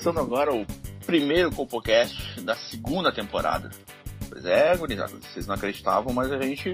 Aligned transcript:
Começando 0.00 0.20
agora 0.20 0.54
o 0.54 0.66
primeiro 1.04 1.52
CompoCast 1.54 2.40
da 2.40 2.56
segunda 2.56 3.12
temporada. 3.12 3.68
Pois 4.30 4.46
é, 4.46 4.74
gurizada, 4.74 5.12
vocês 5.12 5.46
não 5.46 5.54
acreditavam, 5.54 6.14
mas 6.14 6.32
a 6.32 6.40
gente 6.40 6.72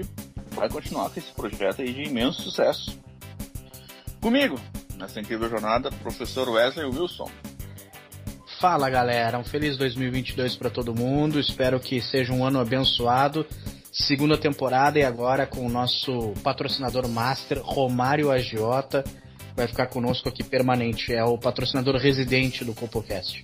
vai 0.51 0.69
continuar 0.69 1.09
com 1.09 1.19
esse 1.19 1.33
projeto 1.33 1.81
aí 1.81 1.91
de 1.91 2.03
imenso 2.03 2.41
sucesso. 2.41 2.97
Comigo, 4.21 4.57
nessa 4.95 5.19
incrível 5.19 5.49
jornada, 5.49 5.89
professor 6.01 6.47
Wesley 6.47 6.85
Wilson. 6.85 7.29
Fala 8.61 8.89
galera, 8.89 9.37
um 9.37 9.43
feliz 9.43 9.75
2022 9.75 10.55
para 10.55 10.69
todo 10.69 10.95
mundo. 10.95 11.37
Espero 11.37 11.81
que 11.81 11.99
seja 11.99 12.31
um 12.31 12.45
ano 12.45 12.61
abençoado. 12.61 13.45
Segunda 13.91 14.37
temporada 14.37 14.99
e 14.99 15.03
agora 15.03 15.45
com 15.45 15.65
o 15.65 15.69
nosso 15.69 16.31
patrocinador 16.41 17.09
master, 17.09 17.59
Romário 17.61 18.31
Agiota, 18.31 19.03
vai 19.57 19.67
ficar 19.67 19.87
conosco 19.87 20.29
aqui 20.29 20.43
permanente. 20.43 21.11
É 21.11 21.23
o 21.23 21.35
patrocinador 21.37 21.95
residente 21.95 22.63
do 22.63 22.75
CopoCast. 22.75 23.43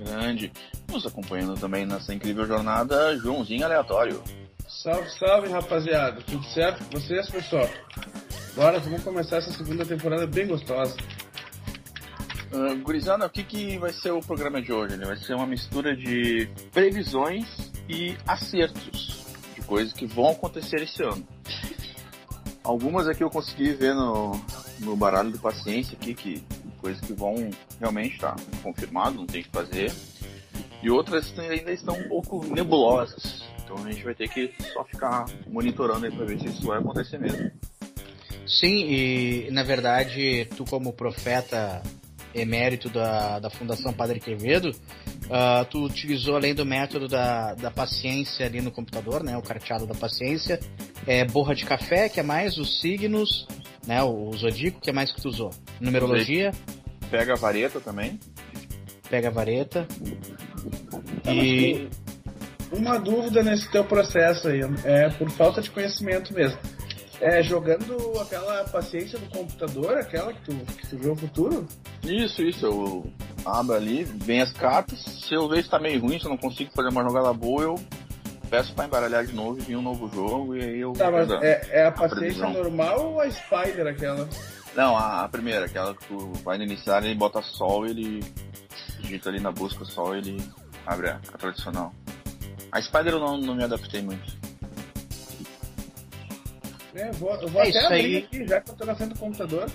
Grande. 0.00 0.52
Nos 0.90 1.06
acompanhando 1.06 1.58
também 1.58 1.86
nessa 1.86 2.12
incrível 2.12 2.44
jornada, 2.44 3.16
Joãozinho 3.16 3.64
Aleatório. 3.64 4.22
Salve, 4.68 5.08
salve 5.10 5.48
rapaziada. 5.48 6.20
Tudo 6.22 6.44
certo 6.46 6.84
com 6.84 6.98
vocês, 6.98 7.30
pessoal? 7.30 7.68
Bora, 8.56 8.80
vamos 8.80 9.02
começar 9.04 9.36
essa 9.36 9.52
segunda 9.52 9.86
temporada 9.86 10.26
bem 10.26 10.48
gostosa. 10.48 10.96
Uh, 12.52 12.76
gurizada, 12.82 13.26
o 13.26 13.30
que, 13.30 13.44
que 13.44 13.78
vai 13.78 13.92
ser 13.92 14.10
o 14.12 14.20
programa 14.20 14.60
de 14.60 14.72
hoje? 14.72 14.94
Ele 14.94 15.04
vai 15.04 15.16
ser 15.16 15.34
uma 15.34 15.46
mistura 15.46 15.96
de 15.96 16.48
previsões 16.72 17.46
e 17.88 18.16
acertos 18.26 19.26
de 19.54 19.62
coisas 19.62 19.92
que 19.92 20.06
vão 20.06 20.30
acontecer 20.30 20.82
esse 20.82 21.02
ano. 21.02 21.26
Algumas 22.62 23.06
aqui 23.06 23.22
eu 23.22 23.30
consegui 23.30 23.72
ver 23.72 23.94
no, 23.94 24.32
no 24.78 24.96
baralho 24.96 25.30
do 25.30 25.38
paciência 25.38 25.96
aqui, 26.00 26.14
que 26.14 26.42
coisas 26.80 27.00
que 27.00 27.12
vão 27.12 27.50
realmente 27.80 28.14
estar 28.14 28.34
tá 28.34 28.42
confirmado, 28.62 29.16
não 29.16 29.26
tem 29.26 29.42
que 29.42 29.50
fazer. 29.50 29.92
E 30.82 30.90
outras 30.90 31.36
ainda 31.38 31.72
estão 31.72 31.98
um 31.98 32.08
pouco 32.08 32.44
nebulosas. 32.46 33.44
Então 33.64 33.76
a 33.84 33.90
gente 33.90 34.04
vai 34.04 34.14
ter 34.14 34.28
que 34.28 34.52
só 34.72 34.84
ficar 34.84 35.24
monitorando 35.48 36.06
aí 36.06 36.12
para 36.12 36.24
ver 36.24 36.38
se 36.38 36.46
isso 36.46 36.66
vai 36.66 36.78
acontecer 36.78 37.18
mesmo. 37.18 37.50
Sim, 38.46 38.86
e 38.88 39.50
na 39.50 39.64
verdade, 39.64 40.46
tu 40.56 40.64
como 40.64 40.92
profeta 40.92 41.82
emérito 42.32 42.88
da, 42.88 43.40
da 43.40 43.50
Fundação 43.50 43.92
Padre 43.92 44.20
Quevedo, 44.20 44.70
uh, 45.26 45.64
tu 45.70 45.84
utilizou 45.84 46.36
além 46.36 46.54
do 46.54 46.64
método 46.64 47.08
da, 47.08 47.54
da 47.54 47.70
paciência 47.70 48.46
ali 48.46 48.60
no 48.60 48.70
computador, 48.70 49.22
né, 49.22 49.36
o 49.36 49.42
carteado 49.42 49.86
da 49.86 49.94
paciência, 49.94 50.60
é 51.06 51.24
borra 51.24 51.54
de 51.54 51.64
café, 51.64 52.08
que 52.08 52.20
é 52.20 52.22
mais 52.22 52.58
os 52.58 52.80
signos, 52.80 53.46
né, 53.86 54.02
o, 54.02 54.28
o 54.28 54.36
zodíaco, 54.36 54.80
que 54.80 54.90
é 54.90 54.92
mais 54.92 55.12
que 55.12 55.20
tu 55.20 55.28
usou, 55.28 55.50
numerologia. 55.80 56.52
Pega 57.10 57.34
a 57.34 57.36
vareta 57.36 57.80
também. 57.80 58.18
Pega 59.08 59.28
a 59.28 59.30
vareta. 59.30 59.86
Tá, 61.22 61.32
e 61.32 61.88
uma 62.72 62.98
dúvida 62.98 63.42
nesse 63.42 63.70
teu 63.70 63.84
processo 63.84 64.48
aí, 64.48 64.60
é 64.84 65.08
por 65.10 65.30
falta 65.30 65.62
de 65.62 65.70
conhecimento 65.70 66.34
mesmo. 66.34 66.58
É, 67.20 67.42
jogando 67.42 67.96
aquela 68.20 68.64
paciência 68.64 69.18
do 69.18 69.26
computador, 69.30 69.96
aquela 69.96 70.32
que 70.32 70.40
tu, 70.42 70.52
que 70.74 70.86
tu 70.86 70.98
vê 70.98 71.08
o 71.08 71.16
futuro? 71.16 71.66
Isso, 72.02 72.42
isso. 72.42 72.66
Eu 72.66 73.10
abro 73.44 73.74
ali, 73.74 74.04
vem 74.04 74.42
as 74.42 74.52
cartas. 74.52 75.00
Se 75.00 75.34
eu 75.34 75.48
ver 75.48 75.64
se 75.64 75.70
tá 75.70 75.78
meio 75.78 76.00
ruim, 76.00 76.18
se 76.18 76.26
eu 76.26 76.30
não 76.30 76.36
consigo 76.36 76.70
fazer 76.74 76.90
uma 76.90 77.02
jogada 77.02 77.32
boa, 77.32 77.62
eu 77.62 77.80
peço 78.50 78.74
pra 78.74 78.84
embaralhar 78.84 79.24
de 79.24 79.34
novo 79.34 79.58
e 79.58 79.62
vir 79.62 79.76
um 79.76 79.82
novo 79.82 80.08
jogo 80.14 80.56
e 80.56 80.62
aí 80.62 80.80
eu. 80.80 80.92
Tá, 80.92 81.10
mas 81.10 81.30
é, 81.42 81.68
é, 81.70 81.86
a 81.86 81.92
paciência 81.92 82.44
a 82.44 82.50
normal 82.50 83.12
ou 83.12 83.20
a 83.20 83.30
Spider 83.30 83.86
aquela? 83.86 84.28
Não, 84.74 84.96
a, 84.96 85.24
a, 85.24 85.28
primeira, 85.28 85.64
aquela 85.64 85.94
que 85.94 86.06
tu 86.06 86.32
vai 86.44 86.58
no 86.58 86.64
iniciar, 86.64 87.02
ele 87.02 87.14
bota 87.14 87.40
sol 87.40 87.86
ele 87.86 88.22
digita 89.00 89.30
ali 89.30 89.40
na 89.40 89.50
busca 89.50 89.84
sol 89.84 90.14
ele 90.14 90.36
abre 90.84 91.08
a, 91.08 91.20
a 91.32 91.38
tradicional. 91.38 91.94
A 92.70 92.82
Spider 92.82 93.14
eu 93.14 93.20
não, 93.20 93.38
não 93.38 93.54
me 93.54 93.64
adaptei 93.64 94.02
muito. 94.02 94.45
É, 96.96 97.10
vou, 97.12 97.30
eu 97.34 97.48
vou 97.48 97.62
é 97.62 97.68
até 97.68 97.84
abrir 97.84 97.94
aí. 97.94 98.16
aqui, 98.16 98.48
já 98.48 98.60
que 98.60 98.70
eu 98.70 98.74
tô 98.74 98.84
na 98.86 98.94
frente 98.94 99.12
do 99.12 99.18
computador. 99.18 99.70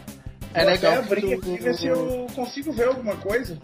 É 0.54 0.64
vou 0.64 0.72
legal. 0.72 0.94
Até 0.94 1.04
abrir 1.04 1.34
aqui 1.36 1.58
ver 1.58 1.76
se 1.76 1.88
eu 1.88 2.28
consigo 2.34 2.74
ver 2.74 2.88
alguma 2.88 3.16
coisa. 3.18 3.58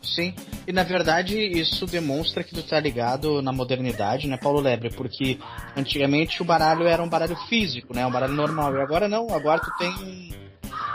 Sim, 0.00 0.34
e 0.66 0.72
na 0.72 0.84
verdade 0.84 1.36
isso 1.36 1.86
demonstra 1.86 2.44
que 2.44 2.54
tu 2.54 2.62
tá 2.62 2.78
ligado 2.78 3.42
na 3.42 3.52
modernidade, 3.52 4.28
né, 4.28 4.36
Paulo 4.36 4.60
Lebre? 4.60 4.90
Porque 4.90 5.38
antigamente 5.76 6.40
o 6.40 6.44
baralho 6.44 6.86
era 6.86 7.02
um 7.02 7.08
baralho 7.08 7.34
físico, 7.48 7.92
né? 7.94 8.06
Um 8.06 8.12
baralho 8.12 8.34
normal. 8.34 8.76
E 8.76 8.80
agora 8.80 9.08
não, 9.08 9.34
agora 9.34 9.60
tu 9.60 9.70
tem 9.76 10.32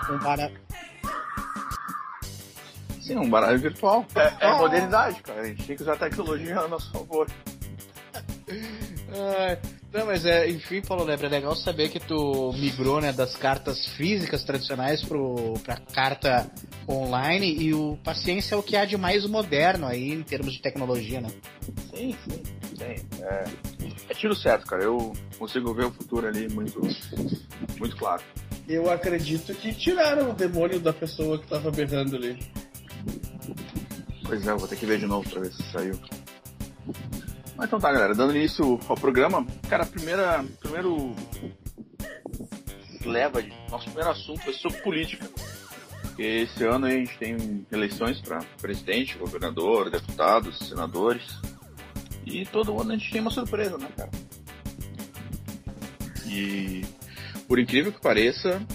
um 0.09 0.19
baralho. 0.19 0.57
Sim, 3.01 3.17
um 3.17 3.29
baralho 3.29 3.59
virtual. 3.59 4.05
É, 4.15 4.47
é 4.47 4.53
modernidade, 4.53 5.21
cara. 5.21 5.41
A 5.41 5.45
gente 5.47 5.65
tem 5.65 5.75
que 5.75 5.81
usar 5.81 5.93
a 5.93 5.97
tecnologia 5.97 6.59
a 6.59 6.67
nosso 6.67 6.91
favor. 6.91 7.27
Ah, 9.11 9.57
não, 9.91 10.05
mas 10.05 10.23
é, 10.25 10.47
enfim, 10.49 10.81
Paulo 10.81 11.03
Lebre, 11.03 11.25
é 11.25 11.29
legal 11.29 11.55
saber 11.55 11.89
que 11.89 11.99
tu 11.99 12.53
migrou 12.53 13.01
né, 13.01 13.11
das 13.11 13.35
cartas 13.35 13.87
físicas 13.95 14.43
tradicionais 14.43 15.03
pro, 15.03 15.55
pra 15.63 15.77
carta 15.77 16.49
online 16.87 17.55
e 17.59 17.73
o 17.73 17.97
Paciência 18.03 18.53
é 18.53 18.57
o 18.57 18.61
que 18.61 18.75
há 18.75 18.85
de 18.85 18.97
mais 18.97 19.25
moderno 19.25 19.87
aí 19.87 20.11
em 20.11 20.21
termos 20.21 20.53
de 20.53 20.61
tecnologia, 20.61 21.19
né? 21.19 21.29
Sim, 21.89 22.15
sim, 22.23 22.43
sim. 22.77 23.23
É, 23.23 23.45
é 24.09 24.13
tiro 24.13 24.35
certo, 24.35 24.67
cara. 24.67 24.83
Eu 24.83 25.13
consigo 25.39 25.73
ver 25.73 25.85
o 25.85 25.91
futuro 25.91 26.27
ali 26.27 26.47
muito, 26.49 26.79
muito 27.79 27.95
claro. 27.97 28.21
Eu 28.67 28.91
acredito 28.91 29.55
que 29.55 29.73
tiraram 29.73 30.29
o 30.29 30.33
demônio 30.33 30.79
da 30.79 30.93
pessoa 30.93 31.39
que 31.39 31.47
tava 31.47 31.71
berrando 31.71 32.15
ali. 32.15 32.37
Pois 34.23 34.45
é, 34.45 34.53
vou 34.53 34.67
ter 34.67 34.75
que 34.75 34.85
ver 34.85 34.99
de 34.99 35.07
novo 35.07 35.27
pra 35.27 35.41
ver 35.41 35.51
se 35.51 35.63
saiu. 35.71 35.99
Mas 37.59 37.67
então 37.67 37.77
tá, 37.77 37.91
galera, 37.91 38.15
dando 38.15 38.33
início 38.33 38.79
ao 38.87 38.95
programa, 38.95 39.45
cara, 39.67 39.85
primeira, 39.85 40.45
primeiro 40.61 41.13
leva 43.03 43.43
nosso 43.69 43.83
primeiro 43.83 44.11
assunto 44.11 44.41
ser 44.45 44.53
sobre 44.53 44.81
política. 44.81 45.29
Porque 46.01 46.21
esse 46.21 46.63
ano 46.63 46.85
a 46.85 46.89
gente 46.89 47.17
tem 47.17 47.65
eleições 47.69 48.21
para 48.21 48.39
presidente, 48.61 49.17
governador, 49.17 49.89
deputados, 49.89 50.57
senadores. 50.69 51.21
E 52.25 52.45
todo 52.45 52.79
ano 52.79 52.93
a 52.93 52.95
gente 52.95 53.11
tem 53.11 53.19
uma 53.19 53.29
surpresa, 53.29 53.77
né, 53.77 53.89
cara? 53.93 54.09
E 56.27 56.85
por 57.45 57.59
incrível 57.59 57.91
que 57.91 57.99
pareça, 57.99 58.65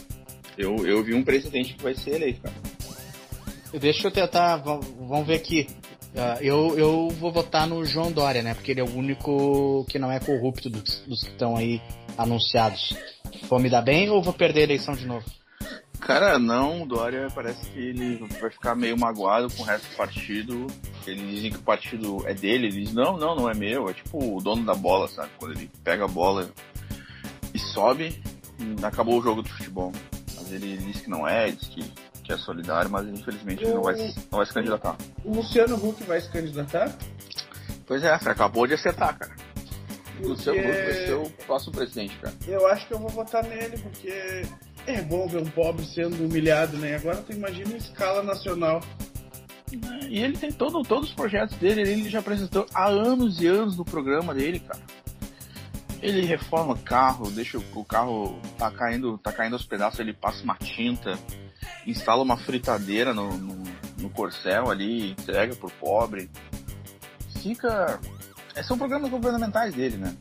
eu, 0.58 0.86
eu 0.86 1.02
vi 1.02 1.14
um 1.14 1.24
presidente 1.24 1.72
que 1.72 1.82
vai 1.82 1.94
ser 1.94 2.16
eleito, 2.16 2.42
cara. 2.42 2.54
Deixa 3.80 4.08
eu 4.08 4.12
tentar, 4.12 4.58
vamos 4.58 5.26
ver 5.26 5.36
aqui. 5.36 5.66
Uh, 6.14 6.40
eu, 6.40 6.78
eu 6.78 7.08
vou 7.18 7.32
votar 7.32 7.66
no 7.66 7.84
João 7.84 8.12
Dória, 8.12 8.40
né? 8.40 8.54
Porque 8.54 8.70
ele 8.70 8.80
é 8.80 8.84
o 8.84 8.96
único 8.96 9.84
que 9.88 9.98
não 9.98 10.12
é 10.12 10.20
corrupto 10.20 10.70
dos, 10.70 11.00
dos 11.00 11.24
que 11.24 11.30
estão 11.30 11.56
aí 11.56 11.82
anunciados. 12.16 12.96
Vou 13.48 13.58
me 13.58 13.68
dar 13.68 13.82
bem 13.82 14.08
ou 14.08 14.22
vou 14.22 14.32
perder 14.32 14.60
a 14.60 14.64
eleição 14.64 14.94
de 14.94 15.06
novo? 15.06 15.24
Cara, 15.98 16.38
não, 16.38 16.82
o 16.82 16.86
Dória 16.86 17.28
parece 17.34 17.68
que 17.70 17.78
ele 17.78 18.24
vai 18.40 18.50
ficar 18.50 18.76
meio 18.76 18.96
magoado 18.96 19.52
com 19.54 19.62
o 19.62 19.66
resto 19.66 19.88
do 19.90 19.96
partido. 19.96 20.66
Eles 21.04 21.30
dizem 21.30 21.50
que 21.50 21.56
o 21.56 21.62
partido 21.62 22.22
é 22.28 22.34
dele, 22.34 22.66
ele 22.68 22.84
diz, 22.84 22.92
não, 22.92 23.16
não, 23.16 23.34
não 23.34 23.50
é 23.50 23.54
meu, 23.54 23.88
é 23.88 23.94
tipo 23.94 24.36
o 24.36 24.40
dono 24.40 24.64
da 24.64 24.74
bola, 24.74 25.08
sabe? 25.08 25.30
Quando 25.38 25.52
ele 25.52 25.70
pega 25.82 26.04
a 26.04 26.08
bola 26.08 26.48
e 27.52 27.58
sobe, 27.58 28.22
acabou 28.82 29.18
o 29.18 29.22
jogo 29.22 29.42
de 29.42 29.50
futebol. 29.50 29.92
Mas 30.36 30.52
ele 30.52 30.76
diz 30.76 31.00
que 31.00 31.10
não 31.10 31.26
é, 31.26 31.50
diz 31.50 31.68
que 31.68 31.82
que 32.24 32.32
é 32.32 32.36
solidário, 32.38 32.90
mas 32.90 33.06
infelizmente 33.06 33.64
o... 33.64 33.74
não 33.74 33.82
vai, 33.82 33.94
não 33.94 34.38
vai 34.38 34.46
se 34.46 34.54
candidatar. 34.54 34.96
O 35.22 35.34
Luciano 35.34 35.76
Huck 35.76 36.02
vai 36.04 36.20
se 36.20 36.30
candidatar? 36.30 36.96
Pois 37.86 38.02
é, 38.02 38.18
você 38.18 38.30
acabou 38.30 38.66
de 38.66 38.74
acertar, 38.74 39.16
cara. 39.18 39.36
O 40.22 40.28
Luciano 40.28 40.58
Huck 40.58 40.66
vai 40.66 40.94
ser 40.94 41.14
o 41.14 41.30
próximo 41.46 41.72
presidente, 41.74 42.16
cara. 42.16 42.34
Eu 42.48 42.66
acho 42.68 42.88
que 42.88 42.94
eu 42.94 42.98
vou 42.98 43.10
votar 43.10 43.44
nele, 43.44 43.76
porque 43.78 44.42
é 44.86 45.02
bom 45.02 45.28
ver 45.28 45.38
um 45.38 45.50
pobre 45.50 45.84
sendo 45.84 46.24
humilhado, 46.24 46.78
né? 46.78 46.96
Agora 46.96 47.18
tu 47.18 47.32
imagina 47.32 47.72
em 47.72 47.76
escala 47.76 48.22
nacional. 48.22 48.80
E 50.08 50.18
ele 50.18 50.38
tem 50.38 50.50
todo, 50.50 50.82
todos 50.82 51.10
os 51.10 51.14
projetos 51.14 51.56
dele, 51.58 51.82
ele 51.82 52.08
já 52.08 52.20
apresentou 52.20 52.66
há 52.72 52.86
anos 52.86 53.40
e 53.40 53.46
anos 53.46 53.76
no 53.76 53.84
programa 53.84 54.32
dele, 54.32 54.60
cara. 54.60 54.80
Ele 56.00 56.24
reforma 56.26 56.76
carro, 56.76 57.30
deixa 57.30 57.58
o 57.58 57.84
carro 57.84 58.38
tá 58.58 58.70
caindo, 58.70 59.18
tá 59.18 59.32
caindo 59.32 59.54
aos 59.54 59.64
pedaços, 59.64 59.98
ele 60.00 60.12
passa 60.12 60.44
uma 60.44 60.54
tinta 60.56 61.18
instala 61.86 62.22
uma 62.22 62.36
fritadeira 62.36 63.12
no, 63.12 63.36
no, 63.36 63.62
no 63.98 64.10
corcel 64.10 64.70
ali, 64.70 65.10
entrega 65.12 65.54
pro 65.54 65.70
pobre. 65.70 66.30
Fica. 67.42 68.00
São 68.66 68.78
programas 68.78 69.10
governamentais 69.10 69.74
dele, 69.74 69.96
né? 69.96 70.16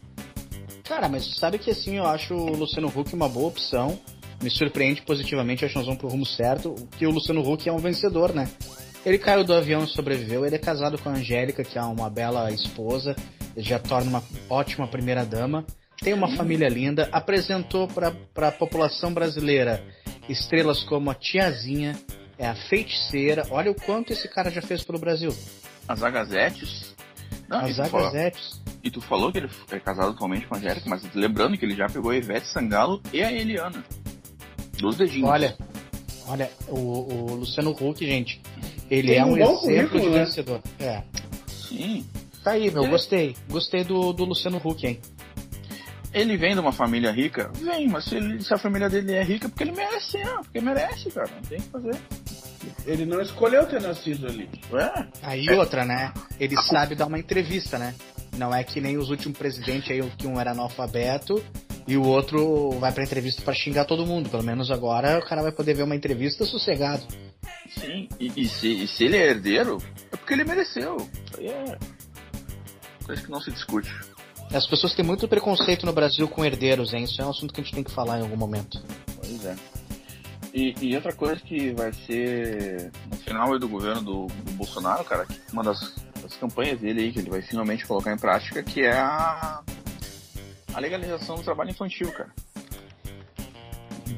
Cara, 0.84 1.08
mas 1.08 1.38
sabe 1.38 1.58
que 1.58 1.72
assim, 1.72 1.98
eu 1.98 2.06
acho 2.06 2.34
o 2.34 2.56
Luciano 2.56 2.88
Huck 2.88 3.14
uma 3.14 3.30
boa 3.30 3.48
opção. 3.48 4.00
Me 4.42 4.50
surpreende 4.50 5.02
positivamente, 5.04 5.64
acho 5.64 5.74
que 5.74 5.80
nós 5.80 5.86
vamos 5.86 6.02
pro 6.02 6.10
rumo 6.10 6.26
certo, 6.26 6.76
que 6.98 7.08
o 7.08 7.12
Luciano 7.12 7.42
Huck 7.42 7.70
é 7.70 7.72
um 7.72 7.78
vencedor, 7.78 8.34
né? 8.34 8.50
Ele 9.06 9.18
caiu 9.18 9.44
do 9.44 9.54
avião 9.54 9.84
e 9.84 9.88
sobreviveu, 9.88 10.46
ele 10.46 10.56
é 10.56 10.60
casado 10.60 10.98
com 10.98 11.10
a 11.10 11.14
Angélica, 11.14 11.64
que 11.64 11.78
é 11.78 11.82
uma 11.82 12.10
bela 12.10 12.52
esposa, 12.52 13.16
já 13.56 13.80
torna 13.80 14.10
uma 14.10 14.24
ótima 14.50 14.86
primeira 14.88 15.26
dama, 15.26 15.66
tem 16.02 16.14
uma 16.14 16.36
família 16.36 16.68
linda, 16.68 17.08
apresentou 17.12 17.88
para 17.88 18.48
a 18.48 18.52
população 18.52 19.14
brasileira 19.14 19.82
estrelas 20.30 20.84
como 20.84 21.10
a 21.10 21.16
Tiazinha, 21.16 21.98
é 22.38 22.48
a 22.48 22.56
Feiticeira, 22.56 23.46
olha 23.52 23.72
o 23.72 23.76
quanto 23.76 24.12
esse 24.14 24.28
cara 24.28 24.50
já 24.50 24.62
fez 24.62 24.84
pelo 24.84 25.00
Brasil. 25.00 25.34
As 25.88 26.02
Agazetes. 26.04 26.94
Não, 27.48 27.60
As 27.60 27.80
Agazetes. 27.80 28.62
E 28.84 28.90
tu 28.90 29.00
falou 29.02 29.32
que 29.32 29.38
ele 29.38 29.50
é 29.72 29.80
casado 29.80 30.10
atualmente 30.12 30.46
com 30.48 30.56
a 30.56 30.58
Angélica, 30.58 30.90
mas 30.90 31.04
lembrando 31.14 31.58
que 31.58 31.66
ele 31.66 31.76
já 31.76 31.88
pegou 31.88 32.12
a 32.12 32.16
Ivete 32.18 32.48
Sangalo 32.48 33.02
e 33.14 33.22
a 33.22 33.32
Eliana. 33.32 33.84
Dos 34.78 34.98
dedinhos. 34.98 35.30
Olha, 35.30 35.56
olha, 36.28 36.50
o, 36.68 36.78
o 36.78 37.36
Luciano 37.36 37.72
Huck, 37.72 38.06
gente, 38.06 38.42
ele 38.90 39.10
Tem 39.10 39.18
é 39.20 39.26
um 39.26 39.34
um 39.34 39.38
exemplo 39.38 40.00
de 40.02 40.10
né? 40.10 40.26
vencedor. 40.26 40.62
É. 40.80 41.04
Sim. 41.48 42.06
Tá 42.44 42.52
aí, 42.52 42.70
meu, 42.72 42.84
Ele- 42.84 42.92
gostei. 42.92 43.36
Gostei 43.50 43.84
do, 43.86 44.12
do 44.12 44.26
Luciano 44.26 44.58
Huck, 44.64 44.86
hein? 44.86 45.00
Ele 46.14 46.38
vem 46.38 46.54
de 46.54 46.60
uma 46.60 46.72
família 46.72 47.12
rica? 47.12 47.50
Vem, 47.56 47.88
mas 47.90 48.06
se, 48.06 48.16
ele- 48.16 48.42
se 48.44 48.54
a 48.54 48.58
família 48.58 48.88
dele 48.90 49.14
é 49.14 49.24
rica, 49.24 49.50
porque 49.50 49.64
ele 49.64 49.72
merece, 49.72 50.18
né? 50.20 50.32
Porque 50.44 50.62
merece, 50.62 51.10
cara. 51.10 51.30
Não 51.34 51.42
tem 51.42 51.58
o 51.58 51.62
que 51.62 51.70
fazer. 51.70 51.96
Ele 52.86 53.06
não 53.06 53.20
escolheu 53.22 53.66
ter 53.66 53.82
nascido 53.82 54.28
ali. 54.28 54.50
É. 54.74 55.08
Aí 55.24 55.50
outra, 55.52 55.84
né? 55.86 56.14
Ele 56.40 56.56
sabe 56.64 56.96
dar 56.96 57.08
uma 57.08 57.18
entrevista, 57.20 57.78
né? 57.80 57.96
Não 58.38 58.54
é 58.54 58.64
que 58.64 58.80
nem 58.80 58.98
os 58.98 59.10
últimos 59.10 59.38
presidentes 59.38 59.90
aí, 59.92 60.02
que 60.18 60.28
um 60.28 60.40
era 60.40 60.52
analfabeto 60.52 61.44
e 61.88 61.98
o 61.98 62.04
outro 62.04 62.72
vai 62.80 62.92
pra 62.92 63.04
entrevista 63.04 63.42
pra 63.42 63.54
xingar 63.54 63.86
todo 63.86 64.06
mundo. 64.06 64.30
Pelo 64.30 64.44
menos 64.44 64.70
agora 64.72 65.18
o 65.20 65.26
cara 65.26 65.42
vai 65.42 65.52
poder 65.52 65.74
ver 65.76 65.84
uma 65.84 65.96
entrevista 65.96 66.46
sossegado. 66.46 67.04
Sim. 67.80 68.08
E, 68.20 68.32
e 68.44 68.48
se, 68.48 68.84
e 68.84 68.88
se 68.88 69.04
ele 69.06 69.18
é 69.18 69.30
herdeiro, 69.30 69.78
é 70.12 70.16
porque 70.18 70.34
ele 70.34 70.44
mereceu. 70.44 70.98
Isso 70.98 71.40
aí 71.40 71.48
é. 71.48 71.78
Coisa 73.06 73.22
que 73.22 73.32
não 73.32 73.42
se 73.42 73.52
discute. 73.52 73.92
As 74.54 74.68
pessoas 74.68 74.94
têm 74.94 75.04
muito 75.04 75.28
preconceito 75.28 75.84
no 75.84 75.92
Brasil 75.92 76.28
com 76.28 76.46
herdeiros, 76.46 76.94
hein? 76.94 77.06
Isso 77.06 77.20
é 77.20 77.26
um 77.26 77.32
assunto 77.32 77.52
que 77.52 77.60
a 77.60 77.64
gente 77.64 77.74
tem 77.74 77.84
que 77.84 77.92
falar 77.92 78.20
em 78.20 78.22
algum 78.22 78.38
momento. 78.38 78.80
Pois 79.16 79.46
é. 79.46 79.56
E, 80.54 80.76
e 80.80 80.96
outra 80.96 81.12
coisa 81.12 81.42
que 81.42 81.72
vai 81.72 81.92
ser 81.92 82.92
no 83.10 83.18
final 83.18 83.58
do 83.58 83.68
governo 83.68 84.04
do, 84.04 84.28
do 84.28 84.52
Bolsonaro, 84.52 85.04
cara, 85.04 85.26
uma 85.52 85.64
das, 85.64 85.96
das 86.22 86.36
campanhas 86.36 86.80
dele 86.80 87.02
aí 87.02 87.12
que 87.12 87.18
ele 87.18 87.32
vai 87.32 87.42
finalmente 87.42 87.88
colocar 87.88 88.14
em 88.14 88.18
prática, 88.18 88.62
que 88.62 88.82
é 88.82 88.94
a, 88.94 89.64
a 90.76 90.80
legalização 90.80 91.38
do 91.38 91.44
trabalho 91.44 91.72
infantil, 91.72 92.12
cara. 92.12 92.32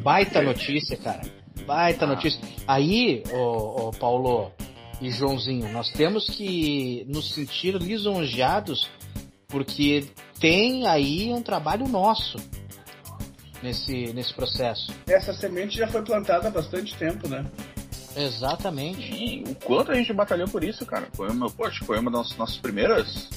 Baita 0.03 0.41
notícia, 0.41 0.97
cara. 0.97 1.21
Baita 1.65 2.05
notícia. 2.05 2.41
Aí, 2.67 3.23
ô, 3.31 3.87
ô, 3.87 3.91
Paulo 3.91 4.51
e 4.99 5.09
Joãozinho, 5.09 5.71
nós 5.71 5.89
temos 5.91 6.27
que 6.27 7.05
nos 7.07 7.33
sentir 7.33 7.75
lisonjeados 7.75 8.89
porque 9.55 10.05
tem 10.37 10.85
aí 10.85 11.31
um 11.31 11.41
trabalho 11.41 11.87
nosso 11.87 12.37
nesse, 13.63 14.11
nesse 14.11 14.33
processo. 14.33 14.93
Essa 15.07 15.33
semente 15.33 15.77
já 15.77 15.87
foi 15.87 16.01
plantada 16.01 16.49
há 16.49 16.51
bastante 16.51 16.93
tempo, 16.97 17.29
né? 17.29 17.45
Exatamente. 18.17 19.15
Sim, 19.15 19.43
o 19.47 19.55
quanto 19.55 19.93
a 19.93 19.95
gente 19.95 20.11
batalhou 20.11 20.49
por 20.49 20.61
isso, 20.61 20.85
cara. 20.85 21.07
Foi 21.13 21.29
uma, 21.29 21.49
poxa, 21.49 21.85
foi 21.85 21.97
uma 21.97 22.11
das 22.11 22.35
nossas 22.35 22.57
primeiras 22.57 23.29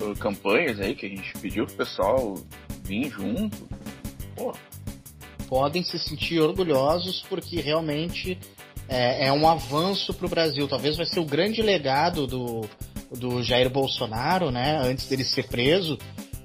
uh, 0.00 0.18
campanhas 0.18 0.80
aí 0.80 0.94
que 0.94 1.04
a 1.04 1.08
gente 1.10 1.34
pediu 1.34 1.66
pro 1.66 1.74
pessoal 1.74 2.34
vir 2.82 3.10
junto. 3.10 3.68
Pô, 4.34 4.54
Podem 5.48 5.82
se 5.82 5.98
sentir 5.98 6.40
orgulhosos 6.40 7.22
porque 7.28 7.60
realmente 7.60 8.38
é, 8.88 9.26
é 9.26 9.32
um 9.34 9.46
avanço 9.46 10.14
para 10.14 10.24
o 10.24 10.30
Brasil. 10.30 10.66
Talvez 10.66 10.96
vai 10.96 11.04
ser 11.04 11.20
o 11.20 11.26
grande 11.26 11.60
legado 11.60 12.26
do, 12.26 12.62
do 13.16 13.42
Jair 13.42 13.68
Bolsonaro, 13.70 14.50
né? 14.50 14.78
Antes 14.82 15.06
dele 15.08 15.24
ser 15.24 15.44
preso, 15.48 15.98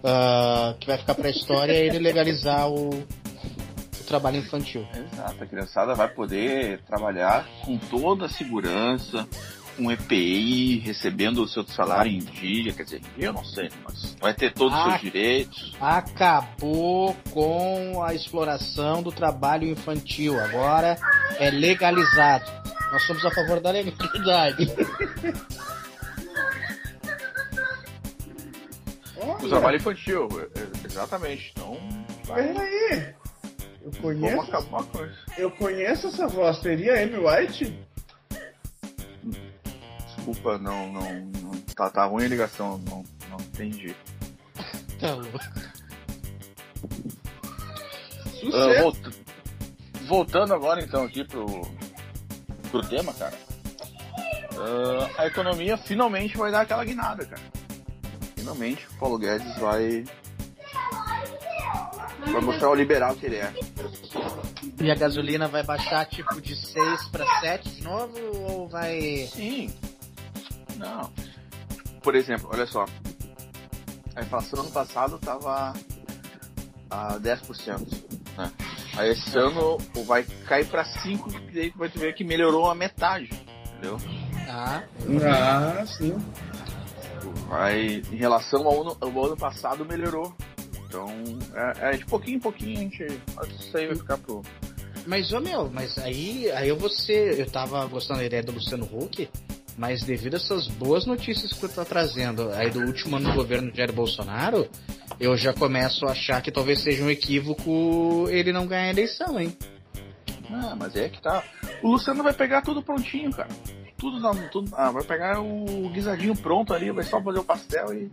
ah, 0.04 0.76
que 0.80 0.88
vai 0.88 0.98
ficar 0.98 1.16
para 1.16 1.28
a 1.28 1.32
história 1.32 1.74
é 1.74 1.86
ele 1.86 2.00
legalizar 2.00 2.70
o, 2.70 2.90
o 2.90 4.04
trabalho 4.08 4.38
infantil. 4.38 4.86
Exato, 4.94 5.44
a 5.44 5.48
criançada 5.48 5.94
vai 5.96 6.08
poder 6.08 6.82
trabalhar 6.88 7.46
com 7.66 7.78
toda 7.78 8.26
a 8.26 8.30
segurança, 8.30 9.28
com 9.78 9.90
EPI, 9.92 10.80
recebendo 10.80 11.42
o 11.42 11.48
seu 11.48 11.66
salário 11.68 12.12
em 12.12 12.20
dia, 12.20 12.74
quer 12.74 12.84
dizer, 12.84 13.02
eu 13.18 13.32
não 13.32 13.46
sei, 13.46 13.70
mas 13.86 14.16
vai 14.20 14.34
ter 14.34 14.52
todos 14.54 14.78
os 14.78 14.86
Ah. 14.86 14.90
seus 14.90 15.02
direitos. 15.02 15.74
Acabou 15.80 17.16
com 17.32 18.04
a 18.04 18.14
exploração 18.14 19.02
do 19.02 19.12
trabalho 19.12 19.70
infantil. 19.70 20.38
Agora 20.40 20.98
é 21.38 21.50
legalizado. 21.50 22.52
Nós 22.92 23.06
somos 23.06 23.24
a 23.24 23.32
favor 23.32 23.62
da 23.62 23.70
legalidade. 23.72 24.68
Olha, 29.52 29.60
trabalho 29.60 29.78
infantil, 29.78 30.28
é- 30.40 30.60
é- 30.60 30.86
exatamente. 30.86 31.52
Então, 31.56 31.78
vai, 32.26 32.54
peraí. 32.54 33.14
Eu 33.82 33.92
vamos 33.92 34.00
conheço, 34.02 34.42
acabar 34.42 34.84
com 34.84 35.06
isso. 35.06 35.26
eu 35.38 35.52
conheço 35.52 36.08
essa 36.08 36.28
voz. 36.28 36.60
Teria 36.60 37.02
Amy 37.04 37.18
White? 37.18 37.80
Desculpa, 40.16 40.58
não, 40.58 40.92
não, 40.92 41.14
não 41.42 41.52
tá, 41.76 41.90
tá 41.90 42.06
ruim 42.06 42.26
a 42.26 42.28
ligação, 42.28 42.78
não, 42.80 43.04
não 43.30 43.38
entendi. 43.40 43.96
Tá 45.00 45.14
louco. 45.14 45.40
Ah, 45.42 45.70
Sucesso. 48.40 48.82
volta- 48.82 49.12
voltando 50.08 50.54
agora 50.54 50.82
então 50.82 51.04
aqui 51.04 51.24
pro, 51.24 51.46
pro 52.72 52.82
tema, 52.88 53.14
cara. 53.14 53.38
Ah, 54.58 55.22
a 55.24 55.28
economia 55.28 55.78
finalmente 55.78 56.38
vai 56.38 56.52
dar 56.52 56.62
aquela 56.62 56.84
guinada, 56.86 57.26
cara. 57.26 57.42
Finalmente 58.40 58.88
o 58.88 58.94
Paulo 58.96 59.18
Guedes 59.18 59.58
vai. 59.58 60.06
Vai 62.32 62.42
mostrar 62.42 62.70
o 62.70 62.76
liberal 62.76 63.16
que 63.16 63.26
ele 63.26 63.36
é. 63.36 63.54
E 64.82 64.90
a 64.90 64.96
gasolina 64.96 65.48
vai 65.48 65.64
baixar 65.64 66.06
tipo 66.06 66.40
de 66.42 66.56
6 66.56 67.08
para 67.10 67.26
7 67.42 67.70
de 67.70 67.84
novo 67.84 68.18
ou 68.50 68.70
vai. 68.70 69.28
Sim. 69.34 69.74
Não. 70.78 71.12
Por 72.02 72.16
exemplo, 72.16 72.50
olha 72.52 72.66
só. 72.66 72.86
A 74.16 74.22
inflação 74.22 74.62
ano 74.62 74.72
passado 74.72 75.20
tava 75.20 75.74
a 76.90 77.20
10%. 77.20 77.88
Né? 78.38 78.52
Aí 78.98 79.12
esse 79.12 79.38
ano 79.38 79.78
vai 80.06 80.24
cair 80.48 80.66
para 80.68 80.84
5%, 80.84 81.50
e 81.50 81.54
daí 81.54 81.72
tu 81.72 81.78
vai 81.78 81.90
ver 81.90 82.14
que 82.14 82.24
melhorou 82.24 82.70
a 82.70 82.76
metade. 82.76 83.30
Entendeu? 83.74 83.98
Ah, 84.50 84.84
Ah, 85.26 85.86
sim. 85.86 86.18
Vai, 87.50 88.04
em 88.12 88.16
relação 88.16 88.68
ao 88.68 88.82
ano, 88.82 88.98
ao 89.02 89.26
ano 89.26 89.36
passado, 89.36 89.84
melhorou. 89.84 90.32
Então, 90.86 91.08
é, 91.56 91.94
é 91.94 91.98
de 91.98 92.06
pouquinho 92.06 92.38
em 92.38 92.40
pouquinho 92.40 92.78
a 92.78 92.82
gente. 92.82 93.06
Isso 93.60 93.76
aí 93.76 93.88
vai 93.88 93.96
ficar 93.96 94.18
pro. 94.20 94.44
mas 95.08 95.34
ô 95.34 95.40
meu, 95.40 95.68
mas 95.72 95.98
aí, 95.98 96.50
aí 96.52 96.70
eu 96.70 96.78
vou 96.78 96.90
ser. 96.92 97.40
Eu 97.40 97.50
tava 97.50 97.84
gostando 97.88 98.20
da 98.20 98.26
ideia 98.26 98.44
do 98.44 98.52
Luciano 98.52 98.86
Huck, 98.86 99.28
mas 99.76 100.04
devido 100.04 100.36
a 100.36 100.38
essas 100.38 100.68
boas 100.68 101.08
notícias 101.08 101.52
que 101.52 101.60
tu 101.60 101.70
tá 101.70 101.84
trazendo 101.84 102.52
aí 102.52 102.70
do 102.70 102.82
último 102.82 103.16
ano 103.16 103.32
do 103.32 103.36
governo 103.36 103.72
de 103.72 103.78
Jair 103.78 103.92
Bolsonaro, 103.92 104.70
eu 105.20 105.36
já 105.36 105.52
começo 105.52 106.06
a 106.06 106.12
achar 106.12 106.42
que 106.44 106.52
talvez 106.52 106.84
seja 106.84 107.04
um 107.04 107.10
equívoco 107.10 108.28
ele 108.30 108.54
não 108.54 108.68
ganhar 108.68 108.84
a 108.84 108.90
eleição, 108.90 109.40
hein? 109.40 109.58
Ah, 110.52 110.76
mas 110.76 110.96
é 110.96 111.10
que 111.10 111.20
tá. 111.20 111.44
O 111.82 111.92
Luciano 111.92 112.22
vai 112.22 112.34
pegar 112.34 112.62
tudo 112.62 112.82
prontinho, 112.84 113.32
cara. 113.32 113.50
Tudo, 114.00 114.20
na, 114.20 114.34
tudo 114.50 114.72
ah, 114.76 114.92
vai 114.92 115.04
pegar 115.04 115.42
o 115.42 115.90
guisadinho 115.90 116.36
pronto 116.36 116.74
ali, 116.74 116.90
vai 116.92 117.04
só 117.04 117.22
fazer 117.22 117.40
o 117.40 117.44
pastel 117.44 117.94
e. 117.94 118.10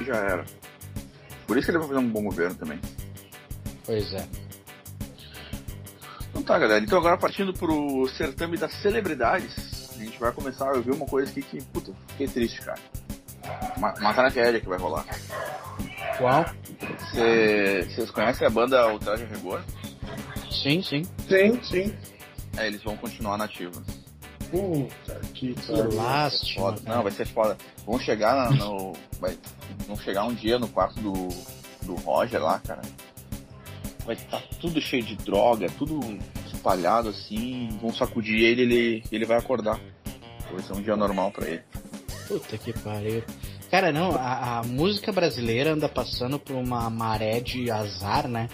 e 0.00 0.04
já 0.04 0.16
era. 0.16 0.44
Por 1.46 1.56
isso 1.58 1.66
que 1.66 1.70
ele 1.72 1.78
vai 1.78 1.88
fazer 1.88 2.00
um 2.00 2.08
bom 2.08 2.22
governo 2.24 2.54
também. 2.56 2.80
Pois 3.84 4.12
é. 4.14 4.26
Então 6.30 6.42
tá, 6.42 6.58
galera. 6.58 6.82
Então 6.82 6.98
agora 6.98 7.18
partindo 7.18 7.52
pro 7.52 8.08
certame 8.16 8.56
das 8.56 8.72
celebridades, 8.80 9.90
a 9.94 9.98
gente 10.02 10.18
vai 10.18 10.32
começar 10.32 10.70
a 10.70 10.76
ouvir 10.76 10.92
uma 10.92 11.04
coisa 11.06 11.30
aqui 11.30 11.42
que, 11.42 11.62
puta, 11.64 11.92
fiquei 12.08 12.26
triste, 12.28 12.62
cara. 12.62 12.80
Uma, 13.76 13.92
uma 13.94 14.14
tragédia 14.14 14.60
que 14.60 14.68
vai 14.68 14.78
rolar. 14.78 15.04
Qual? 16.16 16.44
Cê- 17.10 17.82
Vocês 17.90 18.10
conhecem 18.10 18.46
a 18.46 18.50
banda 18.50 18.90
Ultraje 18.92 19.24
Rigor? 19.24 19.60
Sim, 20.50 20.82
sim. 20.82 21.02
Sim, 21.28 21.62
sim. 21.62 21.94
É, 22.56 22.66
eles 22.66 22.82
vão 22.82 22.96
continuar 22.96 23.36
nativos. 23.36 23.82
Puta 24.52 25.20
que 25.34 25.54
Que 25.54 25.72
pariu. 25.72 25.94
lástima. 25.96 26.76
Foda. 26.76 26.94
Não, 26.94 27.02
vai 27.02 27.12
ser 27.12 27.26
foda. 27.26 27.56
Vão 27.86 27.98
chegar 27.98 28.36
na- 28.36 28.50
no. 28.50 28.92
Vai, 29.18 29.36
vão 29.86 29.96
chegar 29.96 30.24
um 30.24 30.34
dia 30.34 30.58
no 30.58 30.68
quarto 30.68 31.00
do, 31.00 31.28
do 31.86 31.94
Roger 31.96 32.40
lá, 32.40 32.60
cara. 32.60 32.82
Vai 34.04 34.14
estar 34.14 34.42
tudo 34.60 34.80
cheio 34.80 35.02
de 35.02 35.16
droga, 35.16 35.66
tudo 35.78 36.00
empalhado 36.54 37.08
assim, 37.08 37.68
vão 37.80 37.92
sacudir 37.92 38.38
ele 38.40 38.62
ele 38.62 39.04
ele 39.10 39.24
vai 39.24 39.36
acordar. 39.38 39.80
Vai 40.52 40.62
ser 40.62 40.74
um 40.74 40.82
dia 40.82 40.94
normal 40.96 41.32
para 41.32 41.48
ele. 41.48 41.62
Puta 42.28 42.56
que 42.58 42.72
pariu. 42.80 43.24
Cara, 43.70 43.90
não, 43.90 44.14
a, 44.14 44.58
a, 44.58 44.62
música 44.64 45.10
brasileira 45.10 45.72
anda 45.72 45.88
passando 45.88 46.38
por 46.38 46.54
uma 46.54 46.90
maré 46.90 47.40
de 47.40 47.70
azar, 47.70 48.28
né? 48.28 48.48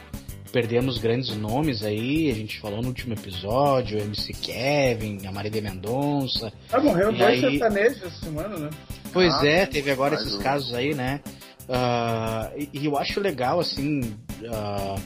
Perdemos 0.53 0.97
grandes 0.97 1.37
nomes 1.37 1.83
aí, 1.83 2.31
a 2.31 2.35
gente 2.35 2.59
falou 2.59 2.81
no 2.81 2.89
último 2.89 3.13
episódio, 3.13 3.99
MC 3.99 4.33
Kevin, 4.33 5.27
a 5.27 5.33
Marília 5.33 5.61
Mendonça. 5.61 6.51
Ah, 6.73 6.81
morreu 6.81 7.13
dois 7.13 7.45
aí... 7.45 7.59
sertanejos 7.59 8.03
essa 8.03 8.25
semana, 8.25 8.59
né? 8.59 8.71
Pois 9.13 9.35
ah, 9.35 9.47
é, 9.47 9.67
teve 9.67 9.91
agora 9.91 10.15
esses 10.15 10.37
casos 10.39 10.73
aí, 10.73 10.95
né? 10.95 11.21
Uh, 11.69 12.69
e, 12.73 12.81
e, 12.81 12.87
eu 12.87 12.97
acho 12.97 13.21
legal, 13.21 13.61
assim, 13.61 14.01
uh, 14.41 15.01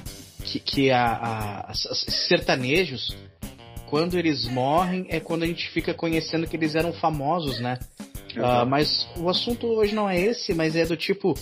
que, 0.44 0.61
que 0.61 0.90
a, 0.92 1.66
a, 1.68 1.75
sertanejos, 1.75 3.16
quando 3.87 4.16
eles 4.16 4.44
morrem, 4.49 5.06
é 5.08 5.18
quando 5.18 5.42
a 5.42 5.46
gente 5.46 5.68
fica 5.70 5.92
conhecendo 5.92 6.46
que 6.46 6.56
eles 6.56 6.76
eram 6.76 6.92
famosos, 6.92 7.58
né? 7.58 7.78
Uh, 8.37 8.64
mas 8.66 9.08
o 9.16 9.28
assunto 9.28 9.66
hoje 9.66 9.92
não 9.92 10.08
é 10.08 10.20
esse, 10.20 10.54
mas 10.54 10.76
é 10.76 10.87
do 10.87 10.96
tipo, 10.96 11.34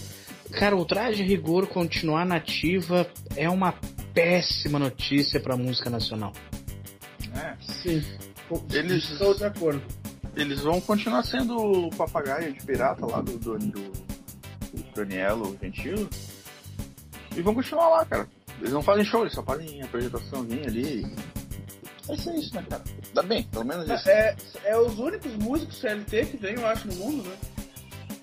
cara, 0.50 0.76
o 0.76 0.84
traje 0.84 1.22
rigor 1.22 1.66
continuar 1.66 2.24
nativa 2.24 3.06
é 3.36 3.48
uma 3.48 3.74
péssima 4.12 4.78
notícia 4.78 5.40
para 5.40 5.54
a 5.54 5.56
música 5.56 5.88
nacional. 5.88 6.32
É, 7.34 7.54
sim. 7.60 8.02
Eles 8.72 9.10
estou 9.10 9.34
de 9.34 9.44
acordo. 9.44 9.82
Eles 10.36 10.60
vão 10.60 10.80
continuar 10.80 11.22
sendo 11.24 11.56
o 11.56 11.90
papagaio 11.90 12.52
de 12.52 12.64
pirata 12.64 13.06
lá 13.06 13.20
do, 13.20 13.38
do, 13.38 13.58
do, 13.58 13.90
do 13.90 14.94
Danielo 14.94 15.56
Gentilo. 15.60 16.08
E 17.36 17.42
vão 17.42 17.54
continuar 17.54 17.88
lá, 17.88 18.04
cara. 18.04 18.28
Eles 18.58 18.72
não 18.72 18.82
fazem 18.82 19.04
show, 19.04 19.22
eles 19.22 19.34
só 19.34 19.42
fazem 19.42 19.82
apresentaçãozinha 19.82 20.66
ali. 20.66 21.06
Vai 22.06 22.16
ser 22.16 22.34
isso, 22.34 22.54
né, 22.54 22.64
cara? 22.68 22.82
Dá 23.14 23.22
bem, 23.22 23.44
pelo 23.44 23.64
menos 23.64 23.88
isso. 23.88 24.08
É, 24.08 24.36
é 24.64 24.78
os 24.78 24.98
únicos 24.98 25.32
músicos 25.36 25.78
CLT 25.78 26.26
que 26.26 26.36
tem, 26.36 26.54
eu 26.54 26.66
acho, 26.66 26.86
no 26.88 26.94
mundo, 26.94 27.22
né? 27.28 27.36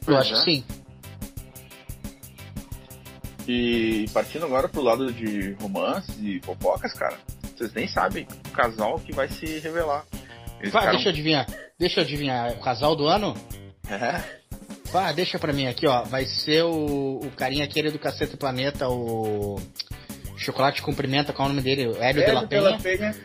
Eu 0.05 0.17
acho 0.17 0.33
que 0.33 0.41
sim. 0.41 0.63
E 3.47 4.05
partindo 4.13 4.45
agora 4.45 4.67
pro 4.67 4.81
lado 4.81 5.11
de 5.11 5.53
romances 5.61 6.15
e 6.21 6.41
fofocas, 6.43 6.93
cara, 6.93 7.17
vocês 7.55 7.73
nem 7.73 7.87
sabem 7.87 8.27
o 8.47 8.51
casal 8.51 8.99
que 8.99 9.13
vai 9.13 9.29
se 9.29 9.59
revelar. 9.59 10.05
Eles 10.59 10.73
Vai, 10.73 10.81
ficaram... 10.81 10.91
deixa 10.91 11.09
eu 11.09 11.13
adivinhar. 11.13 11.47
Deixa 11.79 11.99
eu 11.99 12.03
adivinhar. 12.03 12.51
O 12.53 12.59
casal 12.59 12.95
do 12.95 13.07
ano? 13.07 13.35
É. 13.89 14.21
Vá, 14.91 15.11
deixa 15.11 15.37
pra 15.37 15.53
mim 15.53 15.67
aqui, 15.67 15.87
ó. 15.87 16.03
Vai 16.03 16.25
ser 16.25 16.63
o, 16.63 17.19
o 17.23 17.31
carinha 17.37 17.63
aquele 17.63 17.91
do 17.91 17.99
Cacete 17.99 18.35
Planeta, 18.35 18.89
o. 18.89 19.59
Chocolate 20.37 20.81
Cumprimenta, 20.81 21.33
qual 21.33 21.47
é 21.47 21.51
o 21.51 21.53
nome 21.53 21.63
dele? 21.63 21.83
Hélio, 21.83 22.01
Hélio 22.01 22.25
de 22.25 22.31
la 22.31 22.47
Penha. 22.47 22.77
Penha. 22.79 23.15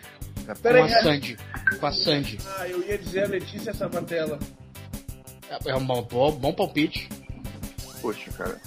Com 0.45 0.85
a 0.85 0.88
Sandy. 0.88 1.38
Com 1.79 1.87
a 1.87 1.93
Sandy. 1.93 2.38
Ah, 2.59 2.69
eu 2.69 2.83
ia 2.88 2.99
dizer 2.99 3.25
a 3.25 3.29
Letícia 3.29 3.73
Sabatella. 3.75 4.38
É, 5.49 5.71
é 5.71 5.76
um 5.76 5.85
bom, 5.85 6.33
bom 6.33 6.52
palpite. 6.52 7.09
Poxa, 8.00 8.31
cara. 8.33 8.59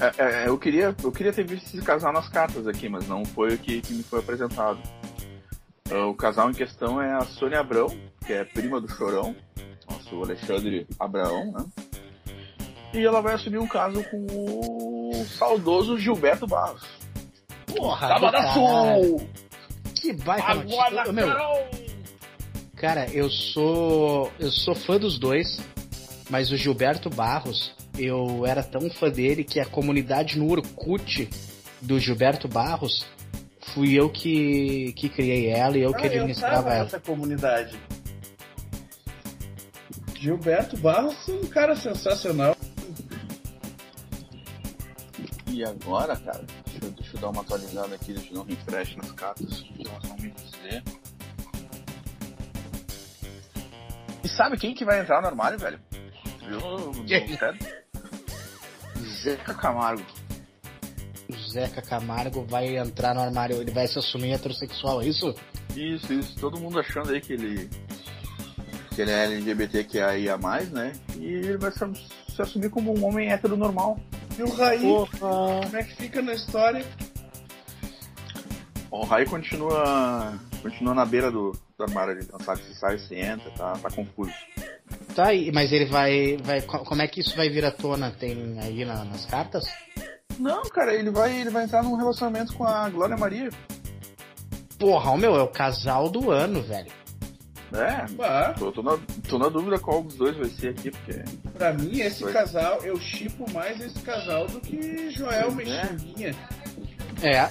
É, 0.00 0.44
é, 0.44 0.48
eu, 0.48 0.56
queria, 0.56 0.94
eu 1.02 1.10
queria 1.10 1.32
ter 1.32 1.44
visto 1.44 1.66
esse 1.66 1.82
casal 1.82 2.12
nas 2.12 2.28
cartas 2.28 2.66
aqui, 2.66 2.88
mas 2.88 3.06
não 3.08 3.24
foi 3.24 3.54
o 3.54 3.58
que, 3.58 3.80
que 3.80 3.92
me 3.92 4.02
foi 4.02 4.20
apresentado. 4.20 4.78
Uh, 5.90 6.08
o 6.08 6.14
casal 6.14 6.50
em 6.50 6.54
questão 6.54 7.00
é 7.00 7.14
a 7.14 7.22
Sônia 7.22 7.60
Abrão, 7.60 7.88
que 8.24 8.32
é 8.32 8.44
prima 8.44 8.80
do 8.80 8.88
Chorão, 8.88 9.34
nosso 9.90 10.22
Alexandre 10.22 10.86
Abraão, 11.00 11.52
né? 11.52 11.64
E 12.94 13.04
ela 13.04 13.20
vai 13.20 13.34
assumir 13.34 13.58
um 13.58 13.66
caso 13.66 14.02
com 14.04 14.26
o 14.26 15.24
saudoso 15.26 15.98
Gilberto 15.98 16.46
Barros. 16.46 16.82
Porra, 17.66 18.08
Tava 18.08 18.30
da 18.30 18.52
Sul! 18.52 19.28
Que 19.94 20.12
baita 20.12 20.54
notícia. 20.54 21.12
Meu, 21.12 21.28
cara, 22.76 23.10
eu 23.12 23.28
sou 23.28 24.32
eu 24.38 24.50
sou 24.50 24.74
fã 24.74 24.98
dos 24.98 25.18
dois, 25.18 25.58
mas 26.30 26.50
o 26.50 26.56
Gilberto 26.56 27.10
Barros, 27.10 27.74
eu 27.98 28.46
era 28.46 28.62
tão 28.62 28.88
fã 28.90 29.10
dele 29.10 29.42
que 29.42 29.58
a 29.58 29.66
comunidade 29.66 30.38
no 30.38 30.50
Orkut 30.50 31.28
do 31.82 31.98
Gilberto 31.98 32.48
Barros 32.48 33.06
fui 33.74 33.98
eu 33.98 34.08
que, 34.08 34.92
que 34.94 35.08
criei 35.08 35.48
ela 35.48 35.76
e 35.76 35.82
eu 35.82 35.90
ah, 35.90 35.96
que 35.96 36.06
administrava 36.06 36.72
ela. 36.72 36.86
essa 36.86 37.00
comunidade. 37.00 37.78
Gilberto 40.18 40.76
Barros 40.78 41.28
é 41.28 41.32
um 41.32 41.46
cara 41.46 41.76
sensacional. 41.76 42.56
E 45.48 45.64
agora, 45.64 46.16
cara, 46.16 46.44
deixa 46.66 46.84
eu, 46.84 46.90
deixa 46.92 47.16
eu 47.16 47.20
dar 47.20 47.30
uma 47.30 47.42
atualizada 47.42 47.94
aqui, 47.94 48.12
deixa 48.12 48.30
eu 48.30 48.34
dar 48.34 48.40
um 48.40 48.44
refresh 48.44 48.96
nas 48.96 49.12
cartas 49.12 49.60
que 49.60 49.86
elas 49.86 50.08
vão 50.08 50.16
me 50.18 50.30
dizer. 50.30 50.82
E 54.22 54.28
sabe 54.28 54.56
quem 54.56 54.74
que 54.74 54.84
vai 54.84 55.00
entrar 55.00 55.20
no 55.20 55.28
armário, 55.28 55.58
velho? 55.58 55.80
Viu? 56.48 56.58
Zeca 59.28 59.54
Camargo. 59.54 60.04
Zeca 61.52 61.82
Camargo 61.82 62.46
vai 62.48 62.78
entrar 62.78 63.14
no 63.14 63.20
armário, 63.20 63.60
ele 63.60 63.70
vai 63.70 63.86
se 63.86 63.98
assumir 63.98 64.32
heterossexual, 64.32 65.02
é 65.02 65.06
isso? 65.06 65.34
Isso, 65.76 66.12
isso. 66.12 66.36
Todo 66.38 66.58
mundo 66.58 66.80
achando 66.80 67.10
aí 67.10 67.20
que 67.20 67.34
ele. 67.34 67.68
que 68.94 69.02
ele 69.02 69.10
é 69.10 69.24
LGBTQIA, 69.24 70.38
né? 70.70 70.92
E 71.16 71.26
ele 71.26 71.58
vai 71.58 71.70
se, 71.70 71.78
se 72.34 72.40
assumir 72.40 72.70
como 72.70 72.98
um 72.98 73.04
homem 73.04 73.30
hétero 73.30 73.56
normal. 73.56 74.00
E 74.38 74.42
o 74.42 74.54
Raí, 74.54 74.80
como 75.18 75.76
é 75.76 75.82
que 75.82 75.96
fica 75.96 76.22
na 76.22 76.32
história? 76.32 76.84
O 78.90 79.04
Raí 79.04 79.26
continua. 79.26 80.38
continua 80.62 80.94
na 80.94 81.04
beira 81.04 81.30
do, 81.30 81.52
do 81.76 81.84
armário 81.84 82.14
ali, 82.14 82.26
não 82.32 82.40
sabe 82.40 82.62
se 82.62 82.74
sai, 82.74 82.98
se 82.98 83.14
entra, 83.14 83.50
tá, 83.50 83.72
tá 83.74 83.90
confuso. 83.90 84.32
Tá, 85.18 85.30
mas 85.52 85.72
ele 85.72 85.86
vai, 85.86 86.36
vai. 86.44 86.62
Como 86.62 87.02
é 87.02 87.08
que 87.08 87.22
isso 87.22 87.36
vai 87.36 87.50
vir 87.50 87.64
à 87.64 87.72
tona? 87.72 88.12
Tem 88.12 88.56
aí 88.60 88.84
na, 88.84 89.04
nas 89.04 89.26
cartas? 89.26 89.64
Não, 90.38 90.62
cara, 90.62 90.94
ele 90.94 91.10
vai, 91.10 91.40
ele 91.40 91.50
vai 91.50 91.64
entrar 91.64 91.82
num 91.82 91.96
relacionamento 91.96 92.54
com 92.54 92.62
a 92.62 92.88
Glória 92.88 93.16
Maria. 93.16 93.50
Porra, 94.78 95.10
o 95.10 95.18
meu, 95.18 95.34
é 95.34 95.42
o 95.42 95.48
casal 95.48 96.08
do 96.08 96.30
ano, 96.30 96.62
velho. 96.62 96.92
É, 97.72 98.06
ah. 98.22 98.54
tô, 98.56 98.70
tô, 98.70 98.80
na, 98.80 98.96
tô 99.28 99.38
na 99.40 99.48
dúvida 99.48 99.80
qual 99.80 100.04
dos 100.04 100.14
dois 100.14 100.36
vai 100.36 100.50
ser 100.50 100.68
aqui, 100.68 100.92
porque. 100.92 101.24
Pra 101.58 101.72
mim, 101.72 101.98
esse 101.98 102.22
vai... 102.22 102.32
casal, 102.32 102.78
eu 102.84 102.96
chipo 103.00 103.44
mais 103.50 103.80
esse 103.80 104.00
casal 104.02 104.46
do 104.46 104.60
que 104.60 105.10
Joel 105.10 105.50
Mexinguinha. 105.50 106.32
É. 107.22 107.38
é. 107.38 107.50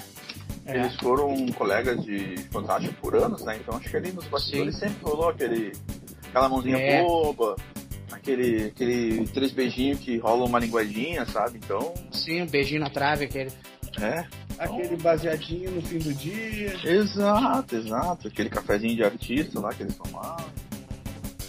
Eles 0.67 0.95
foram 0.95 1.45
colegas 1.47 2.01
de 2.05 2.37
Fantástico 2.49 2.93
por 3.01 3.13
anos, 3.13 3.43
né? 3.43 3.57
Então 3.57 3.75
acho 3.75 3.89
que 3.89 3.97
ali 3.97 4.13
nos 4.13 4.25
bastidores 4.27 4.75
Sim. 4.75 4.87
sempre 4.87 5.03
rolou 5.03 5.29
aquele, 5.29 5.73
aquela 6.27 6.49
mãozinha 6.49 6.77
é. 6.77 7.03
boba, 7.03 7.55
aquele, 8.11 8.65
aquele 8.65 9.27
três 9.27 9.51
beijinhos 9.51 9.99
que 9.99 10.17
rola 10.17 10.45
uma 10.45 10.59
linguadinha, 10.59 11.25
sabe? 11.25 11.59
Então. 11.63 11.93
Sim, 12.11 12.43
um 12.43 12.47
beijinho 12.47 12.81
na 12.81 12.89
trave, 12.89 13.25
aquele. 13.25 13.51
É. 14.01 14.25
Aquele 14.59 14.95
baseadinho 14.97 15.71
no 15.71 15.81
fim 15.81 15.99
do 15.99 16.13
dia. 16.13 16.73
Exato, 16.83 17.75
exato. 17.75 18.27
Aquele 18.27 18.49
cafezinho 18.49 18.95
de 18.95 19.03
artista 19.03 19.59
lá 19.59 19.73
que 19.73 19.83
eles 19.83 19.95
tomavam. 19.95 20.45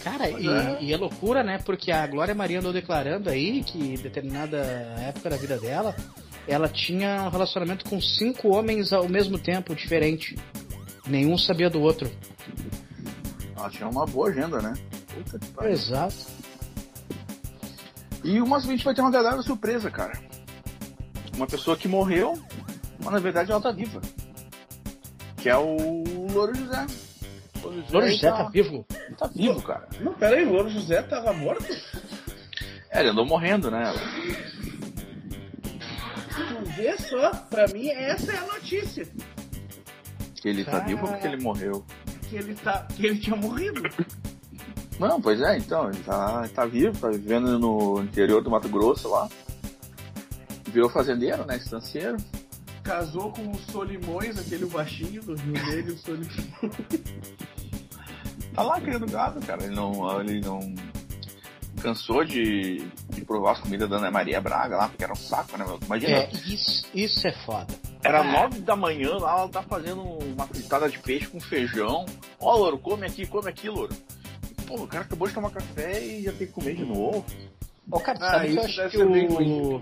Cara, 0.03 0.29
e 0.29 0.47
é. 0.47 0.77
e 0.81 0.93
é 0.93 0.97
loucura, 0.97 1.43
né? 1.43 1.59
Porque 1.65 1.91
a 1.91 2.05
Glória 2.07 2.33
Maria 2.33 2.59
andou 2.59 2.71
declarando 2.71 3.29
aí 3.29 3.63
que 3.63 3.77
em 3.77 3.95
determinada 3.95 4.57
época 4.57 5.29
da 5.29 5.37
vida 5.37 5.57
dela, 5.57 5.95
ela 6.47 6.69
tinha 6.69 7.23
um 7.23 7.29
relacionamento 7.29 7.89
com 7.89 7.99
cinco 8.01 8.55
homens 8.55 8.93
ao 8.93 9.09
mesmo 9.09 9.37
tempo, 9.37 9.75
diferente. 9.75 10.35
Nenhum 11.07 11.37
sabia 11.37 11.69
do 11.69 11.81
outro. 11.81 12.09
Ela 13.59 13.69
tinha 13.69 13.89
uma 13.89 14.05
boa 14.05 14.29
agenda, 14.29 14.61
né? 14.61 14.73
Puta 15.13 15.37
que 15.37 15.51
pariu. 15.51 15.71
Exato. 15.73 16.15
E 18.23 18.41
umas 18.41 18.63
a 18.63 18.67
gente 18.67 18.85
vai 18.85 18.93
ter 18.93 19.01
uma 19.01 19.11
galera 19.11 19.41
surpresa, 19.41 19.91
cara. 19.91 20.17
Uma 21.35 21.45
pessoa 21.45 21.75
que 21.75 21.87
morreu, 21.87 22.41
mas 23.03 23.13
na 23.13 23.19
verdade 23.19 23.51
ela 23.51 23.59
tá 23.59 23.71
viva. 23.71 24.01
Que 25.37 25.49
é 25.49 25.57
o 25.57 26.03
Louro 26.31 26.55
José. 26.55 26.85
Louro 27.61 27.81
José, 27.81 27.91
Louro 27.91 28.09
José 28.09 28.31
tá, 28.31 28.37
tá 28.43 28.49
vivo? 28.49 28.85
Tá 29.17 29.27
vivo, 29.27 29.61
cara. 29.61 29.87
Não, 29.99 30.13
pera 30.13 30.37
aí, 30.37 30.45
o 30.45 30.53
Louro 30.53 30.69
José 30.69 31.01
tava 31.01 31.33
morto? 31.33 31.65
É, 32.89 33.01
ele 33.01 33.09
andou 33.09 33.25
morrendo, 33.25 33.69
né? 33.69 33.93
Tu 36.29 36.65
vê 36.77 36.97
só, 36.97 37.31
pra 37.49 37.67
mim 37.67 37.89
essa 37.89 38.31
é 38.31 38.37
a 38.37 38.47
notícia. 38.47 39.05
Que 40.35 40.47
ele 40.47 40.63
cara... 40.63 40.79
tá 40.79 40.85
vivo 40.85 41.05
porque 41.07 41.27
ele 41.27 41.43
morreu. 41.43 41.85
Que 42.29 42.35
ele, 42.35 42.53
tá, 42.53 42.87
que 42.95 43.05
ele 43.05 43.19
tinha 43.19 43.35
morrido. 43.35 43.81
Não, 44.99 45.19
pois 45.21 45.41
é, 45.41 45.57
então, 45.57 45.89
ele 45.89 46.03
tá, 46.03 46.47
tá 46.53 46.65
vivo, 46.65 46.95
tá 46.99 47.09
vivendo 47.09 47.57
no 47.57 48.03
interior 48.03 48.43
do 48.43 48.51
Mato 48.51 48.67
Grosso 48.69 49.09
lá. 49.09 49.27
Virou 50.67 50.89
fazendeiro, 50.89 51.45
né? 51.45 51.57
Estanceiro. 51.57 52.17
Casou 52.83 53.31
com 53.31 53.49
o 53.49 53.57
Solimões, 53.71 54.37
aquele 54.37 54.65
baixinho 54.65 55.23
do 55.23 55.35
Rio 55.35 55.53
Negro, 55.53 55.93
o 55.93 55.97
Solimões. 55.97 56.35
tá 58.53 58.61
lá 58.61 58.79
criando 58.79 59.09
gado, 59.09 59.39
cara. 59.45 59.63
Ele 59.63 59.73
não. 59.73 60.21
Ele 60.21 60.41
não 60.41 60.59
cansou 61.81 62.25
de, 62.25 62.85
de 63.09 63.21
provar 63.25 63.53
as 63.53 63.59
comidas 63.61 63.89
da 63.89 63.97
Ana 63.97 64.11
Maria 64.11 64.41
Braga 64.41 64.75
lá, 64.75 64.89
porque 64.89 65.03
era 65.03 65.13
um 65.13 65.15
saco, 65.15 65.57
né? 65.57 65.65
Imagina. 65.85 66.17
É, 66.17 66.29
isso, 66.45 66.85
isso 66.93 67.27
é 67.27 67.31
foda. 67.31 67.73
Era 68.03 68.23
nove 68.23 68.59
da 68.59 68.75
manhã 68.75 69.17
lá, 69.17 69.39
ela 69.39 69.49
tá 69.49 69.61
fazendo 69.61 70.01
uma 70.01 70.47
fritada 70.47 70.89
de 70.89 70.97
peixe 70.99 71.27
com 71.27 71.39
feijão. 71.39 72.05
Ó, 72.39 72.55
Louro, 72.55 72.77
come 72.77 73.05
aqui, 73.05 73.25
come 73.25 73.49
aqui, 73.49 73.69
Louro. 73.69 73.93
Pô, 74.65 74.75
o 74.75 74.87
cara 74.87 75.03
acabou 75.03 75.27
de 75.27 75.33
tomar 75.33 75.49
café 75.51 76.01
e 76.01 76.23
já 76.23 76.31
tem 76.31 76.47
que 76.47 76.53
comer 76.53 76.75
de 76.75 76.85
novo. 76.85 77.25
Ô, 77.91 77.99
cara, 77.99 78.17
Ah, 78.21 78.31
sabe 78.31 78.49
que 78.49 78.57
eu 78.57 78.65
isso 78.65 78.65
acho 78.67 78.77
deve 78.77 78.89
que 78.91 78.97
ser 78.97 79.09
bem 79.09 79.27
o... 79.27 79.81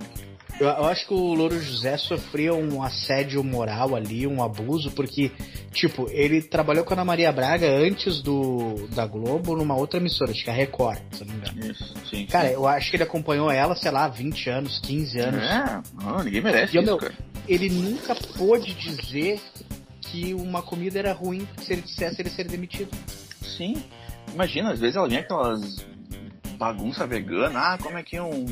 Eu, 0.60 0.68
eu 0.68 0.86
acho 0.86 1.06
que 1.08 1.14
o 1.14 1.34
Louro 1.36 1.62
José 1.62 1.98
sofria 1.98 2.52
um 2.54 2.82
assédio 2.82 3.44
moral 3.44 3.96
ali, 3.96 4.26
um 4.26 4.42
abuso, 4.44 4.90
porque, 4.92 5.32
tipo, 5.72 6.08
ele 6.10 6.42
trabalhou 6.42 6.84
com 6.84 6.94
a 6.94 6.96
Ana 6.96 7.06
Maria 7.06 7.32
Braga 7.32 7.68
antes 7.70 8.22
do 8.24 8.88
da 8.96 9.06
Globo 9.06 9.56
numa 9.56 9.76
outra 9.76 10.00
emissora, 10.00 10.32
acho 10.32 10.44
que 10.44 10.50
é 10.50 10.54
a 10.54 10.56
Record, 10.56 11.00
se 11.12 11.24
não 11.24 11.34
me 11.36 11.40
engano. 11.42 11.72
Isso, 11.72 11.94
sim. 12.10 12.26
Cara, 12.26 12.50
eu 12.52 12.68
acho 12.68 12.90
que 12.90 12.96
ele 12.96 13.04
acompanhou 13.04 13.52
ela, 13.52 13.76
sei 13.76 13.92
lá, 13.92 14.08
20 14.08 14.50
anos, 14.50 14.80
15 14.80 15.20
anos. 15.20 15.44
É, 15.44 15.82
não, 16.04 16.24
ninguém 16.24 16.42
merece 16.42 16.76
E 16.76 16.80
isso, 16.80 16.86
meu- 16.88 16.98
cara. 16.98 17.14
Ele 17.48 17.70
nunca 17.70 18.16
pôde 18.36 18.74
dizer 18.74 19.40
que 20.02 20.34
uma 20.34 20.62
comida 20.64 20.98
era 20.98 21.14
ruim 21.14 21.48
se 21.62 21.74
ele 21.74 21.82
dissesse 21.84 22.20
ele 22.22 22.30
ser 22.32 22.46
demitido. 22.48 22.90
Sim. 23.58 23.76
Imagina, 24.34 24.72
às 24.72 24.80
vezes 24.80 24.96
ela 24.96 25.08
vem 25.08 25.20
aquelas 25.20 25.86
bagunça 26.58 27.06
vegana, 27.06 27.60
ah, 27.60 27.78
como 27.78 27.98
é 28.00 28.04
que 28.04 28.20
um, 28.20 28.46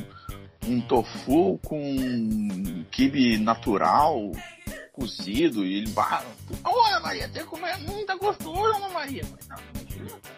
um 0.68 0.82
tofu 0.82 1.60
com 1.64 2.84
kibe 2.92 3.38
natural 3.38 4.32
cozido 4.94 5.66
e 5.66 5.80
ele 5.80 5.90
bah, 5.92 6.24
olha 6.64 7.00
Maria, 7.02 7.28
tem 7.30 7.44
que 7.44 7.50
comer 7.50 7.78
muita 7.80 8.16
gostoso, 8.16 8.76
Ana 8.78 8.90
Maria. 8.90 9.24
Mas 9.32 9.48
Não, 9.48 9.58
imagina, 9.76 10.20
cara. 10.22 10.36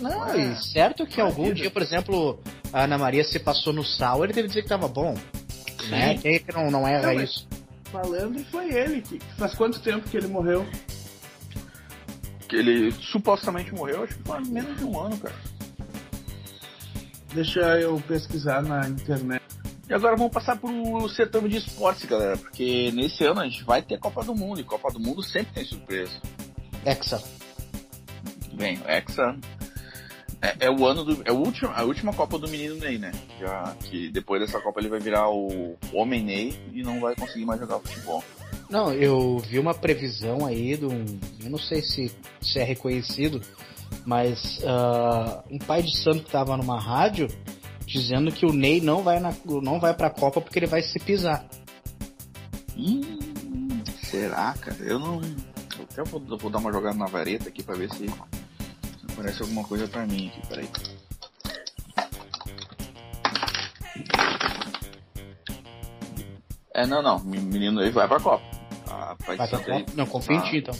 Não, 0.00 0.28
É. 0.34 0.52
e 0.52 0.56
certo 0.72 1.06
que 1.06 1.20
algum 1.20 1.46
Imagina. 1.46 1.54
dia, 1.62 1.70
por 1.70 1.82
exemplo, 1.82 2.40
a 2.72 2.84
Ana 2.84 2.98
Maria 2.98 3.24
se 3.24 3.38
passou 3.40 3.72
no 3.72 3.84
sal, 3.84 4.22
ele 4.22 4.32
teve 4.32 4.48
que 4.48 4.54
dizer 4.54 4.62
que 4.62 4.68
tava 4.68 4.86
bom. 4.86 5.14
Né? 5.88 6.16
Quem 6.18 6.34
é 6.34 6.38
que 6.38 6.52
não, 6.52 6.70
não 6.70 6.86
erra 6.86 7.08
Não, 7.08 7.14
mas- 7.14 7.30
isso? 7.30 7.48
Malandro 7.92 8.44
foi 8.52 8.70
ele. 8.72 9.00
Que, 9.02 9.18
faz 9.36 9.54
quanto 9.54 9.80
tempo 9.80 10.08
que 10.08 10.16
ele 10.16 10.28
morreu? 10.28 10.64
Que 12.48 12.56
ele 12.56 12.92
supostamente 12.92 13.72
morreu, 13.74 14.04
acho 14.04 14.14
que 14.16 14.22
faz 14.22 14.46
menos 14.48 14.76
de 14.78 14.84
um 14.84 15.00
ano, 15.00 15.16
cara. 15.18 15.34
Deixa 17.34 17.60
eu 17.80 18.00
pesquisar 18.06 18.62
na 18.62 18.88
internet. 18.88 19.39
E 19.90 19.94
agora 19.94 20.14
vamos 20.14 20.32
passar 20.32 20.56
pro 20.56 21.08
setor 21.08 21.48
de 21.48 21.56
esportes, 21.56 22.04
galera, 22.04 22.36
porque 22.36 22.92
nesse 22.94 23.24
ano 23.24 23.40
a 23.40 23.44
gente 23.44 23.64
vai 23.64 23.82
ter 23.82 23.98
Copa 23.98 24.22
do 24.22 24.32
Mundo, 24.36 24.60
e 24.60 24.64
Copa 24.64 24.88
do 24.92 25.00
Mundo 25.00 25.20
sempre 25.20 25.52
tem 25.52 25.64
surpresa. 25.64 26.12
Hexa. 26.86 27.20
Bem, 28.52 28.78
o 28.78 28.88
Hexa 28.88 29.36
é, 30.40 30.66
é 30.66 30.70
o 30.70 30.86
ano 30.86 31.02
do. 31.02 31.20
É 31.24 31.32
o 31.32 31.38
último, 31.38 31.72
a 31.74 31.82
última 31.82 32.12
Copa 32.12 32.38
do 32.38 32.48
menino 32.48 32.76
Ney, 32.76 32.98
né? 32.98 33.10
Já 33.40 33.74
que 33.80 34.08
depois 34.10 34.40
dessa 34.40 34.60
Copa 34.60 34.78
ele 34.78 34.88
vai 34.88 35.00
virar 35.00 35.28
o 35.28 35.76
Homem 35.92 36.22
Ney 36.22 36.70
e 36.72 36.84
não 36.84 37.00
vai 37.00 37.16
conseguir 37.16 37.44
mais 37.44 37.58
jogar 37.58 37.80
futebol. 37.80 38.22
Não, 38.70 38.92
eu 38.92 39.38
vi 39.38 39.58
uma 39.58 39.74
previsão 39.74 40.46
aí 40.46 40.76
de 40.76 40.86
um. 40.86 41.04
Eu 41.42 41.50
não 41.50 41.58
sei 41.58 41.82
se, 41.82 42.14
se 42.40 42.60
é 42.60 42.62
reconhecido, 42.62 43.40
mas 44.06 44.60
ah, 44.64 45.42
um 45.50 45.58
pai 45.58 45.82
de 45.82 45.96
santo 45.98 46.22
que 46.22 46.30
tava 46.30 46.56
numa 46.56 46.80
rádio 46.80 47.26
dizendo 47.90 48.30
que 48.32 48.46
o 48.46 48.52
Ney 48.52 48.80
não 48.80 49.02
vai, 49.02 49.18
na, 49.20 49.32
não 49.62 49.80
vai 49.80 49.92
pra 49.94 50.10
Copa 50.10 50.40
porque 50.40 50.58
ele 50.58 50.66
vai 50.66 50.82
se 50.82 50.98
pisar. 50.98 51.44
Hum, 52.76 53.82
será, 54.02 54.54
cara? 54.60 54.76
Eu 54.80 54.98
não. 54.98 55.20
eu 55.20 55.84
Até 55.90 56.02
vou, 56.04 56.20
vou 56.38 56.50
dar 56.50 56.58
uma 56.58 56.72
jogada 56.72 56.96
na 56.96 57.06
vareta 57.06 57.48
aqui 57.48 57.62
pra 57.62 57.74
ver 57.74 57.90
se, 57.90 58.06
se 58.06 58.14
aparece 59.12 59.42
alguma 59.42 59.64
coisa 59.64 59.88
pra 59.88 60.06
mim 60.06 60.28
aqui, 60.28 60.46
peraí. 60.48 60.68
É, 66.74 66.86
não, 66.86 67.02
não. 67.02 67.18
Menino 67.20 67.80
aí 67.80 67.90
vai 67.90 68.06
pra 68.08 68.20
Copa. 68.20 68.42
Ah, 68.88 69.16
Vai 69.26 69.36
pra 69.36 69.44
aí. 69.44 69.50
Copa? 69.80 69.92
Não, 69.96 70.06
confia 70.06 70.36
em 70.36 70.38
Ah, 70.38 70.42
ti 70.42 70.56
então. 70.58 70.74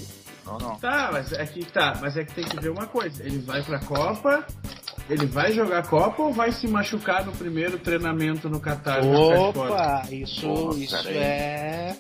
Não, 0.47 0.59
não. 0.59 0.77
Tá, 0.77 1.11
mas 1.13 1.33
é 1.33 1.45
que 1.47 1.65
tá, 1.65 1.99
mas 2.01 2.17
é 2.17 2.25
que 2.25 2.35
tem 2.35 2.45
que 2.45 2.59
ver 2.61 2.71
uma 2.71 2.87
coisa. 2.87 3.23
Ele 3.23 3.39
vai 3.39 3.63
pra 3.63 3.79
Copa, 3.81 4.47
ele 5.11 5.27
vai 5.27 5.53
jogar 5.53 5.87
Copa 5.89 6.23
ou 6.23 6.33
vai 6.33 6.53
se 6.53 6.67
machucar 6.69 7.25
no 7.27 7.33
primeiro 7.33 7.79
treinamento 7.79 8.49
no 8.49 8.61
Qatar? 8.61 9.05
Opa, 9.05 10.07
isso, 10.11 10.71
isso 10.79 10.97
aí. 10.97 11.17
é. 11.17 11.97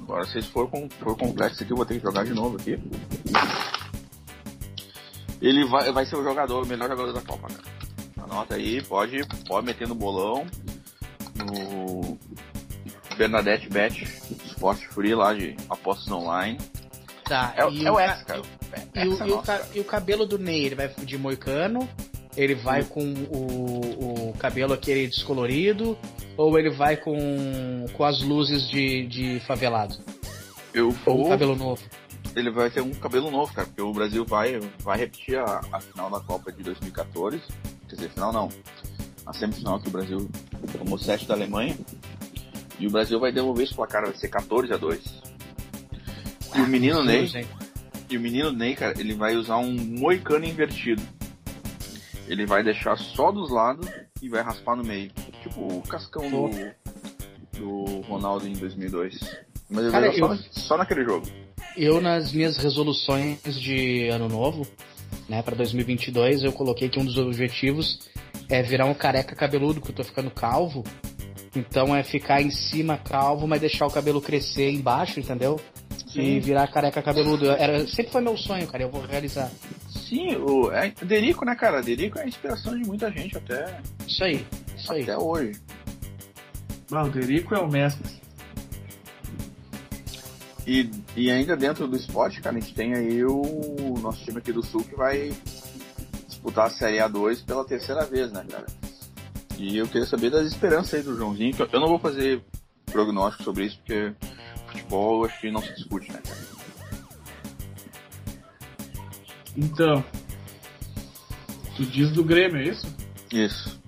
Agora, 0.00 0.24
se 0.26 0.42
for, 0.42 0.68
com, 0.70 0.88
for 1.00 1.16
complexo 1.16 1.62
aqui, 1.62 1.72
eu 1.72 1.76
vou 1.76 1.86
ter 1.86 1.96
que 1.98 2.02
jogar 2.04 2.24
de 2.24 2.32
novo 2.34 2.56
aqui. 2.56 2.78
Ele 5.40 5.64
vai, 5.66 5.92
vai 5.92 6.06
ser 6.06 6.16
o 6.16 6.22
jogador, 6.24 6.64
o 6.64 6.66
melhor 6.66 6.88
jogador 6.88 7.12
da 7.12 7.20
Copa, 7.20 7.48
cara. 7.48 7.76
Anota 8.30 8.54
aí, 8.54 8.82
pode, 8.82 9.20
pode 9.46 9.66
meter 9.66 9.86
no 9.86 9.94
bolão. 9.94 10.46
No 11.36 12.18
Bernadette 13.16 13.68
Bet, 13.68 14.02
Sport 14.46 14.80
Free 14.92 15.14
lá 15.14 15.34
de 15.34 15.54
apostas 15.68 16.10
online. 16.10 16.58
Tá, 17.24 17.52
É, 17.56 17.64
o- 17.66 17.70
e 17.70 17.84
é 17.86 17.90
o 17.90 17.96
ca- 17.96 18.08
X, 18.16 18.22
cara. 18.24 18.42
E, 18.94 18.98
X 19.00 19.20
o, 19.20 19.24
é 19.24 19.28
e 19.28 19.32
o 19.32 19.42
ca- 19.42 19.66
e 19.74 19.80
o 19.80 19.84
cabelo 19.84 20.26
do 20.26 20.38
Ney, 20.38 20.64
ele 20.66 20.74
vai 20.74 20.88
de 20.88 21.18
moicano? 21.18 21.88
Ele 22.36 22.54
vai 22.54 22.84
com 22.84 23.02
o, 23.02 24.30
o 24.30 24.32
cabelo 24.34 24.72
aquele 24.72 25.06
descolorido? 25.06 25.96
Ou 26.36 26.58
ele 26.58 26.70
vai 26.70 26.96
com, 26.96 27.86
com 27.94 28.04
as 28.04 28.22
luzes 28.22 28.68
de, 28.68 29.06
de 29.06 29.40
favelado? 29.46 29.96
Eu 30.74 30.88
Ou 31.06 31.14
um 31.14 31.22
vou, 31.22 31.28
cabelo 31.30 31.56
novo? 31.56 31.82
ele 32.36 32.50
vai 32.50 32.68
ter 32.68 32.82
um 32.82 32.92
cabelo 32.92 33.30
novo, 33.30 33.52
cara, 33.54 33.66
porque 33.66 33.80
o 33.80 33.92
Brasil 33.92 34.24
vai, 34.26 34.60
vai 34.80 34.98
repetir 34.98 35.38
a, 35.38 35.62
a 35.72 35.80
final 35.80 36.10
da 36.10 36.20
Copa 36.20 36.52
de 36.52 36.62
2014. 36.62 37.40
Quer 37.88 37.94
dizer, 37.96 38.10
final 38.10 38.30
não. 38.30 38.50
A 39.24 39.32
semifinal 39.32 39.80
que 39.80 39.88
o 39.88 39.90
Brasil 39.90 40.28
tomou 40.76 40.98
7 40.98 41.26
da 41.26 41.32
Alemanha. 41.32 41.74
E 42.78 42.86
o 42.86 42.90
Brasil 42.90 43.18
vai 43.18 43.32
devolver 43.32 43.64
esse 43.64 43.74
placar, 43.74 44.04
vai 44.04 44.14
ser 44.14 44.28
14 44.28 44.70
a 44.70 44.76
2. 44.76 45.22
E 46.56 46.60
o 46.60 46.66
menino 46.66 47.02
Ney, 47.02 47.22
Luz, 47.22 47.34
hein? 47.34 47.46
e 48.10 48.16
o 48.18 48.20
menino 48.20 48.52
Ney, 48.52 48.74
cara, 48.74 48.94
ele 49.00 49.14
vai 49.14 49.34
usar 49.34 49.56
um 49.56 49.72
moicano 49.72 50.44
invertido. 50.44 51.02
Ele 52.28 52.46
vai 52.46 52.62
deixar 52.62 52.96
só 52.96 53.30
dos 53.30 53.50
lados 53.50 53.88
e 54.20 54.28
vai 54.28 54.42
raspar 54.42 54.76
no 54.76 54.84
meio. 54.84 55.10
Tipo 55.42 55.78
o 55.78 55.82
cascão 55.82 56.28
do, 56.28 56.50
do 57.58 58.00
Ronaldo 58.02 58.46
em 58.48 58.52
2002. 58.52 59.18
Mas 59.70 59.82
ele 59.84 59.92
Cara, 59.92 60.10
usar 60.10 60.18
eu- 60.20 60.36
só, 60.36 60.42
só 60.50 60.76
naquele 60.76 61.04
jogo. 61.04 61.26
Eu, 61.76 62.00
nas 62.00 62.32
minhas 62.32 62.56
resoluções 62.56 63.38
de 63.60 64.08
ano 64.08 64.28
novo, 64.28 64.66
né, 65.28 65.42
pra 65.42 65.54
2022, 65.54 66.42
eu 66.42 66.52
coloquei 66.52 66.88
que 66.88 66.98
um 66.98 67.04
dos 67.04 67.18
objetivos 67.18 67.98
é 68.48 68.62
virar 68.62 68.86
um 68.86 68.94
careca 68.94 69.34
cabeludo, 69.36 69.80
que 69.80 69.90
eu 69.90 69.94
tô 69.94 70.02
ficando 70.04 70.30
calvo. 70.30 70.82
Então 71.54 71.94
é 71.94 72.02
ficar 72.02 72.40
em 72.42 72.50
cima 72.50 72.96
calvo, 72.98 73.46
mas 73.46 73.60
deixar 73.60 73.86
o 73.86 73.90
cabelo 73.90 74.20
crescer 74.20 74.70
embaixo, 74.70 75.20
entendeu? 75.20 75.60
E 76.14 76.40
virar 76.40 76.66
careca 76.68 77.02
cabeludo. 77.02 77.50
Era, 77.50 77.86
sempre 77.86 78.10
foi 78.12 78.22
meu 78.22 78.36
sonho, 78.38 78.66
cara, 78.66 78.82
eu 78.84 78.90
vou 78.90 79.02
realizar. 79.02 79.50
Sim, 80.08 80.36
o 80.36 80.70
é, 80.70 80.90
Derico, 81.02 81.44
né, 81.44 81.54
cara? 81.56 81.82
Derico 81.82 82.18
é 82.18 82.22
a 82.22 82.28
inspiração 82.28 82.78
de 82.78 82.86
muita 82.86 83.10
gente 83.10 83.36
até, 83.36 83.80
Isso 84.06 84.22
aí, 84.22 84.46
isso 84.76 84.92
aí. 84.92 85.02
até 85.02 85.18
hoje. 85.18 85.60
Ah, 86.92 87.02
o 87.04 87.10
Derico 87.10 87.54
é 87.54 87.58
o 87.58 87.68
mestre. 87.68 88.14
E, 90.66 90.90
e 91.16 91.30
ainda 91.30 91.56
dentro 91.56 91.86
do 91.86 91.96
esporte, 91.96 92.40
cara, 92.40 92.56
a 92.56 92.60
gente 92.60 92.74
tem 92.74 92.94
aí 92.94 93.24
o 93.24 93.94
nosso 94.00 94.24
time 94.24 94.38
aqui 94.38 94.52
do 94.52 94.64
Sul 94.64 94.82
que 94.84 94.96
vai 94.96 95.32
disputar 96.28 96.66
a 96.66 96.70
Série 96.70 96.98
A2 96.98 97.44
pela 97.44 97.64
terceira 97.64 98.04
vez, 98.04 98.32
né, 98.32 98.44
cara? 98.48 98.66
E 99.58 99.76
eu 99.78 99.86
queria 99.86 100.06
saber 100.06 100.30
das 100.30 100.46
esperanças 100.46 100.94
aí 100.94 101.02
do 101.02 101.16
Joãozinho. 101.16 101.54
que 101.54 101.62
eu- 101.62 101.80
não 101.80 101.88
vou 101.88 101.98
fazer 101.98 102.42
prognóstico 102.86 103.42
sobre 103.44 103.66
isso, 103.66 103.78
porque 103.78 104.12
futebol 104.68 105.20
eu 105.24 105.30
acho 105.30 105.40
que 105.40 105.50
não 105.50 105.62
se 105.62 105.72
discute, 105.74 106.12
né, 106.12 106.20
cara? 106.24 106.45
Então. 109.56 110.04
Tu 111.76 111.84
diz 111.86 112.10
do 112.12 112.24
Grêmio, 112.24 112.58
é 112.58 112.64
isso? 112.64 112.86
Isso. 113.32 113.80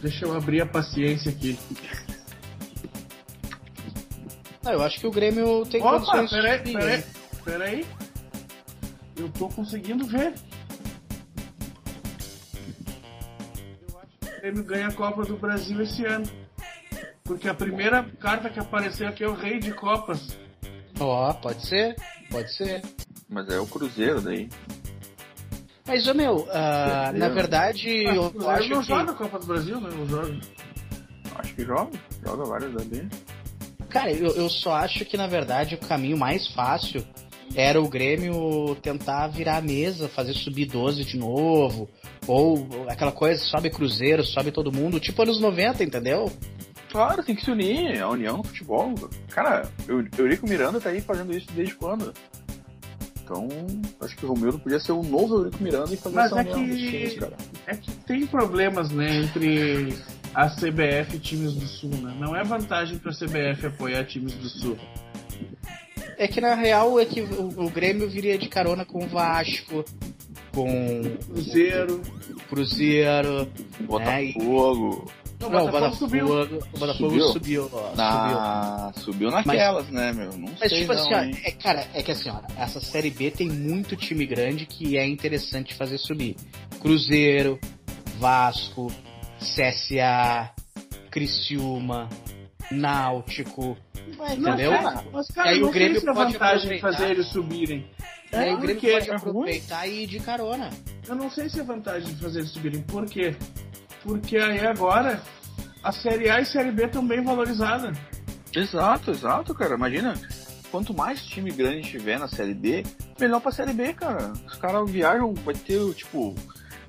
Deixa 0.00 0.24
eu 0.26 0.36
abrir 0.36 0.60
a 0.60 0.66
paciência 0.66 1.30
aqui. 1.30 1.58
Ah, 4.64 4.72
eu 4.72 4.82
acho 4.82 4.98
que 5.00 5.06
o 5.06 5.10
Grêmio 5.10 5.64
tem 5.66 5.82
Opa, 5.82 5.98
condições 6.00 6.30
peraí, 6.30 6.62
de- 6.62 6.72
peraí, 6.72 7.04
peraí. 7.44 7.86
Eu 9.16 9.28
tô 9.30 9.48
conseguindo 9.48 10.06
ver. 10.06 10.34
Eu 13.88 13.98
acho 13.98 14.18
que 14.20 14.28
o 14.28 14.40
Grêmio 14.40 14.64
ganha 14.64 14.88
a 14.88 14.92
Copa 14.92 15.22
do 15.24 15.36
Brasil 15.36 15.80
esse 15.82 16.04
ano. 16.04 16.26
Porque 17.24 17.48
a 17.48 17.54
primeira 17.54 18.02
carta 18.20 18.50
que 18.50 18.58
apareceu 18.60 19.08
aqui 19.08 19.24
é 19.24 19.28
o 19.28 19.34
Rei 19.34 19.58
de 19.58 19.72
Copas. 19.72 20.36
Ó, 21.00 21.32
pode 21.34 21.66
ser, 21.66 21.96
pode 22.30 22.54
ser. 22.54 22.82
Mas 23.34 23.48
é 23.48 23.58
o 23.58 23.66
Cruzeiro 23.66 24.20
daí. 24.20 24.48
Mas, 25.86 26.06
ô 26.06 26.14
meu, 26.14 26.38
Entendeu? 26.38 27.18
na 27.18 27.28
verdade, 27.28 28.06
Ah, 28.08 28.14
eu 28.14 28.22
o 28.34 28.48
acho 28.48 28.68
não 28.70 28.80
que... 28.80 28.86
joga 28.88 29.10
a 29.10 29.14
Copa 29.14 29.38
do 29.40 29.46
Brasil, 29.46 29.80
né? 29.80 29.90
Não 29.94 30.06
joga. 30.06 30.38
Acho 31.34 31.54
que 31.54 31.64
joga. 31.64 31.90
Joga 32.24 32.44
vários 32.44 32.76
ali. 32.80 33.08
Cara, 33.90 34.10
eu, 34.12 34.28
eu 34.34 34.48
só 34.48 34.74
acho 34.76 35.04
que 35.04 35.16
na 35.16 35.26
verdade 35.26 35.74
o 35.74 35.78
caminho 35.78 36.16
mais 36.16 36.46
fácil 36.54 37.04
era 37.54 37.80
o 37.80 37.88
Grêmio 37.88 38.74
tentar 38.82 39.26
virar 39.28 39.58
a 39.58 39.60
mesa, 39.60 40.08
fazer 40.08 40.32
subir 40.32 40.66
12 40.66 41.04
de 41.04 41.16
novo, 41.18 41.88
ou 42.26 42.66
aquela 42.88 43.12
coisa, 43.12 43.40
sobe 43.44 43.68
Cruzeiro, 43.70 44.24
sobe 44.24 44.50
todo 44.50 44.72
mundo, 44.72 44.98
tipo 44.98 45.22
anos 45.22 45.38
90, 45.38 45.84
entendeu? 45.84 46.32
Claro, 46.90 47.22
tem 47.22 47.34
que 47.36 47.44
se 47.44 47.50
unir, 47.50 48.00
a 48.00 48.08
união 48.08 48.38
no 48.38 48.44
futebol. 48.44 48.94
Cara, 49.28 49.68
o 49.88 50.20
Eurico 50.20 50.48
Miranda 50.48 50.80
tá 50.80 50.88
aí 50.90 51.00
fazendo 51.00 51.36
isso 51.36 51.46
desde 51.52 51.74
quando? 51.74 52.12
Então, 53.24 53.48
acho 54.02 54.14
que 54.16 54.26
o 54.26 54.28
Romildo 54.28 54.58
podia 54.58 54.78
ser 54.78 54.92
o 54.92 55.02
novo 55.02 55.36
Eurico 55.38 55.62
Miranda 55.62 55.94
e 55.94 55.96
fazer 55.96 56.14
Mas 56.14 56.26
essa 56.30 56.40
é 56.40 56.42
união 56.54 56.68
que- 56.68 56.76
times, 56.90 57.14
cara. 57.18 57.36
É 57.66 57.74
que 57.74 57.90
tem 58.06 58.26
problemas, 58.26 58.90
né, 58.90 59.16
entre 59.22 59.94
a 60.34 60.48
CBF 60.50 61.16
e 61.16 61.18
times 61.18 61.54
do 61.54 61.66
Sul, 61.66 61.90
né? 62.02 62.14
Não 62.20 62.36
é 62.36 62.44
vantagem 62.44 62.98
pra 62.98 63.12
CBF 63.12 63.66
apoiar 63.66 64.04
times 64.04 64.34
do 64.34 64.48
Sul. 64.48 64.76
É 66.18 66.28
que 66.28 66.40
na 66.40 66.54
real 66.54 67.00
é 67.00 67.06
que 67.06 67.22
o, 67.22 67.64
o 67.64 67.70
Grêmio 67.70 68.08
viria 68.10 68.36
de 68.36 68.48
carona 68.48 68.84
com 68.84 69.02
o 69.04 69.08
Vasco, 69.08 69.84
com 70.52 71.02
Cruzeiro. 71.26 72.02
o 72.30 72.40
Cruzeiro. 72.48 73.48
Botafogo. 73.80 75.10
Não, 75.44 75.50
Não, 75.50 75.66
o 75.66 75.70
Botafogo 75.70 75.96
subiu. 75.96 76.26
O 76.26 76.78
Botafogo 76.78 77.10
Subiu? 77.10 77.28
subiu. 77.28 77.70
ó, 77.72 77.88
subiu. 77.88 77.96
Na... 77.96 78.92
Subiu 78.96 79.30
naquelas, 79.30 79.88
né, 79.88 80.12
meu? 80.12 80.32
Não 80.32 80.50
Mas 80.60 80.70
sei 80.70 80.80
tipo 80.80 80.94
não, 80.94 81.00
assim, 81.00 81.14
ó, 81.14 81.46
é, 81.46 81.50
cara, 81.52 81.86
é 81.92 82.02
que 82.02 82.12
assim, 82.12 82.30
ó, 82.30 82.40
essa 82.56 82.80
série 82.80 83.10
B 83.10 83.30
tem 83.30 83.48
muito 83.48 83.96
time 83.96 84.26
grande 84.26 84.66
que 84.66 84.96
é 84.96 85.06
interessante 85.06 85.74
fazer 85.74 85.98
subir. 85.98 86.36
Cruzeiro, 86.80 87.58
Vasco, 88.18 88.90
CSA, 89.38 90.50
Criciúma, 91.10 92.08
Náutico. 92.70 93.76
Entendeu? 94.08 94.72
Mas, 94.72 94.82
cara, 94.82 95.04
mas, 95.12 95.28
cara, 95.28 95.50
Aí 95.50 95.60
não 95.60 95.68
o 95.68 95.72
Grêmio 95.72 96.00
se 96.00 96.08
é 96.08 96.12
pode 96.12 96.32
vantagem 96.32 96.78
fazer 96.78 97.10
eles 97.10 97.26
subirem. 97.28 97.86
E 98.32 98.36
aí 98.36 98.54
o 98.54 98.58
Grêmio 98.58 98.80
pode 98.80 99.10
é 99.10 99.14
aproveitar 99.14 99.86
e 99.86 100.02
ir 100.02 100.06
de 100.06 100.18
carona. 100.20 100.70
Eu 101.06 101.14
não 101.14 101.30
sei 101.30 101.48
se 101.48 101.60
é 101.60 101.62
vantagem 101.62 102.14
de 102.14 102.20
fazer 102.20 102.40
eles 102.40 102.50
subirem. 102.50 102.82
Por 102.82 103.06
quê? 103.06 103.34
Porque 104.04 104.36
aí 104.36 104.64
agora 104.64 105.20
a 105.82 105.90
Série 105.90 106.30
A 106.30 106.40
e 106.40 106.46
Série 106.46 106.70
B 106.70 106.84
estão 106.84 107.04
bem 107.06 107.24
valorizadas. 107.24 107.96
Exato, 108.54 109.10
exato, 109.10 109.54
cara. 109.54 109.74
Imagina, 109.74 110.14
quanto 110.70 110.94
mais 110.94 111.24
time 111.24 111.50
grande 111.50 111.90
tiver 111.90 112.18
na 112.18 112.28
Série 112.28 112.54
B, 112.54 112.84
melhor 113.18 113.40
pra 113.40 113.50
Série 113.50 113.72
B, 113.72 113.92
cara. 113.94 114.32
Os 114.46 114.56
caras 114.56 114.88
viajam, 114.90 115.34
vai 115.34 115.54
ter, 115.54 115.80
tipo, 115.94 116.34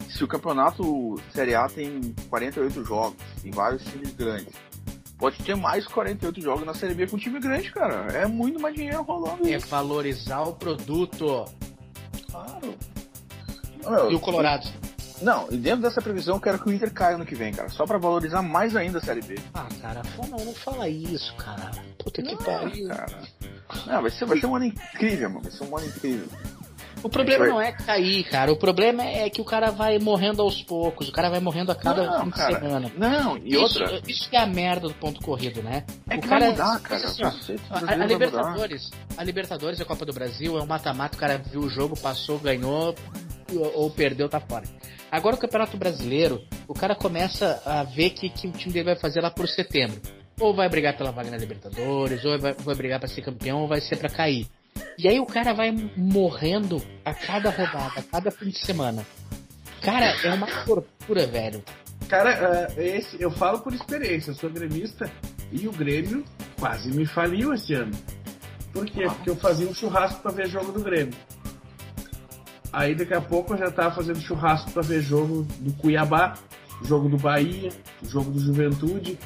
se 0.09 0.23
o 0.23 0.27
campeonato 0.27 1.15
Série 1.33 1.55
A 1.55 1.67
tem 1.67 2.13
48 2.29 2.83
jogos, 2.85 3.15
tem 3.41 3.51
vários 3.51 3.83
times 3.85 4.13
grandes. 4.13 4.53
Pode 5.17 5.41
ter 5.43 5.55
mais 5.55 5.87
48 5.87 6.41
jogos 6.41 6.65
na 6.65 6.73
Série 6.73 6.93
B 6.93 7.07
com 7.07 7.17
time 7.17 7.39
grande, 7.39 7.71
cara. 7.71 8.11
É 8.11 8.25
muito 8.27 8.59
mais 8.59 8.75
dinheiro 8.75 9.01
rolando 9.01 9.47
É 9.47 9.51
isso. 9.55 9.67
valorizar 9.67 10.41
o 10.41 10.53
produto. 10.53 11.45
Claro. 12.29 12.75
E 14.11 14.15
o 14.15 14.19
Colorado? 14.19 14.67
Não, 15.21 15.47
e 15.49 15.57
dentro 15.57 15.81
dessa 15.81 16.01
previsão 16.01 16.35
eu 16.35 16.41
quero 16.41 16.59
que 16.59 16.67
o 16.69 16.73
Inter 16.73 16.91
caia 16.91 17.17
no 17.17 17.25
que 17.25 17.35
vem, 17.35 17.53
cara. 17.53 17.69
Só 17.69 17.85
pra 17.85 17.97
valorizar 17.97 18.41
mais 18.41 18.75
ainda 18.75 18.97
a 18.97 19.01
Série 19.01 19.21
B. 19.21 19.35
Ah, 19.53 19.67
cara, 19.81 20.01
não, 20.29 20.45
não 20.45 20.53
fala 20.53 20.89
isso, 20.89 21.33
cara. 21.35 21.71
Puta 21.97 22.21
que 22.21 22.35
pariu. 22.43 22.87
cara. 22.89 23.19
Não, 23.87 24.01
vai 24.01 24.11
ser, 24.11 24.25
vai 24.25 24.39
ser 24.39 24.45
um 24.45 24.55
ano 24.55 24.65
incrível, 24.65 25.29
mano. 25.29 25.41
Vai 25.43 25.51
ser 25.51 25.63
um 25.63 25.77
ano 25.77 25.87
incrível. 25.87 26.27
O 27.03 27.09
problema 27.09 27.45
não 27.45 27.61
é 27.61 27.71
cair, 27.71 28.23
cara. 28.23 28.51
O 28.51 28.55
problema 28.55 29.03
é 29.03 29.29
que 29.29 29.39
o 29.39 29.45
cara 29.45 29.69
vai 29.69 29.99
morrendo 29.99 30.41
aos 30.41 30.63
poucos. 30.63 31.07
O 31.07 31.11
cara 31.11 31.29
vai 31.29 31.39
morrendo 31.39 31.71
a 31.71 31.75
cada 31.75 32.03
Não, 32.03 32.23
fim 32.23 32.29
de 32.29 32.35
cara. 32.35 32.59
semana. 32.59 32.91
Não, 32.97 33.37
e 33.37 33.53
isso, 33.53 33.61
outra. 33.61 34.01
isso 34.07 34.27
que 34.27 34.35
é 34.35 34.39
a 34.39 34.47
merda 34.47 34.87
do 34.87 34.93
ponto 34.95 35.21
corrido, 35.21 35.61
né? 35.61 35.83
É 36.09 36.15
o 36.15 36.21
que 36.21 36.27
cara 36.27 36.45
vai 36.45 36.51
mudar, 36.51 36.79
cara. 36.79 37.05
assim, 37.05 37.23
ó, 37.23 37.27
a, 37.75 37.91
a. 37.91 38.05
Libertadores, 38.07 38.89
a 39.17 39.23
Libertadores 39.23 39.79
e 39.79 39.83
a 39.83 39.85
Copa 39.85 40.03
do 40.03 40.13
Brasil 40.13 40.57
é 40.57 40.61
um 40.63 40.65
mata-mata, 40.65 41.15
o 41.15 41.19
cara 41.19 41.37
viu 41.37 41.61
o 41.61 41.69
jogo, 41.69 41.95
passou, 41.99 42.39
ganhou 42.39 42.95
ou, 43.53 43.89
perdeu, 43.91 44.27
tá 44.27 44.39
fora. 44.39 44.65
Agora 45.11 45.35
o 45.35 45.39
Campeonato 45.39 45.77
Brasileiro, 45.77 46.41
o 46.67 46.73
cara 46.73 46.95
começa 46.95 47.61
a 47.65 47.83
ver 47.83 48.11
que, 48.11 48.29
que 48.29 48.47
o 48.47 48.51
time 48.51 48.73
dele 48.73 48.85
vai 48.85 48.95
fazer 48.95 49.21
lá 49.21 49.29
por 49.29 49.47
setembro. 49.47 50.01
Ou 50.39 50.53
vai 50.53 50.67
brigar 50.67 50.97
pela 50.97 51.11
vaga 51.11 51.31
na 51.31 51.37
Libertadores, 51.37 52.25
ou 52.25 52.37
vai, 52.39 52.53
vai 52.53 52.75
brigar 52.75 52.99
pra 52.99 53.07
ser 53.07 53.21
campeão, 53.21 53.61
ou 53.61 53.67
vai 53.67 53.79
ser 53.79 53.97
pra 53.97 54.09
cair. 54.09 54.47
E 54.97 55.07
aí 55.07 55.19
o 55.19 55.25
cara 55.25 55.53
vai 55.53 55.71
morrendo 55.95 56.81
a 57.03 57.13
cada 57.13 57.49
rodada, 57.49 57.99
a 57.99 58.03
cada 58.03 58.31
fim 58.31 58.49
de 58.49 58.59
semana. 58.59 59.05
Cara, 59.81 60.15
é 60.23 60.33
uma 60.33 60.47
tortura, 60.65 61.27
velho. 61.27 61.63
Cara, 62.07 62.71
é, 62.77 62.97
esse, 62.97 63.21
eu 63.21 63.31
falo 63.31 63.59
por 63.59 63.73
experiência, 63.73 64.31
eu 64.31 64.35
sou 64.35 64.49
gremista 64.49 65.09
e 65.51 65.67
o 65.67 65.71
Grêmio 65.71 66.23
quase 66.59 66.91
me 66.91 67.05
faliu 67.05 67.53
esse 67.53 67.73
ano. 67.73 67.91
Por 68.71 68.85
quê? 68.85 69.03
Porque 69.05 69.29
eu 69.29 69.35
fazia 69.35 69.67
um 69.67 69.73
churrasco 69.73 70.21
pra 70.21 70.31
ver 70.31 70.47
jogo 70.47 70.71
do 70.71 70.83
Grêmio. 70.83 71.13
Aí 72.75 72.93
daqui 72.93 73.13
a 73.13 73.21
pouco 73.21 73.53
eu 73.53 73.57
já 73.57 73.71
tava 73.71 73.95
fazendo 73.95 74.19
churrasco 74.19 74.69
pra 74.71 74.81
ver 74.81 75.01
jogo 75.01 75.43
do 75.59 75.71
Cuiabá, 75.75 76.33
jogo 76.83 77.07
do 77.07 77.17
Bahia, 77.17 77.69
jogo 78.03 78.29
do 78.31 78.39
Juventude. 78.39 79.17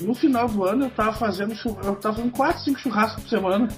No 0.00 0.14
final 0.16 0.48
do 0.48 0.64
ano 0.64 0.86
eu 0.86 0.90
tava 0.90 1.12
fazendo 1.12 1.54
churra- 1.54 1.82
eu 1.84 1.94
tava 1.94 2.16
fazendo 2.16 2.32
4, 2.32 2.64
5 2.64 2.80
churrascos 2.80 3.22
por 3.22 3.28
semana. 3.30 3.68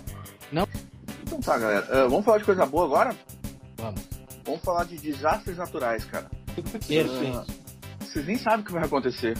Então 1.22 1.38
tá, 1.40 1.58
galera. 1.58 1.86
Ah, 1.90 2.08
vamos 2.08 2.24
falar 2.24 2.38
de 2.38 2.44
coisa 2.44 2.64
boa 2.64 2.86
agora? 2.86 3.14
Vamos. 3.76 4.00
Vamos 4.46 4.60
falar 4.62 4.84
de 4.84 4.96
desastres 4.96 5.58
naturais, 5.58 6.04
cara. 6.06 6.30
Perfeito. 6.54 7.36
Ah, 7.36 7.44
vocês 8.00 8.26
nem 8.26 8.38
sabem 8.38 8.60
o 8.60 8.64
que 8.64 8.72
vai 8.72 8.84
acontecer. 8.84 9.36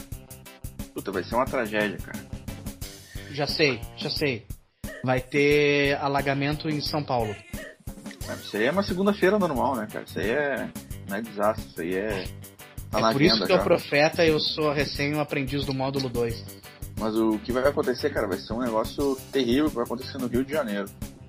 Puta, 0.93 1.11
vai 1.11 1.23
ser 1.23 1.33
uma 1.33 1.45
tragédia, 1.45 1.97
cara. 1.97 2.19
Já 3.31 3.47
sei, 3.47 3.81
já 3.95 4.11
sei. 4.11 4.45
Vai 5.03 5.21
ter 5.21 5.97
alagamento 6.01 6.69
em 6.69 6.81
São 6.81 7.03
Paulo. 7.03 7.35
Isso 8.35 8.57
aí 8.57 8.65
é 8.65 8.71
uma 8.71 8.83
segunda-feira 8.83 9.37
normal, 9.39 9.75
né, 9.75 9.87
cara? 9.91 10.05
Isso 10.05 10.19
aí 10.19 10.29
é. 10.29 10.69
Não 11.07 11.17
é 11.17 11.21
desastre, 11.21 11.65
isso 11.69 11.81
aí 11.81 11.95
é. 11.95 12.25
Tá 12.91 12.99
é 12.99 13.01
na 13.01 13.11
por 13.11 13.21
isso 13.21 13.37
que 13.45 13.51
eu 13.51 13.57
já. 13.57 13.63
profeta, 13.63 14.25
eu 14.25 14.39
sou 14.39 14.71
recém 14.71 15.13
um 15.15 15.19
aprendiz 15.19 15.65
do 15.65 15.73
módulo 15.73 16.09
2. 16.09 16.45
Mas 16.99 17.15
o 17.15 17.37
que 17.39 17.51
vai 17.51 17.63
acontecer, 17.67 18.09
cara, 18.11 18.27
vai 18.27 18.37
ser 18.37 18.53
um 18.53 18.59
negócio 18.59 19.15
terrível 19.31 19.69
que 19.69 19.75
vai 19.75 19.83
acontecer 19.85 20.17
no 20.17 20.27
Rio 20.27 20.43
de 20.43 20.51
Janeiro. 20.53 20.85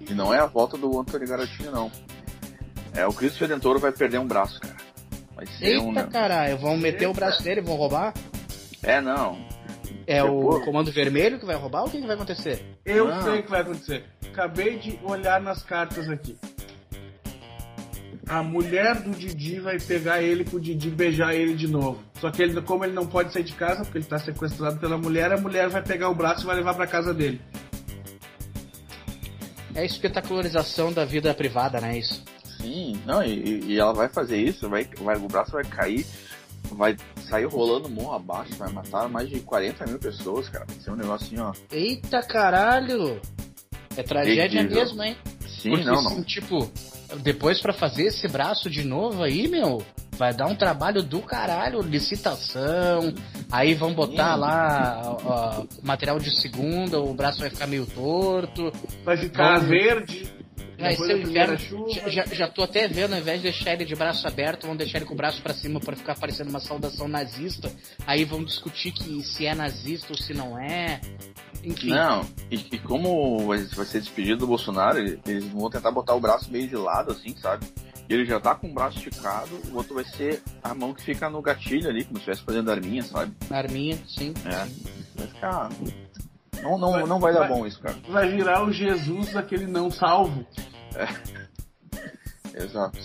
E 0.08 0.14
não 0.14 0.32
é 0.32 0.38
a 0.38 0.46
volta 0.46 0.76
do 0.78 0.98
Antônio 0.98 1.28
Garotinho, 1.28 1.70
não. 1.70 1.90
É, 2.94 3.06
o 3.06 3.12
Cristo 3.12 3.40
Redentor 3.40 3.78
vai 3.78 3.92
perder 3.92 4.18
um 4.18 4.26
braço, 4.26 4.58
cara. 4.60 4.76
Vai 5.36 5.46
ser 5.46 5.78
um. 5.78 5.88
Eita 5.88 6.04
caralho, 6.06 6.56
vão 6.58 6.76
meter 6.76 7.06
o 7.06 7.12
braço 7.12 7.42
dele, 7.42 7.60
vão 7.60 7.76
roubar? 7.76 8.14
É, 8.82 9.00
não. 9.00 9.38
É 10.06 10.22
o 10.22 10.38
Depois- 10.40 10.64
comando 10.64 10.90
vermelho 10.90 11.38
que 11.38 11.44
vai 11.44 11.56
roubar 11.56 11.82
ou 11.82 11.88
o 11.88 11.90
que, 11.90 12.00
que 12.00 12.06
vai 12.06 12.16
acontecer? 12.16 12.64
Eu 12.84 13.12
Ah. 13.12 13.20
sei 13.22 13.40
o 13.40 13.42
que 13.42 13.50
vai 13.50 13.60
acontecer. 13.60 14.04
Acabei 14.26 14.78
de 14.78 14.98
olhar 15.04 15.40
nas 15.40 15.62
cartas 15.62 16.08
aqui. 16.08 16.36
A 18.28 18.42
mulher 18.42 18.96
do 19.00 19.10
Didi 19.10 19.58
vai 19.58 19.78
pegar 19.80 20.22
ele 20.22 20.44
pro 20.44 20.60
Didi 20.60 20.90
beijar 20.90 21.34
ele 21.34 21.54
de 21.54 21.66
novo. 21.66 22.02
Só 22.20 22.30
que 22.30 22.42
ele, 22.42 22.60
como 22.60 22.84
ele 22.84 22.92
não 22.92 23.06
pode 23.06 23.32
sair 23.32 23.42
de 23.42 23.54
casa, 23.54 23.82
porque 23.84 23.98
ele 23.98 24.04
tá 24.04 24.18
sequestrado 24.18 24.78
pela 24.78 24.98
mulher, 24.98 25.32
a 25.32 25.38
mulher 25.38 25.68
vai 25.70 25.82
pegar 25.82 26.10
o 26.10 26.14
braço 26.14 26.42
e 26.42 26.46
vai 26.46 26.56
levar 26.56 26.74
pra 26.74 26.86
casa 26.86 27.14
dele. 27.14 27.40
É 29.74 29.80
a 29.80 29.84
espetacularização 29.84 30.92
da 30.92 31.04
vida 31.04 31.32
privada, 31.32 31.80
né? 31.80 31.96
Isso. 31.98 32.22
Sim, 32.60 33.00
não, 33.06 33.22
e, 33.22 33.64
e 33.64 33.78
ela 33.78 33.94
vai 33.94 34.08
fazer 34.08 34.36
isso, 34.36 34.68
vai, 34.68 34.86
vai, 34.98 35.16
o 35.16 35.28
braço 35.28 35.52
vai 35.52 35.64
cair, 35.64 36.04
vai 36.72 36.96
sair 37.30 37.44
rolando 37.44 37.88
morro 37.88 38.14
abaixo, 38.14 38.54
vai 38.56 38.70
matar 38.72 39.08
mais 39.08 39.28
de 39.30 39.40
40 39.40 39.86
mil 39.86 39.98
pessoas, 39.98 40.48
cara. 40.48 40.66
Vai 40.68 40.76
ser 40.80 40.90
um 40.90 40.96
negocinho, 40.96 41.44
ó. 41.44 41.52
Eita 41.70 42.20
caralho! 42.22 43.20
É 43.96 44.02
tragédia 44.02 44.60
Terrível. 44.60 44.76
mesmo, 44.76 45.02
hein? 45.02 45.16
Sim, 45.46 45.70
Porque, 45.70 45.84
não, 45.84 45.94
assim, 46.06 46.16
não. 46.16 46.24
tipo, 46.24 46.70
depois 47.16 47.60
pra 47.60 47.72
fazer 47.72 48.04
esse 48.06 48.28
braço 48.28 48.68
de 48.70 48.84
novo 48.84 49.22
aí, 49.22 49.48
meu, 49.48 49.82
vai 50.16 50.34
dar 50.34 50.46
um 50.46 50.54
trabalho 50.54 51.02
do 51.02 51.20
caralho, 51.20 51.80
licitação, 51.80 53.12
aí 53.50 53.74
vão 53.74 53.94
botar 53.94 54.34
lá 54.36 55.00
ó, 55.24 55.64
material 55.82 56.18
de 56.18 56.30
segunda, 56.40 57.00
o 57.00 57.14
braço 57.14 57.40
vai 57.40 57.50
ficar 57.50 57.66
meio 57.66 57.86
torto, 57.86 58.72
Vai 59.04 59.16
ficar 59.16 59.54
Vamos- 59.54 59.68
verde. 59.68 60.37
Vai 60.78 60.90
depois 60.92 61.08
ser 61.08 61.14
o 61.14 61.18
da 61.18 61.22
primeira 61.24 61.54
inferno. 61.54 61.88
chuva. 61.88 61.92
Já, 61.92 62.08
já, 62.08 62.34
já 62.34 62.48
tô 62.48 62.62
até 62.62 62.88
vendo, 62.88 63.12
ao 63.14 63.18
invés 63.20 63.38
de 63.38 63.42
deixar 63.50 63.72
ele 63.74 63.84
de 63.84 63.94
braço 63.94 64.26
aberto, 64.26 64.66
vão 64.66 64.76
deixar 64.76 64.98
ele 64.98 65.04
com 65.06 65.14
o 65.14 65.16
braço 65.16 65.42
pra 65.42 65.52
cima 65.54 65.80
pra 65.80 65.96
ficar 65.96 66.14
parecendo 66.18 66.50
uma 66.50 66.60
saudação 66.60 67.08
nazista, 67.08 67.70
aí 68.06 68.24
vão 68.24 68.42
discutir 68.44 68.92
que 68.92 69.22
se 69.22 69.46
é 69.46 69.54
nazista 69.54 70.06
ou 70.12 70.16
se 70.18 70.32
não 70.32 70.58
é, 70.58 71.00
enfim. 71.64 71.90
Não, 71.90 72.24
e, 72.50 72.56
e 72.72 72.78
como 72.78 73.46
vai, 73.46 73.58
ser 73.58 74.00
despedido 74.00 74.38
do 74.38 74.46
Bolsonaro, 74.46 74.98
ele- 74.98 75.20
eles 75.26 75.44
vão 75.46 75.68
tentar 75.68 75.90
botar 75.90 76.14
o 76.14 76.20
braço 76.20 76.50
meio 76.50 76.68
de 76.68 76.76
lado, 76.76 77.12
assim, 77.12 77.34
sabe? 77.36 77.66
E 78.08 78.14
ele 78.14 78.24
já 78.24 78.40
tá 78.40 78.54
com 78.54 78.70
o 78.70 78.72
braço 78.72 78.96
esticado, 78.96 79.50
o 79.70 79.76
outro 79.76 79.94
vai 79.94 80.04
ser 80.04 80.40
a 80.62 80.72
mão 80.72 80.94
que 80.94 81.02
fica 81.02 81.28
no 81.28 81.42
gatilho 81.42 81.90
ali, 81.90 82.04
como 82.04 82.16
se 82.16 82.20
estivesse 82.22 82.42
fazendo 82.42 82.70
arminha, 82.70 83.02
sabe? 83.02 83.32
Arminha, 83.50 83.98
sim. 84.08 84.32
É. 84.46 84.64
sim. 84.66 84.84
Vai 85.14 85.26
ficar. 85.26 85.68
Não, 86.62 86.76
não, 86.78 86.90
Vai- 86.92 87.06
não 87.06 87.20
vai 87.20 87.32
dar 87.32 87.40
vai- 87.40 87.48
bom 87.48 87.66
isso, 87.66 87.80
cara. 87.80 87.96
Vai 88.08 88.28
virar 88.28 88.64
o 88.64 88.72
Jesus 88.72 89.32
daquele 89.32 89.66
não 89.66 89.90
salvo. 89.90 90.44
Exato. 92.54 92.98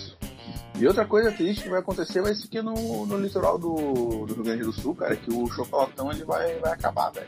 E 0.75 0.87
outra 0.87 1.05
coisa 1.05 1.31
triste 1.31 1.63
que 1.63 1.69
vai 1.69 1.79
acontecer 1.79 2.21
vai 2.21 2.33
ser 2.33 2.47
que 2.47 2.61
no, 2.61 3.05
no 3.05 3.17
litoral 3.17 3.59
do, 3.59 4.25
do 4.25 4.33
Rio 4.33 4.43
Grande 4.43 4.63
do 4.63 4.73
Sul, 4.73 4.95
cara, 4.95 5.15
que 5.15 5.31
o 5.31 5.47
chocolatão 5.51 6.11
ele 6.11 6.23
vai, 6.23 6.57
vai 6.59 6.71
acabar, 6.73 7.11
velho. 7.11 7.27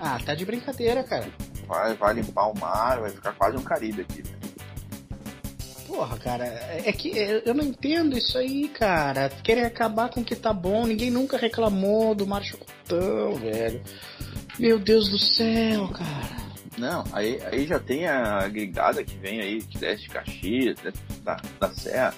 Ah, 0.00 0.18
tá 0.24 0.34
de 0.34 0.44
brincadeira, 0.44 1.02
cara. 1.02 1.26
Vai, 1.66 1.94
vai 1.94 2.14
limpar 2.14 2.46
o 2.46 2.58
mar, 2.58 3.00
vai 3.00 3.10
ficar 3.10 3.32
quase 3.32 3.56
um 3.56 3.62
Caribe 3.62 4.02
aqui. 4.02 4.22
velho. 4.22 4.38
porra, 5.88 6.16
cara, 6.18 6.44
é 6.44 6.92
que 6.92 7.08
eu 7.44 7.52
não 7.52 7.64
entendo 7.64 8.16
isso 8.16 8.38
aí, 8.38 8.68
cara. 8.68 9.28
Querem 9.42 9.64
acabar 9.64 10.08
com 10.10 10.20
o 10.20 10.24
que 10.24 10.36
tá 10.36 10.52
bom, 10.52 10.86
ninguém 10.86 11.10
nunca 11.10 11.36
reclamou 11.36 12.14
do 12.14 12.26
Mar 12.26 12.44
Chocotão, 12.44 13.34
velho. 13.34 13.82
Meu 14.58 14.78
Deus 14.78 15.08
do 15.08 15.18
céu, 15.18 15.88
cara. 15.88 16.48
Não, 16.76 17.04
aí, 17.12 17.40
aí 17.50 17.66
já 17.66 17.78
tem 17.78 18.06
a 18.06 18.46
grigada 18.48 19.02
que 19.04 19.16
vem 19.16 19.40
aí, 19.40 19.62
que 19.62 19.78
desce 19.78 20.02
de 20.02 20.08
Caxias, 20.10 20.76
desce 20.82 20.98
da, 21.24 21.36
da 21.58 21.68
Serra. 21.70 22.14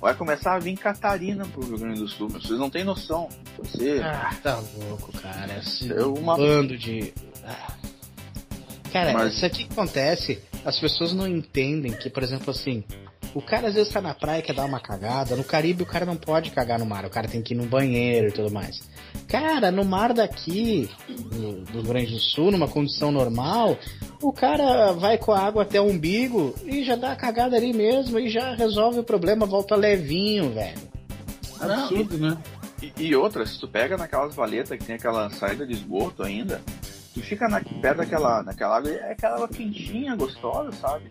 Vai 0.00 0.14
começar 0.14 0.54
a 0.54 0.58
vir 0.58 0.76
Catarina 0.78 1.44
pro 1.46 1.64
Rio 1.66 1.78
Grande 1.78 2.00
do 2.00 2.08
Sul. 2.08 2.28
Vocês 2.28 2.58
não 2.58 2.70
têm 2.70 2.84
noção. 2.84 3.28
Você. 3.58 4.00
Ah, 4.02 4.34
tá 4.42 4.62
louco, 4.76 5.10
cara. 5.20 5.58
Esse 5.58 5.92
É 5.92 6.02
uma- 6.04 6.36
bando 6.36 6.78
de. 6.78 7.12
Ah. 7.44 7.72
Cara, 8.92 9.12
Mas- 9.12 9.34
isso 9.34 9.44
aqui 9.44 9.64
que 9.64 9.72
acontece, 9.72 10.40
as 10.64 10.78
pessoas 10.78 11.12
não 11.12 11.26
entendem 11.26 11.92
que, 11.92 12.08
por 12.08 12.22
exemplo, 12.22 12.50
assim, 12.50 12.84
o 13.34 13.42
cara 13.42 13.68
às 13.68 13.74
vezes 13.74 13.92
tá 13.92 14.00
na 14.00 14.14
praia 14.14 14.40
e 14.40 14.42
quer 14.42 14.54
dar 14.54 14.64
uma 14.64 14.80
cagada. 14.80 15.36
No 15.36 15.44
Caribe 15.44 15.82
o 15.82 15.86
cara 15.86 16.04
não 16.04 16.16
pode 16.16 16.50
cagar 16.50 16.78
no 16.78 16.86
mar, 16.86 17.04
o 17.04 17.10
cara 17.10 17.28
tem 17.28 17.42
que 17.42 17.54
ir 17.54 17.56
no 17.56 17.66
banheiro 17.66 18.28
e 18.28 18.32
tudo 18.32 18.50
mais. 18.50 18.80
Cara, 19.28 19.70
no 19.70 19.84
mar 19.84 20.14
daqui, 20.14 20.88
do 21.08 21.72
Rio 21.72 21.82
Grande 21.82 22.12
do 22.12 22.20
Sul, 22.20 22.50
numa 22.50 22.68
condição 22.68 23.12
normal, 23.12 23.76
o 24.22 24.32
cara 24.32 24.92
vai 24.92 25.18
com 25.18 25.32
a 25.32 25.40
água 25.40 25.62
até 25.62 25.80
o 25.80 25.84
umbigo 25.84 26.54
e 26.64 26.82
já 26.82 26.96
dá 26.96 27.12
a 27.12 27.16
cagada 27.16 27.56
ali 27.56 27.72
mesmo 27.72 28.18
e 28.18 28.28
já 28.28 28.54
resolve 28.54 29.00
o 29.00 29.04
problema, 29.04 29.46
volta 29.46 29.76
levinho, 29.76 30.50
velho. 30.52 30.78
Absurdo, 31.60 32.16
né? 32.18 32.38
E, 32.82 32.92
e 32.96 33.16
outra, 33.16 33.44
se 33.44 33.58
tu 33.58 33.68
pega 33.68 33.96
naquelas 33.96 34.34
valetas 34.34 34.78
que 34.78 34.84
tem 34.84 34.96
aquela 34.96 35.28
saída 35.30 35.66
de 35.66 35.74
esgoto 35.74 36.22
ainda, 36.22 36.62
tu 37.12 37.20
fica 37.20 37.48
na, 37.48 37.60
perto 37.60 37.98
daquela, 37.98 38.42
daquela 38.42 38.76
água, 38.76 38.90
é 38.90 39.12
aquela 39.12 39.34
água 39.34 39.48
quentinha, 39.48 40.14
gostosa, 40.14 40.72
sabe? 40.72 41.10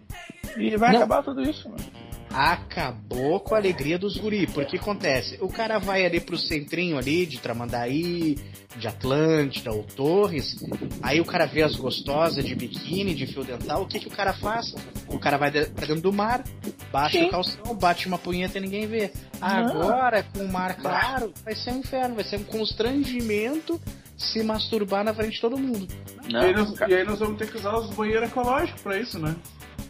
E 0.55 0.75
vai 0.77 0.91
Não. 0.91 0.97
acabar 0.97 1.23
tudo 1.23 1.41
isso, 1.41 1.69
mano. 1.69 1.83
Acabou 2.29 3.39
com 3.39 3.55
a 3.55 3.57
alegria 3.57 3.97
dos 3.97 4.17
guri. 4.17 4.47
Porque 4.47 4.77
acontece, 4.77 5.37
o 5.41 5.47
cara 5.47 5.79
vai 5.79 6.05
ali 6.05 6.19
pro 6.19 6.37
centrinho 6.37 6.97
ali 6.97 7.25
de 7.25 7.39
Tramandaí, 7.39 8.37
de 8.77 8.87
Atlântida 8.87 9.71
ou 9.71 9.83
Torres, 9.83 10.55
aí 11.01 11.19
o 11.19 11.25
cara 11.25 11.45
vê 11.45 11.63
as 11.63 11.75
gostosas 11.75 12.45
de 12.45 12.53
biquíni, 12.53 13.15
de 13.15 13.25
fio 13.25 13.43
dental, 13.43 13.81
o 13.81 13.87
que 13.87 13.99
que 13.99 14.07
o 14.07 14.11
cara 14.11 14.33
faz? 14.33 14.73
O 15.07 15.17
cara 15.17 15.37
vai 15.37 15.49
de- 15.49 15.65
pra 15.65 15.87
dentro 15.87 16.01
do 16.03 16.13
mar, 16.13 16.43
baixa 16.91 17.23
o 17.23 17.29
calção, 17.29 17.75
bate 17.75 18.07
uma 18.07 18.17
punheta 18.19 18.57
e 18.57 18.61
ninguém 18.61 18.85
vê. 18.85 19.11
Agora, 19.41 20.23
com 20.23 20.43
o 20.43 20.51
mar 20.51 20.75
claro, 20.75 21.33
vai 21.43 21.55
ser 21.55 21.71
um 21.71 21.79
inferno, 21.79 22.15
vai 22.15 22.23
ser 22.23 22.37
um 22.37 22.43
constrangimento 22.43 23.81
se 24.15 24.43
masturbar 24.43 25.03
na 25.03 25.13
frente 25.13 25.33
de 25.35 25.41
todo 25.41 25.57
mundo. 25.57 25.87
e, 26.27 26.35
aí 26.35 26.53
Não, 26.53 26.65
nós, 26.65 26.79
e 26.87 26.93
aí 26.93 27.03
nós 27.03 27.19
vamos 27.19 27.37
ter 27.37 27.49
que 27.49 27.57
usar 27.57 27.75
os 27.77 27.89
banheiros 27.95 28.29
ecológicos 28.29 28.81
pra 28.81 28.97
isso, 28.99 29.17
né? 29.19 29.35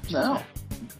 não. 0.10 0.41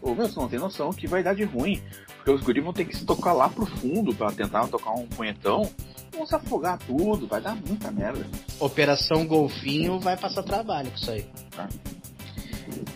Ô, 0.00 0.14
meu, 0.14 0.28
você 0.28 0.38
não 0.38 0.48
tem 0.48 0.58
noção 0.58 0.92
que 0.92 1.06
vai 1.06 1.22
dar 1.22 1.34
de 1.34 1.44
ruim. 1.44 1.82
Porque 2.16 2.30
os 2.30 2.40
guris 2.40 2.62
vão 2.62 2.72
ter 2.72 2.84
que 2.84 2.96
se 2.96 3.04
tocar 3.04 3.32
lá 3.32 3.48
pro 3.48 3.66
fundo 3.66 4.14
pra 4.14 4.30
tentar 4.32 4.66
tocar 4.68 4.92
um 4.92 5.06
punhetão. 5.06 5.70
Vão 6.12 6.26
se 6.26 6.34
afogar 6.34 6.78
tudo, 6.78 7.26
vai 7.26 7.40
dar 7.40 7.54
muita 7.54 7.90
merda. 7.90 8.26
Operação 8.58 9.26
Golfinho 9.26 9.98
vai 10.00 10.16
passar 10.16 10.42
trabalho 10.42 10.90
com 10.90 10.96
isso 10.96 11.10
aí. 11.10 11.30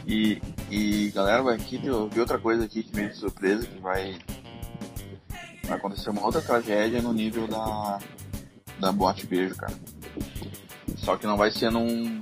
E, 0.06 0.40
e 0.70 1.10
galera, 1.10 1.42
vai 1.42 1.56
aqui, 1.56 1.80
eu 1.84 2.08
vi 2.08 2.20
outra 2.20 2.38
coisa 2.38 2.64
aqui 2.64 2.82
que 2.82 2.94
meio 2.94 3.10
de 3.10 3.16
surpresa, 3.16 3.66
que 3.66 3.80
vai, 3.80 4.18
vai 5.64 5.78
acontecer 5.78 6.10
uma 6.10 6.24
outra 6.24 6.42
tragédia 6.42 7.00
no 7.00 7.12
nível 7.12 7.46
da, 7.46 7.98
da 8.78 8.92
boate 8.92 9.26
beijo, 9.26 9.54
cara. 9.54 9.74
Só 10.96 11.16
que 11.16 11.26
não 11.26 11.36
vai 11.36 11.50
ser 11.50 11.70
num, 11.70 12.20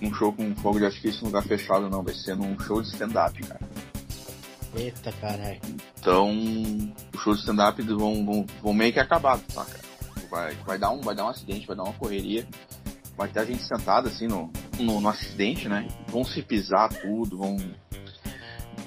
num 0.00 0.14
show 0.14 0.32
com 0.32 0.54
fogo 0.56 0.78
de 0.78 0.86
artifício 0.86 1.20
num 1.22 1.28
lugar 1.28 1.44
fechado, 1.44 1.88
não. 1.88 2.02
Vai 2.02 2.14
ser 2.14 2.36
num 2.36 2.58
show 2.60 2.80
de 2.80 2.88
stand-up, 2.88 3.40
cara. 3.46 3.71
Eita 4.74 5.12
caralho. 5.12 5.60
Então, 5.98 6.30
os 7.14 7.20
shows 7.20 7.36
de 7.36 7.42
stand-up 7.42 7.80
vão, 7.82 8.24
vão, 8.24 8.46
vão 8.62 8.72
meio 8.72 8.92
que 8.92 9.00
acabar, 9.00 9.38
tá, 9.38 9.64
cara? 9.64 9.92
Vai, 10.30 10.54
vai, 10.56 10.78
dar 10.78 10.90
um, 10.90 11.00
vai 11.00 11.14
dar 11.14 11.26
um 11.26 11.28
acidente, 11.28 11.66
vai 11.66 11.76
dar 11.76 11.82
uma 11.82 11.92
correria. 11.92 12.46
Vai 13.16 13.28
ter 13.28 13.40
a 13.40 13.44
gente 13.44 13.62
sentada 13.62 14.08
assim 14.08 14.26
no, 14.26 14.50
no, 14.78 15.00
no 15.00 15.08
acidente, 15.08 15.68
né? 15.68 15.86
Vão 16.08 16.24
se 16.24 16.42
pisar 16.42 16.88
tudo, 16.88 17.36
vão. 17.36 17.56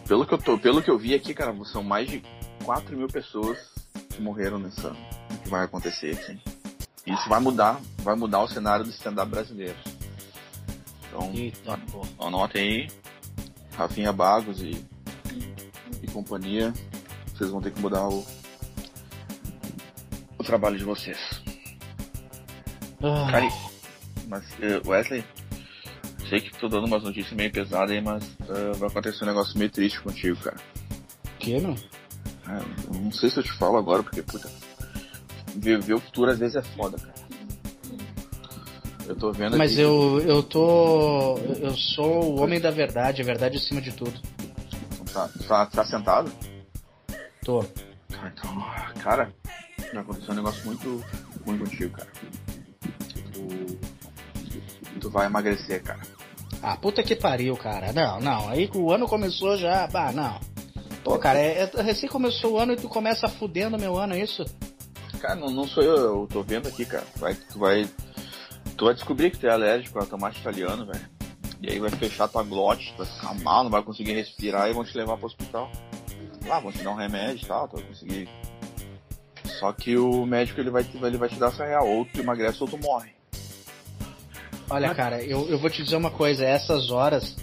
Pelo 0.07 0.25
que 0.25 0.33
eu 0.33 0.37
tô, 0.39 0.57
pelo 0.57 0.81
que 0.81 0.89
eu 0.89 0.97
vi 0.97 1.13
aqui, 1.13 1.33
cara, 1.33 1.55
são 1.65 1.83
mais 1.83 2.09
de 2.09 2.23
4 2.63 2.97
mil 2.97 3.07
pessoas 3.07 3.59
que 4.09 4.21
morreram 4.21 4.57
nessa. 4.57 4.89
no 4.89 5.37
que 5.43 5.49
vai 5.49 5.63
acontecer, 5.63 6.11
assim. 6.11 6.39
Isso 7.05 7.29
vai 7.29 7.39
mudar, 7.39 7.79
vai 7.99 8.15
mudar 8.15 8.41
o 8.41 8.47
cenário 8.47 8.83
do 8.83 8.89
stand-up 8.89 9.29
brasileiro. 9.29 9.77
Então, 11.07 11.31
Eita. 11.35 11.79
Anotem 12.19 12.61
aí, 12.61 12.87
Rafinha 13.77 14.11
Bagos 14.11 14.59
e, 14.59 14.83
e 16.05 16.11
companhia. 16.11 16.73
Vocês 17.33 17.49
vão 17.49 17.61
ter 17.61 17.71
que 17.71 17.81
mudar 17.81 18.07
o, 18.07 18.25
o 20.37 20.43
trabalho 20.43 20.77
de 20.77 20.83
vocês. 20.83 21.17
Ah. 23.03 23.27
Cara, 23.29 23.49
mas 24.27 24.43
eh, 24.61 24.81
Wesley, 24.85 25.23
sei 26.29 26.39
que 26.39 26.57
tô 26.57 26.67
dando 26.69 26.87
umas 26.87 27.03
notícias 27.03 27.33
meio 27.33 27.51
pesadas 27.51 27.91
aí, 27.91 28.01
mas 28.01 28.23
eh, 28.49 28.71
vai 28.77 28.89
acontecer 28.89 29.23
um 29.23 29.27
negócio 29.27 29.57
meio 29.57 29.69
triste 29.69 29.99
contigo, 29.99 30.37
cara. 30.37 30.57
Que, 31.39 31.59
não? 31.59 31.75
Ah, 32.47 32.61
eu 32.87 32.99
não 32.99 33.11
sei 33.11 33.29
se 33.29 33.37
eu 33.37 33.43
te 33.43 33.51
falo 33.53 33.77
agora, 33.77 34.01
porque, 34.01 34.21
puta, 34.21 34.49
ver, 35.57 35.81
ver 35.81 35.93
o 35.95 35.99
futuro 35.99 36.31
às 36.31 36.39
vezes 36.39 36.55
é 36.55 36.61
foda, 36.61 36.97
cara. 36.97 37.25
Eu 39.07 39.15
tô 39.15 39.31
vendo 39.31 39.57
Mas 39.57 39.77
eu, 39.77 40.19
eu 40.21 40.41
tô. 40.41 41.37
Eu 41.37 41.75
sou 41.75 42.33
o 42.33 42.41
homem 42.41 42.59
da 42.59 42.71
verdade, 42.71 43.21
a 43.21 43.25
verdade 43.25 43.57
acima 43.57 43.79
de 43.79 43.91
tudo. 43.91 44.19
Tá, 45.15 45.29
tá, 45.47 45.65
tá 45.67 45.85
sentado? 45.85 46.29
Tô. 47.45 47.63
Tá, 47.63 48.33
então, 48.35 48.65
cara, 49.01 49.33
vai 49.93 50.01
acontecer 50.01 50.31
um 50.33 50.35
negócio 50.35 50.65
muito 50.65 51.01
ruim 51.45 51.57
contigo, 51.57 51.95
cara. 51.95 52.09
Tu, 53.31 53.79
tu 54.99 55.09
vai 55.09 55.27
emagrecer, 55.27 55.81
cara. 55.81 56.01
Ah, 56.61 56.75
puta 56.75 57.01
que 57.01 57.15
pariu, 57.15 57.55
cara. 57.55 57.93
Não, 57.93 58.19
não. 58.19 58.49
Aí 58.49 58.69
o 58.75 58.91
ano 58.91 59.07
começou 59.07 59.57
já. 59.57 59.87
Bah, 59.87 60.11
não. 60.11 60.37
Pô, 61.01 61.17
cara, 61.17 61.39
é, 61.39 61.61
é- 61.73 61.81
recém 61.81 62.09
começou 62.09 62.53
o 62.53 62.59
ano 62.59 62.73
e 62.73 62.75
tu 62.75 62.89
começa 62.89 63.29
fudendo 63.29 63.79
meu 63.79 63.95
ano, 63.95 64.15
é 64.15 64.19
isso? 64.19 64.43
Cara, 65.21 65.35
não, 65.35 65.49
não 65.49 65.65
sou 65.65 65.81
eu, 65.81 65.95
eu 65.95 66.27
tô 66.29 66.43
vendo 66.43 66.67
aqui, 66.67 66.85
cara. 66.85 67.05
Vai, 67.15 67.35
tu 67.35 67.57
vai. 67.57 67.89
Tu 68.75 68.83
vai 68.83 68.93
descobrir 68.93 69.31
que 69.31 69.37
tu 69.37 69.47
é 69.47 69.51
alérgico 69.51 69.97
a 69.97 70.05
tomate 70.05 70.41
italiano, 70.41 70.85
velho. 70.85 71.14
E 71.61 71.69
aí 71.69 71.79
vai 71.79 71.89
fechar 71.89 72.27
tua 72.27 72.43
glote, 72.43 72.93
tu 72.95 73.03
vai 73.03 73.07
ficar 73.07 73.33
mal, 73.35 73.63
não 73.63 73.71
vai 73.71 73.81
conseguir 73.81 74.13
respirar 74.13 74.69
e 74.69 74.73
vão 74.73 74.83
te 74.83 74.95
levar 74.97 75.17
pro 75.17 75.25
hospital. 75.27 75.71
Lá, 76.45 76.59
vão 76.59 76.71
te 76.71 76.83
dar 76.83 76.91
um 76.91 76.95
remédio 76.95 77.43
e 77.43 77.47
tal, 77.47 77.67
tu 77.67 77.77
vai 77.77 77.85
conseguir. 77.85 78.29
Só 79.59 79.71
que 79.71 79.97
o 79.97 80.25
médico 80.25 80.59
ele 80.59 80.69
vai, 80.69 80.83
te- 80.83 80.97
ele 80.97 81.17
vai 81.17 81.29
te 81.29 81.35
dar 81.35 81.47
essa 81.47 81.65
real, 81.65 81.87
ou 81.87 82.05
tu 82.05 82.19
emagrece 82.19 82.61
ou 82.61 82.67
tu 82.67 82.77
morre. 82.77 83.11
Olha, 84.69 84.93
cara, 84.93 85.21
eu, 85.23 85.47
eu 85.49 85.57
vou 85.59 85.69
te 85.69 85.83
dizer 85.83 85.95
uma 85.95 86.11
coisa. 86.11 86.43
Essas 86.45 86.89
horas, 86.91 87.35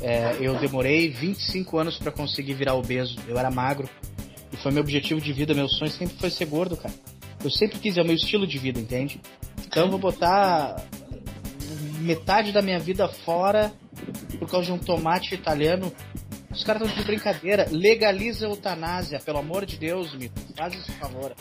é, 0.00 0.36
eu 0.40 0.54
demorei 0.58 1.08
25 1.08 1.78
anos 1.78 1.96
pra 1.98 2.10
conseguir 2.12 2.54
virar 2.54 2.74
obeso. 2.74 3.16
Eu 3.28 3.38
era 3.38 3.50
magro. 3.50 3.88
E 4.52 4.56
foi 4.56 4.70
meu 4.72 4.82
objetivo 4.82 5.20
de 5.20 5.32
vida, 5.32 5.54
meu 5.54 5.68
sonho 5.68 5.90
sempre 5.90 6.16
foi 6.18 6.30
ser 6.30 6.46
gordo, 6.46 6.76
cara. 6.76 6.94
Eu 7.42 7.50
sempre 7.50 7.78
quis, 7.78 7.96
é 7.96 8.02
o 8.02 8.04
meu 8.04 8.14
estilo 8.14 8.46
de 8.46 8.58
vida, 8.58 8.78
entende? 8.80 9.20
Então 9.66 9.84
eu 9.84 9.90
vou 9.90 9.98
botar 9.98 10.76
metade 12.04 12.52
da 12.52 12.62
minha 12.62 12.78
vida 12.78 13.08
fora 13.08 13.72
por 14.38 14.48
causa 14.50 14.66
de 14.66 14.72
um 14.72 14.78
tomate 14.78 15.34
italiano. 15.34 15.92
Os 16.50 16.62
caras 16.62 16.82
estão 16.82 17.02
de 17.02 17.06
brincadeira. 17.06 17.66
Legaliza 17.70 18.46
a 18.46 18.50
eutanásia, 18.50 19.18
pelo 19.20 19.38
amor 19.38 19.66
de 19.66 19.76
Deus, 19.76 20.14
Mito. 20.14 20.40
Faz 20.56 20.74
esse 20.74 20.92
favor. 20.92 21.34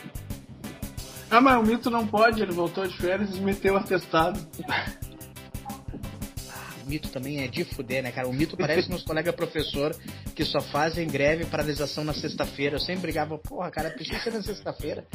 Ah, 1.29 1.41
mas 1.41 1.57
o 1.57 1.63
Mito 1.63 1.89
não 1.89 2.07
pode, 2.07 2.41
ele 2.41 2.51
voltou 2.51 2.87
de 2.87 2.95
férias 2.97 3.35
e 3.35 3.41
meteu 3.41 3.73
o 3.73 3.77
atestado. 3.77 4.39
O 6.83 6.89
Mito 6.89 7.09
também 7.09 7.41
é 7.41 7.47
de 7.47 7.63
fuder, 7.63 8.03
né, 8.03 8.11
cara? 8.11 8.27
O 8.27 8.33
Mito 8.33 8.57
parece 8.57 8.89
meus 8.89 9.03
colegas 9.03 9.33
professor 9.33 9.95
que 10.35 10.43
só 10.43 10.59
fazem 10.59 11.07
greve 11.07 11.43
e 11.43 11.45
paralisação 11.45 12.03
na 12.03 12.13
sexta-feira. 12.13 12.75
Eu 12.75 12.79
sempre 12.79 13.03
brigava, 13.03 13.37
porra, 13.37 13.71
cara, 13.71 13.89
precisa 13.89 14.19
ser 14.19 14.33
na 14.33 14.41
sexta-feira. 14.41 15.05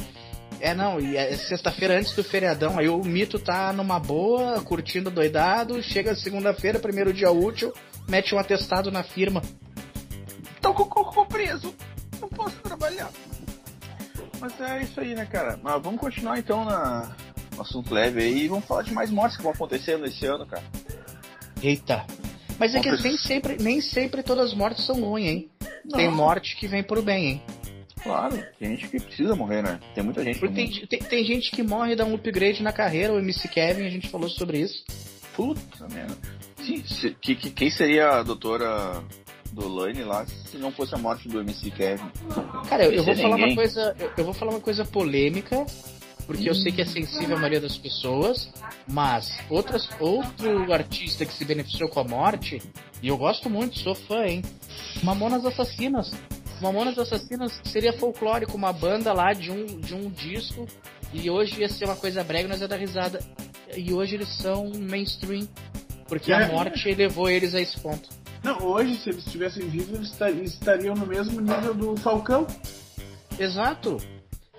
É, 0.59 0.73
não, 0.73 0.99
e 0.99 1.15
é 1.15 1.35
sexta-feira 1.35 1.97
antes 1.97 2.13
do 2.13 2.23
feriadão. 2.23 2.77
Aí 2.77 2.89
o 2.89 3.03
Mito 3.03 3.39
tá 3.39 3.71
numa 3.71 3.99
boa, 3.99 4.61
curtindo 4.61 5.09
doidado. 5.09 5.81
Chega 5.81 6.15
segunda-feira, 6.15 6.79
primeiro 6.79 7.13
dia 7.13 7.31
útil, 7.31 7.73
mete 8.07 8.35
um 8.35 8.39
atestado 8.39 8.91
na 8.91 9.03
firma. 9.03 9.41
Tô 10.61 10.73
com 10.73 10.83
o 10.83 10.85
cocô 10.85 11.25
preso, 11.25 11.73
não 12.19 12.27
posso 12.27 12.57
trabalhar. 12.57 13.09
Mas 14.39 14.59
é 14.59 14.81
isso 14.83 14.99
aí, 14.99 15.15
né, 15.15 15.25
cara? 15.25 15.59
Mas 15.61 15.81
vamos 15.81 15.99
continuar 15.99 16.37
então 16.37 16.65
na, 16.65 17.15
no 17.55 17.61
assunto 17.61 17.93
leve 17.93 18.21
aí 18.21 18.43
e 18.43 18.47
vamos 18.47 18.65
falar 18.65 18.83
de 18.83 18.93
mais 18.93 19.09
mortes 19.09 19.37
que 19.37 19.43
vão 19.43 19.51
acontecer 19.51 19.97
nesse 19.97 20.25
ano, 20.25 20.45
cara. 20.45 20.63
Eita. 21.61 22.05
Mas 22.57 22.75
é 22.75 22.81
que 22.81 22.91
nem 22.91 23.17
sempre, 23.17 23.57
nem 23.59 23.79
sempre 23.79 24.21
todas 24.21 24.51
as 24.51 24.53
mortes 24.53 24.85
são 24.85 25.01
ruins, 25.01 25.27
hein? 25.27 25.49
Tem 25.93 26.07
Não. 26.07 26.15
morte 26.15 26.55
que 26.57 26.67
vem 26.67 26.83
pro 26.83 27.01
bem, 27.01 27.25
hein? 27.25 27.43
Claro, 28.03 28.41
tem 28.59 28.69
gente 28.75 28.87
que 28.87 28.99
precisa 28.99 29.35
morrer, 29.35 29.61
né? 29.61 29.79
Tem 29.93 30.03
muita 30.03 30.23
gente 30.23 30.35
que 30.39 30.47
Porque 30.47 30.55
tem, 30.55 30.87
tem, 30.87 30.99
tem 30.99 31.23
gente 31.25 31.51
que 31.51 31.61
morre 31.63 31.93
e 31.93 31.95
dá 31.95 32.05
um 32.05 32.15
upgrade 32.15 32.63
na 32.63 32.71
carreira, 32.71 33.13
o 33.13 33.19
MC 33.19 33.47
Kevin, 33.47 33.85
a 33.85 33.89
gente 33.89 34.07
falou 34.09 34.29
sobre 34.29 34.59
isso. 34.59 34.83
Puta 35.35 35.87
merda. 35.93 36.15
Sim, 36.57 36.83
se- 36.85 37.15
que, 37.21 37.35
que- 37.35 37.51
quem 37.51 37.69
seria 37.69 38.09
a 38.19 38.23
doutora 38.23 39.03
do 39.51 39.67
Lane 39.67 40.03
lá 40.03 40.25
se 40.25 40.57
não 40.57 40.71
fosse 40.71 40.93
a 40.93 40.97
morte 40.97 41.27
do 41.27 41.39
MC 41.41 41.71
Kevin. 41.71 42.03
Cara, 42.69 42.85
eu, 42.85 42.91
eu 42.93 43.03
vou 43.03 43.15
falar 43.15 43.35
ninguém. 43.35 43.49
uma 43.51 43.55
coisa. 43.55 43.95
Eu, 43.99 44.11
eu 44.17 44.25
vou 44.25 44.33
falar 44.33 44.51
uma 44.51 44.59
coisa 44.59 44.85
polêmica, 44.85 45.65
porque 46.27 46.49
eu 46.49 46.53
sei 46.55 46.71
que 46.71 46.81
é 46.81 46.85
sensível 46.85 47.35
a 47.35 47.39
maioria 47.39 47.59
das 47.61 47.77
pessoas, 47.77 48.49
mas 48.87 49.39
outras, 49.49 49.89
outro 49.99 50.71
artista 50.71 51.25
que 51.25 51.33
se 51.33 51.43
beneficiou 51.45 51.89
com 51.89 51.99
a 52.01 52.03
morte, 52.03 52.61
e 53.01 53.07
eu 53.07 53.17
gosto 53.17 53.49
muito, 53.49 53.79
sou 53.79 53.95
fã, 53.95 54.25
hein? 54.25 54.41
Mamonas 55.03 55.45
Assassinas. 55.45 56.11
Mamonas 56.61 56.97
Assassinas 56.97 57.59
seria 57.65 57.93
folclórico, 57.93 58.55
uma 58.55 58.71
banda 58.73 59.13
lá 59.13 59.33
de 59.33 59.51
um, 59.51 59.65
de 59.65 59.93
um 59.93 60.09
disco, 60.09 60.67
e 61.13 61.29
hoje 61.29 61.59
ia 61.61 61.69
ser 61.69 61.85
uma 61.85 61.95
coisa 61.95 62.23
brega, 62.23 62.47
nós 62.47 62.61
ia 62.61 62.67
dar 62.67 62.77
risada. 62.77 63.19
E 63.75 63.93
hoje 63.93 64.15
eles 64.15 64.29
são 64.37 64.71
mainstream, 64.75 65.47
porque 66.07 66.31
a 66.33 66.41
É. 66.41 66.47
morte 66.47 66.93
levou 66.93 67.29
eles 67.29 67.53
a 67.53 67.61
esse 67.61 67.79
ponto. 67.79 68.09
Não, 68.43 68.63
hoje, 68.63 68.95
se 68.97 69.09
eles 69.09 69.25
estivessem 69.25 69.67
vivos, 69.67 69.93
eles 69.95 70.11
esta- 70.11 70.29
eles 70.29 70.53
estariam 70.53 70.95
no 70.95 71.05
mesmo 71.05 71.41
nível 71.41 71.73
do 71.73 71.97
Falcão. 71.97 72.47
Exato. 73.37 73.97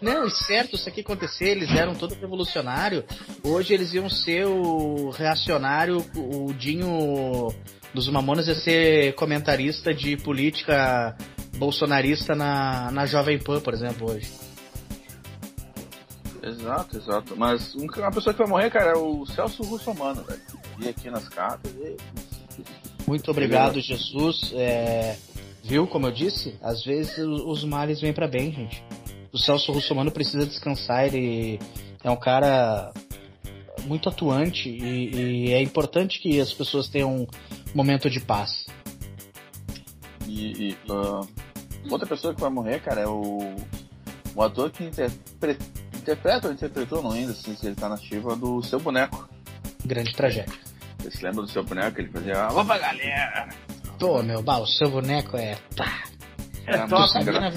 Não, 0.01 0.27
e 0.27 0.31
certo, 0.31 0.77
isso 0.77 0.89
aqui 0.89 1.03
acontecer, 1.03 1.49
eles 1.51 1.71
eram 1.71 1.95
todo 1.95 2.15
revolucionário. 2.15 3.05
Hoje 3.45 3.75
eles 3.75 3.93
iam 3.93 4.09
ser 4.09 4.47
o 4.47 5.11
reacionário, 5.11 6.05
o 6.17 6.53
Dinho 6.55 7.49
dos 7.93 8.09
Mamonas 8.09 8.49
ia 8.49 8.55
ser 8.55 9.15
comentarista 9.15 9.93
de 9.93 10.17
política 10.17 11.15
bolsonarista 11.57 12.35
na, 12.35 12.91
na 12.91 13.07
Jovem 13.07 13.39
Pan, 13.39 13.61
por 13.61 13.75
exemplo, 13.75 14.11
hoje. 14.11 14.31
Exato, 16.43 16.97
exato. 16.97 17.37
Mas 17.37 17.75
um- 17.75 17.87
uma 17.87 18.11
pessoa 18.11 18.33
que 18.33 18.39
vai 18.39 18.49
morrer, 18.49 18.71
cara, 18.71 18.93
é 18.93 18.97
o 18.97 19.27
Celso 19.27 19.63
Russomano, 19.63 20.25
velho. 20.25 20.41
Vi 20.79 20.89
aqui 20.89 21.11
nas 21.11 21.29
cartas 21.29 21.71
e. 21.73 21.97
Muito 23.07 23.31
obrigado, 23.31 23.81
Jesus. 23.81 24.53
É, 24.55 25.17
viu, 25.63 25.87
como 25.87 26.07
eu 26.07 26.13
disse, 26.13 26.57
às 26.63 26.83
vezes 26.85 27.19
os 27.19 27.65
males 27.65 28.01
vêm 28.01 28.13
pra 28.13 28.27
bem, 28.29 28.53
gente. 28.53 28.83
O 29.33 29.39
Celso 29.39 29.73
Russomano 29.73 30.11
precisa 30.11 30.47
descansar, 30.47 31.07
ele 31.07 31.59
é 32.03 32.11
um 32.11 32.17
cara 32.17 32.93
muito 33.85 34.09
atuante 34.09 34.69
e, 34.69 35.47
e 35.49 35.53
é 35.53 35.61
importante 35.63 36.21
que 36.21 36.41
as 36.41 36.53
pessoas 36.53 36.89
tenham 36.89 37.15
um 37.23 37.27
momento 37.75 38.09
de 38.09 38.21
paz. 38.21 38.67
E, 40.27 40.71
e, 40.71 40.77
ah, 40.91 41.21
outra 41.88 42.07
pessoa 42.07 42.35
que 42.35 42.40
vai 42.40 42.51
morrer, 42.51 42.81
cara, 42.81 43.03
é 43.03 43.07
o, 43.07 43.55
o 44.35 44.43
ator 44.43 44.71
que 44.71 44.85
interpre- 44.85 45.59
interpreta 45.97 46.49
ou 46.49 46.53
interpretou, 46.55 47.03
não 47.03 47.12
ainda, 47.12 47.33
assim, 47.33 47.55
se 47.55 47.66
ele 47.66 47.75
tá 47.77 47.88
na 47.88 47.95
ativa, 47.95 48.35
do 48.37 48.62
seu 48.62 48.81
boneco. 48.81 49.29
Grande 49.85 50.12
tragédia. 50.14 50.53
Você 50.99 51.11
se 51.11 51.23
lembra 51.25 51.43
do 51.43 51.49
seu 51.51 51.64
boneco? 51.64 52.01
Ele 52.01 52.09
fazia. 52.11 52.43
Alô 52.43 52.64
pra 52.64 52.79
galera! 52.79 53.49
Pô, 53.99 54.23
meu, 54.23 54.43
bah, 54.43 54.59
o 54.59 54.66
seu 54.66 54.90
boneco 54.90 55.37
é. 55.37 55.57
Pá. 55.77 56.05
Era 56.66 56.87
muito 56.87 56.97
Tu 57.07 57.09
sabia, 57.12 57.33
na, 57.33 57.51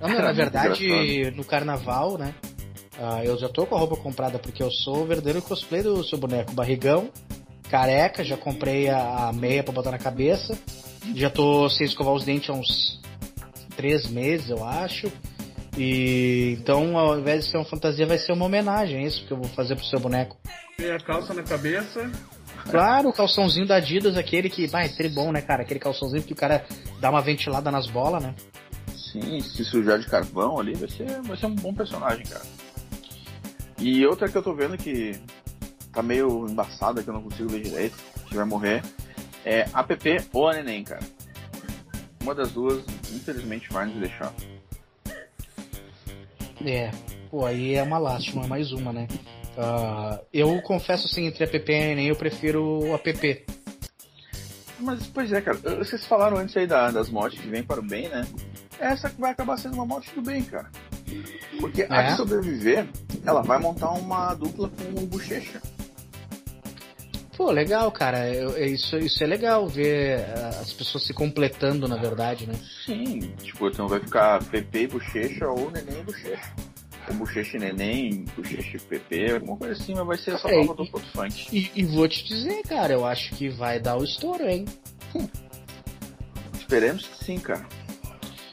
Não, 0.00 0.08
meu, 0.08 0.22
na 0.22 0.32
verdade, 0.32 0.84
engraçado. 0.86 1.36
no 1.36 1.44
carnaval, 1.44 2.18
né? 2.18 2.34
ah, 2.98 3.24
eu 3.24 3.38
já 3.38 3.48
tô 3.48 3.66
com 3.66 3.74
a 3.74 3.78
roupa 3.78 3.96
comprada 3.96 4.38
porque 4.38 4.62
eu 4.62 4.70
sou 4.70 5.02
o 5.02 5.06
verdadeiro 5.06 5.40
cosplay 5.42 5.82
do 5.82 6.04
seu 6.04 6.18
boneco. 6.18 6.52
Barrigão, 6.52 7.10
careca, 7.70 8.22
já 8.22 8.36
comprei 8.36 8.88
a, 8.90 9.28
a 9.28 9.32
meia 9.32 9.62
pra 9.64 9.72
botar 9.72 9.90
na 9.90 9.98
cabeça. 9.98 10.58
Já 11.14 11.30
tô 11.30 11.68
sem 11.70 11.86
escovar 11.86 12.12
os 12.12 12.24
dentes 12.24 12.50
há 12.50 12.52
uns 12.52 13.00
três 13.80 14.06
meses, 14.10 14.50
eu 14.50 14.62
acho. 14.62 15.10
E 15.78 16.58
então, 16.60 16.98
ao 16.98 17.18
invés 17.18 17.44
de 17.44 17.50
ser 17.50 17.56
uma 17.56 17.64
fantasia, 17.64 18.04
vai 18.04 18.18
ser 18.18 18.32
uma 18.32 18.44
homenagem, 18.44 18.98
é 18.98 19.06
isso 19.06 19.24
que 19.26 19.32
eu 19.32 19.38
vou 19.38 19.48
fazer 19.48 19.74
pro 19.74 19.84
seu 19.86 19.98
boneco. 19.98 20.36
Tem 20.76 20.90
a 20.90 20.98
calça 20.98 21.32
na 21.32 21.42
cabeça. 21.42 22.10
Claro, 22.70 23.08
o 23.08 23.12
calçãozinho 23.12 23.66
da 23.66 23.76
Adidas, 23.76 24.18
aquele 24.18 24.50
que, 24.50 24.66
vai 24.66 24.86
ser 24.88 25.08
bom, 25.08 25.32
né, 25.32 25.40
cara? 25.40 25.62
Aquele 25.62 25.80
calçãozinho 25.80 26.22
que 26.22 26.34
o 26.34 26.36
cara 26.36 26.66
dá 27.00 27.08
uma 27.08 27.22
ventilada 27.22 27.70
nas 27.70 27.86
bolas, 27.86 28.22
né? 28.22 28.34
Sim, 28.94 29.40
se 29.40 29.64
sujar 29.64 29.98
de 29.98 30.06
carvão 30.06 30.60
ali, 30.60 30.74
vai 30.74 30.88
ser, 30.90 31.22
vai 31.22 31.36
ser 31.38 31.46
um 31.46 31.54
bom 31.54 31.72
personagem, 31.72 32.24
cara. 32.26 32.44
E 33.78 34.04
outra 34.06 34.28
que 34.28 34.36
eu 34.36 34.42
tô 34.42 34.54
vendo 34.54 34.76
que 34.76 35.18
tá 35.90 36.02
meio 36.02 36.46
embaçada, 36.46 37.02
que 37.02 37.08
eu 37.08 37.14
não 37.14 37.22
consigo 37.22 37.48
ver 37.48 37.62
direito, 37.62 37.96
que 38.28 38.36
vai 38.36 38.44
morrer, 38.44 38.82
é 39.42 39.66
a 39.72 39.82
PP 39.82 40.24
ou 40.34 40.50
a 40.50 40.52
Neném, 40.52 40.84
cara. 40.84 41.00
Uma 42.22 42.34
das 42.34 42.52
duas, 42.52 42.82
infelizmente, 43.12 43.72
vai 43.72 43.86
nos 43.86 43.96
deixar. 43.96 44.32
É, 46.64 46.90
pô, 47.30 47.46
aí 47.46 47.74
é 47.74 47.82
uma 47.82 47.98
lástima, 47.98 48.46
mais 48.46 48.70
uma, 48.72 48.92
né? 48.92 49.08
Ah, 49.56 50.20
eu 50.32 50.60
confesso 50.62 51.06
assim, 51.06 51.26
entre 51.26 51.42
a 51.44 51.48
PP 51.48 51.72
e 51.72 51.74
a 51.76 51.86
Enem, 51.92 52.08
eu 52.08 52.16
prefiro 52.16 52.62
o 52.62 52.94
app. 52.94 53.44
Mas, 54.78 55.06
pois 55.08 55.32
é, 55.32 55.40
cara, 55.40 55.58
vocês 55.78 56.06
falaram 56.06 56.36
antes 56.38 56.56
aí 56.56 56.66
da- 56.66 56.90
das 56.90 57.08
mortes 57.10 57.40
que 57.40 57.48
vêm 57.48 57.62
para 57.62 57.80
o 57.80 57.82
bem, 57.82 58.08
né? 58.08 58.26
Essa 58.78 59.10
que 59.10 59.20
vai 59.20 59.30
acabar 59.32 59.58
sendo 59.58 59.74
uma 59.74 59.84
morte 59.84 60.10
do 60.14 60.22
bem, 60.22 60.42
cara. 60.42 60.70
Porque 61.58 61.86
a 61.90 62.02
É? 62.02 62.10
de 62.10 62.16
sobreviver, 62.16 62.86
ela 63.26 63.42
vai 63.42 63.58
montar 63.58 63.90
uma 63.90 64.32
dupla 64.34 64.70
com 64.70 65.00
o 65.02 65.06
Bochecha. 65.06 65.60
Pô, 67.40 67.50
legal, 67.50 67.90
cara. 67.90 68.28
Eu- 68.28 68.50
eu- 68.50 68.66
isso, 68.74 68.98
isso 68.98 69.24
é 69.24 69.26
legal 69.26 69.66
ver 69.66 70.26
ah, 70.36 70.48
as 70.60 70.74
pessoas 70.74 71.06
se 71.06 71.14
completando, 71.14 71.88
na 71.88 71.96
verdade, 71.96 72.46
né? 72.46 72.52
Sim, 72.84 73.32
tipo, 73.42 73.66
então 73.66 73.88
vai 73.88 73.98
ficar 73.98 74.44
PP 74.44 74.82
e 74.82 74.86
Bochecha 74.88 75.48
ou 75.48 75.70
Neném 75.70 76.00
e 76.00 76.02
Bochecha. 76.02 76.52
Ou 77.08 77.14
Bochecha 77.14 77.56
e 77.56 77.60
Neném, 77.60 78.26
Bochecha 78.36 78.76
e 78.76 78.80
PP, 78.80 79.32
alguma 79.36 79.56
coisa 79.56 79.72
assim, 79.82 79.94
mas 79.94 80.06
vai 80.06 80.18
ser 80.18 80.32
essa 80.34 80.50
É, 80.50 80.56
nova 80.66 80.82
e- 80.82 80.90
do 80.90 81.00
funk. 81.00 81.46
E, 81.50 81.70
e 81.76 81.82
vou 81.86 82.06
te 82.06 82.24
dizer, 82.28 82.60
cara, 82.68 82.92
eu 82.92 83.06
acho 83.06 83.34
que 83.34 83.48
vai 83.48 83.80
dar 83.80 83.96
o 83.96 84.04
estouro, 84.04 84.46
hein? 84.46 84.66
Esperemos 86.58 87.06
que 87.06 87.24
sim, 87.24 87.38
cara. 87.38 87.66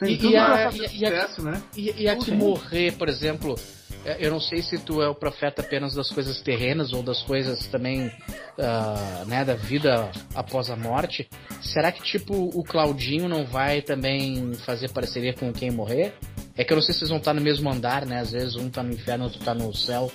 E- 0.00 0.28
e 0.30 0.34
a- 0.34 0.70
fazer 0.70 0.90
e- 0.94 1.04
a- 1.04 1.10
sucesso, 1.26 1.42
né? 1.42 1.62
E, 1.76 2.04
e 2.04 2.08
a 2.08 2.16
que 2.16 2.24
Sim. 2.24 2.36
morrer, 2.36 2.92
por 2.92 3.10
exemplo, 3.10 3.54
é, 3.54 3.77
eu 4.18 4.30
não 4.30 4.40
sei 4.40 4.62
se 4.62 4.78
tu 4.78 5.02
é 5.02 5.08
o 5.08 5.14
profeta 5.14 5.60
apenas 5.62 5.94
das 5.94 6.10
coisas 6.10 6.40
terrenas 6.40 6.92
ou 6.92 7.02
das 7.02 7.22
coisas 7.22 7.66
também, 7.66 8.10
ah, 8.58 9.24
né, 9.26 9.44
da 9.44 9.54
vida 9.54 10.10
após 10.34 10.70
a 10.70 10.76
morte. 10.76 11.28
Será 11.60 11.92
que, 11.92 12.02
tipo, 12.02 12.34
o 12.34 12.62
Claudinho 12.64 13.28
não 13.28 13.44
vai 13.44 13.82
também 13.82 14.54
fazer 14.64 14.90
parceria 14.90 15.34
com 15.34 15.52
quem 15.52 15.70
morrer? 15.70 16.14
É 16.56 16.64
que 16.64 16.72
eu 16.72 16.76
não 16.76 16.82
sei 16.82 16.94
se 16.94 17.00
eles 17.00 17.10
vão 17.10 17.18
estar 17.18 17.34
no 17.34 17.40
mesmo 17.40 17.70
andar, 17.70 18.04
né? 18.04 18.20
Às 18.20 18.32
vezes 18.32 18.56
um 18.56 18.68
tá 18.68 18.82
no 18.82 18.92
inferno, 18.92 19.24
outro 19.24 19.40
tá 19.44 19.54
no 19.54 19.74
céu. 19.74 20.10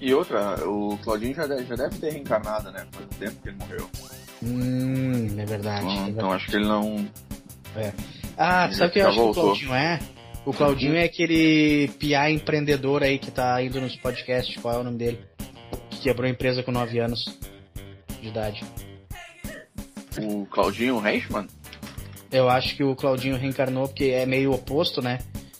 E 0.00 0.14
outra, 0.14 0.56
o 0.68 0.96
Claudinho 0.98 1.34
já 1.34 1.46
deve, 1.46 1.64
já 1.64 1.74
deve 1.74 1.98
ter 1.98 2.12
reencarnado, 2.12 2.70
né? 2.70 2.86
Faz 2.92 3.06
tempo 3.18 3.42
que 3.42 3.48
ele 3.48 3.56
morreu. 3.58 3.90
Hum, 4.42 5.38
é 5.38 5.44
verdade. 5.44 5.86
Então, 5.86 6.06
é 6.06 6.10
então 6.10 6.28
verdade. 6.30 6.34
acho 6.34 6.50
que 6.50 6.56
ele 6.56 6.66
não. 6.66 7.08
Ah, 8.36 8.70
sabe 8.72 8.90
o 8.90 8.92
que 8.92 8.98
eu 9.00 9.08
acho 9.08 9.14
que 9.16 9.20
o 9.20 9.24
voltou. 9.24 9.44
Claudinho 9.44 9.74
é? 9.74 10.00
O 10.48 10.52
Claudinho 10.54 10.96
é 10.96 11.04
aquele 11.04 11.88
piá 11.98 12.30
empreendedor 12.30 13.02
aí 13.02 13.18
que 13.18 13.30
tá 13.30 13.62
indo 13.62 13.82
nos 13.82 13.94
podcasts, 13.96 14.56
qual 14.56 14.76
é 14.76 14.78
o 14.78 14.82
nome 14.82 14.96
dele? 14.96 15.18
Que 15.90 16.00
quebrou 16.00 16.26
a 16.26 16.30
empresa 16.30 16.62
com 16.62 16.72
9 16.72 16.98
anos 16.98 17.38
de 18.22 18.28
idade. 18.28 18.64
O 20.22 20.46
Claudinho 20.46 20.98
Reichmann? 21.00 21.46
Eu 22.32 22.48
acho 22.48 22.74
que 22.74 22.82
o 22.82 22.96
Claudinho 22.96 23.36
reencarnou 23.36 23.88
porque 23.88 24.04
é 24.04 24.24
meio 24.24 24.52
oposto, 24.52 25.02
né? 25.02 25.18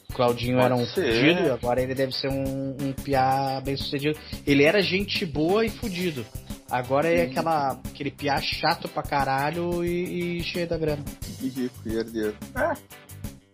O 0.09 0.13
Claudinho 0.15 0.55
Pode 0.55 0.65
era 0.65 0.75
um 0.75 0.85
ser. 0.87 1.13
fudido 1.13 1.47
e 1.47 1.51
agora 1.51 1.83
ele 1.83 1.93
deve 1.93 2.11
ser 2.11 2.29
um, 2.29 2.75
um 2.81 2.91
piá 2.91 3.61
bem 3.63 3.77
sucedido. 3.77 4.17
Ele 4.43 4.63
era 4.63 4.81
gente 4.81 5.23
boa 5.23 5.63
e 5.63 5.69
fudido. 5.69 6.25
Agora 6.67 7.07
é 7.07 7.25
aquela, 7.25 7.79
aquele 7.93 8.09
piá 8.09 8.41
chato 8.41 8.87
pra 8.87 9.03
caralho 9.03 9.85
e, 9.85 10.39
e 10.39 10.43
cheio 10.43 10.67
da 10.67 10.79
grana. 10.79 11.05
E 11.39 11.47
rico, 11.47 11.75
e 11.85 11.95
herdeiro. 11.95 12.35
É. 12.55 13.08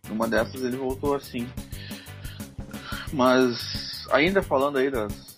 Numa 0.09 0.27
dessas 0.27 0.61
ele 0.63 0.77
voltou 0.77 1.15
assim. 1.15 1.47
Mas, 3.13 4.05
ainda 4.11 4.41
falando 4.41 4.77
aí 4.77 4.89
das 4.89 5.37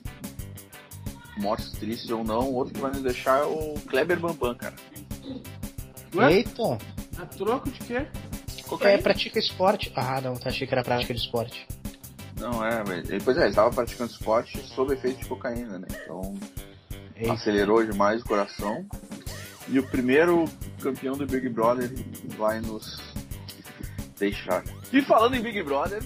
mortes 1.38 1.71
tristes 1.73 2.10
ou 2.10 2.23
não, 2.23 2.51
outro 2.53 2.73
que 2.73 2.80
vai 2.80 2.91
nos 2.91 3.01
deixar 3.01 3.39
é 3.41 3.45
o 3.45 3.75
Kleber 3.88 4.19
Bambam, 4.19 4.56
cara. 4.56 4.75
Ué? 6.15 6.34
Eita! 6.34 6.77
A 7.19 7.25
troco 7.25 7.69
de 7.69 7.80
quê? 7.80 7.93
É, 7.95 8.62
Cocaína. 8.63 9.01
pratica 9.03 9.39
esporte. 9.39 9.91
Ah, 9.95 10.19
não, 10.21 10.36
tá, 10.36 10.49
achei 10.49 10.67
que 10.67 10.73
era 10.73 10.84
prática 10.84 11.13
de 11.13 11.19
esporte. 11.19 11.65
Não, 12.39 12.63
é, 12.65 12.84
mas, 12.88 13.09
ele- 13.09 13.22
pois 13.24 13.38
é, 13.38 13.41
ele 13.41 13.49
estava 13.49 13.72
praticando 13.72 14.11
esporte 14.11 14.57
sob 14.76 14.93
efeito 14.93 15.20
de 15.20 15.26
cocaína, 15.26 15.80
né? 15.80 15.88
Então, 16.03 16.36
Eita. 17.15 17.34
acelerou 17.34 17.84
demais 17.86 18.22
o 18.22 18.26
coração. 18.26 18.86
E 19.70 19.80
o 19.80 19.88
primeiro 19.88 20.45
campeão 20.82 21.15
do 21.18 21.26
Big 21.26 21.49
Brother 21.49 21.91
vai 22.38 22.59
nos 22.61 23.01
deixar. 24.18 24.63
E 24.91 25.01
falando 25.01 25.36
em 25.36 25.41
Big 25.41 25.61
Brother, 25.63 26.03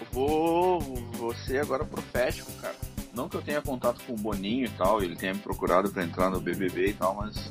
eu 0.00 0.06
vou, 0.12 0.80
vou 0.80 1.34
ser 1.34 1.60
agora 1.60 1.84
profético, 1.84 2.50
cara. 2.60 2.74
Não 3.14 3.28
que 3.28 3.36
eu 3.36 3.42
tenha 3.42 3.60
contato 3.60 4.00
com 4.06 4.14
o 4.14 4.16
Boninho 4.16 4.66
e 4.66 4.70
tal, 4.70 5.02
ele 5.02 5.14
tenha 5.14 5.34
me 5.34 5.40
procurado 5.40 5.90
pra 5.90 6.02
entrar 6.02 6.30
no 6.30 6.40
BBB 6.40 6.88
e 6.88 6.94
tal, 6.94 7.14
mas 7.14 7.50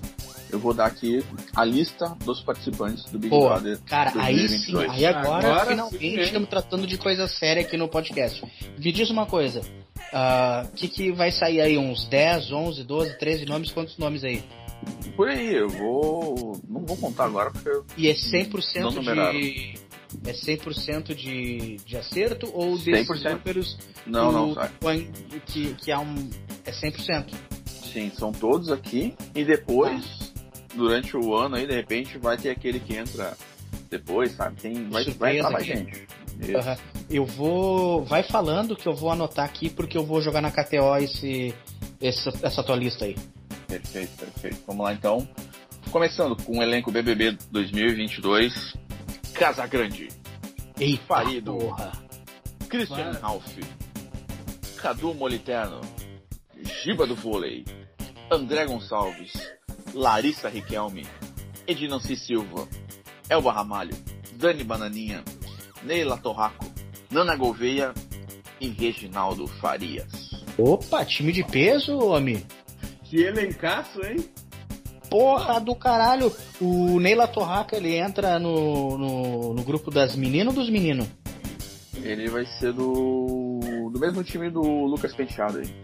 eu 0.51 0.59
vou 0.59 0.73
dar 0.73 0.87
aqui 0.87 1.23
a 1.55 1.63
lista 1.63 2.15
dos 2.25 2.41
participantes 2.41 3.05
do 3.05 3.17
Big 3.17 3.29
Pô, 3.29 3.47
Brother 3.47 3.79
cara, 3.85 4.11
aí 4.15 4.35
sim, 4.47 4.73
2022. 4.73 4.91
aí 4.91 5.05
agora, 5.05 5.47
Agora 5.47 5.65
finalmente 5.67 5.99
sim, 5.99 6.19
estamos 6.19 6.49
tratando 6.49 6.87
de 6.87 6.97
coisa 6.97 7.27
séria 7.27 7.61
aqui 7.61 7.77
no 7.77 7.87
podcast. 7.87 8.43
Me 8.77 8.91
diz 8.91 9.09
uma 9.09 9.25
coisa, 9.25 9.61
o 10.65 10.75
que, 10.75 10.87
que 10.87 11.11
vai 11.11 11.31
sair 11.31 11.61
aí? 11.61 11.77
Uns 11.77 12.05
10, 12.05 12.51
11, 12.51 12.83
12, 12.83 13.17
13 13.17 13.45
nomes? 13.45 13.71
Quantos 13.71 13.97
nomes 13.97 14.23
aí? 14.23 14.43
Por 15.15 15.27
aí, 15.29 15.53
eu 15.55 15.69
vou. 15.69 16.59
Não 16.67 16.81
vou 16.85 16.97
contar 16.97 17.25
agora 17.25 17.51
porque 17.51 17.69
eu. 17.69 17.85
E 17.97 18.07
é 18.09 18.13
100% 18.13 18.79
Não 18.81 18.91
numeraram. 18.91 19.39
de. 19.39 19.79
É 20.25 20.33
100% 20.33 21.15
de, 21.15 21.77
de 21.85 21.95
acerto 21.97 22.49
ou 22.53 22.77
desses 22.77 23.07
100%. 23.07 23.31
números 23.31 23.77
Não, 24.05 24.29
o- 24.29 24.31
não, 24.31 24.53
sai. 24.55 24.69
que, 25.45 25.73
que 25.75 25.91
há 25.91 25.99
um. 25.99 26.29
É 26.65 26.71
100%. 26.71 27.33
Sim, 27.65 28.11
são 28.17 28.31
todos 28.31 28.71
aqui. 28.71 29.13
E 29.33 29.43
depois, 29.45 30.33
durante 30.75 31.15
o 31.15 31.33
ano 31.35 31.55
aí, 31.55 31.65
de 31.65 31.73
repente, 31.75 32.17
vai 32.17 32.37
ter 32.37 32.49
aquele 32.49 32.79
que 32.79 32.95
entra 32.95 33.37
depois, 33.89 34.33
sabe? 34.35 34.61
Tem, 34.61 34.89
vai, 34.89 35.03
vai 35.05 35.37
entrar 35.37 35.51
mais 35.51 35.65
gente. 35.65 36.07
Aham. 36.55 36.77
Eu 37.09 37.25
vou. 37.25 38.03
Vai 38.05 38.23
falando 38.23 38.75
que 38.75 38.87
eu 38.87 38.93
vou 38.93 39.11
anotar 39.11 39.45
aqui 39.45 39.69
porque 39.69 39.97
eu 39.97 40.05
vou 40.05 40.21
jogar 40.21 40.41
na 40.41 40.51
KTO 40.51 40.95
esse, 40.99 41.53
essa, 42.01 42.33
essa 42.41 42.63
tua 42.63 42.75
lista 42.75 43.05
aí. 43.05 43.15
Perfeito, 43.79 44.17
perfeito. 44.17 44.63
Vamos 44.67 44.83
lá 44.83 44.93
então. 44.93 45.27
Começando 45.91 46.35
com 46.43 46.59
o 46.59 46.61
elenco 46.61 46.91
BBB 46.91 47.37
2022. 47.51 48.73
Casa 49.33 49.65
Grande, 49.65 50.09
Eita, 50.77 51.03
Farido. 51.05 51.55
porra. 51.57 51.91
Christian. 52.67 53.11
Ralph, 53.21 53.57
Cadu 54.77 55.13
Moliterno, 55.13 55.81
Giba 56.83 57.07
do 57.07 57.15
Vôlei, 57.15 57.65
André 58.29 58.65
Gonçalves, 58.65 59.31
Larissa 59.93 60.47
Riquelme, 60.49 61.05
Edinanci 61.67 62.15
Silva, 62.15 62.67
Elba 63.29 63.51
Ramalho, 63.51 63.95
Dani 64.33 64.63
Bananinha, 64.63 65.23
Neila 65.83 66.17
Torraco, 66.17 66.65
Nana 67.09 67.35
Gouveia 67.35 67.93
e 68.59 68.67
Reginaldo 68.69 69.47
Farias. 69.47 70.31
Opa, 70.57 71.03
time 71.05 71.31
de 71.31 71.43
peso, 71.43 71.97
homem. 71.97 72.45
Que 73.11 73.23
elencaço, 73.23 73.99
hein? 74.05 74.25
Porra 75.09 75.59
do 75.59 75.75
caralho. 75.75 76.33
O 76.61 76.97
Neila 76.97 77.27
Torraca, 77.27 77.75
ele 77.75 77.97
entra 77.97 78.39
no, 78.39 78.97
no, 78.97 79.53
no 79.53 79.63
grupo 79.63 79.91
das 79.91 80.15
meninas 80.15 80.55
ou 80.55 80.61
dos 80.63 80.71
meninos? 80.71 81.05
Ele 82.01 82.29
vai 82.29 82.45
ser 82.45 82.71
do, 82.71 83.59
do 83.91 83.99
mesmo 83.99 84.23
time 84.23 84.49
do 84.49 84.61
Lucas 84.61 85.13
Penteado 85.13 85.57
aí. 85.59 85.75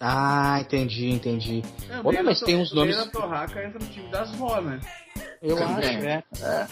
Ah, 0.00 0.58
entendi, 0.62 1.10
entendi. 1.10 1.62
É, 1.90 2.00
Olha, 2.02 2.22
mas 2.22 2.40
tem 2.40 2.56
uns 2.56 2.72
nomes- 2.72 2.96
A 2.96 3.06
Torraca 3.10 3.62
entra 3.62 3.78
no 3.78 3.86
time 3.92 4.08
das 4.08 4.34
vó, 4.36 4.58
né? 4.62 4.80
Eu 5.42 5.56
Também. 5.56 5.76
acho, 5.96 6.06
é. 6.06 6.24
É, 6.42 6.66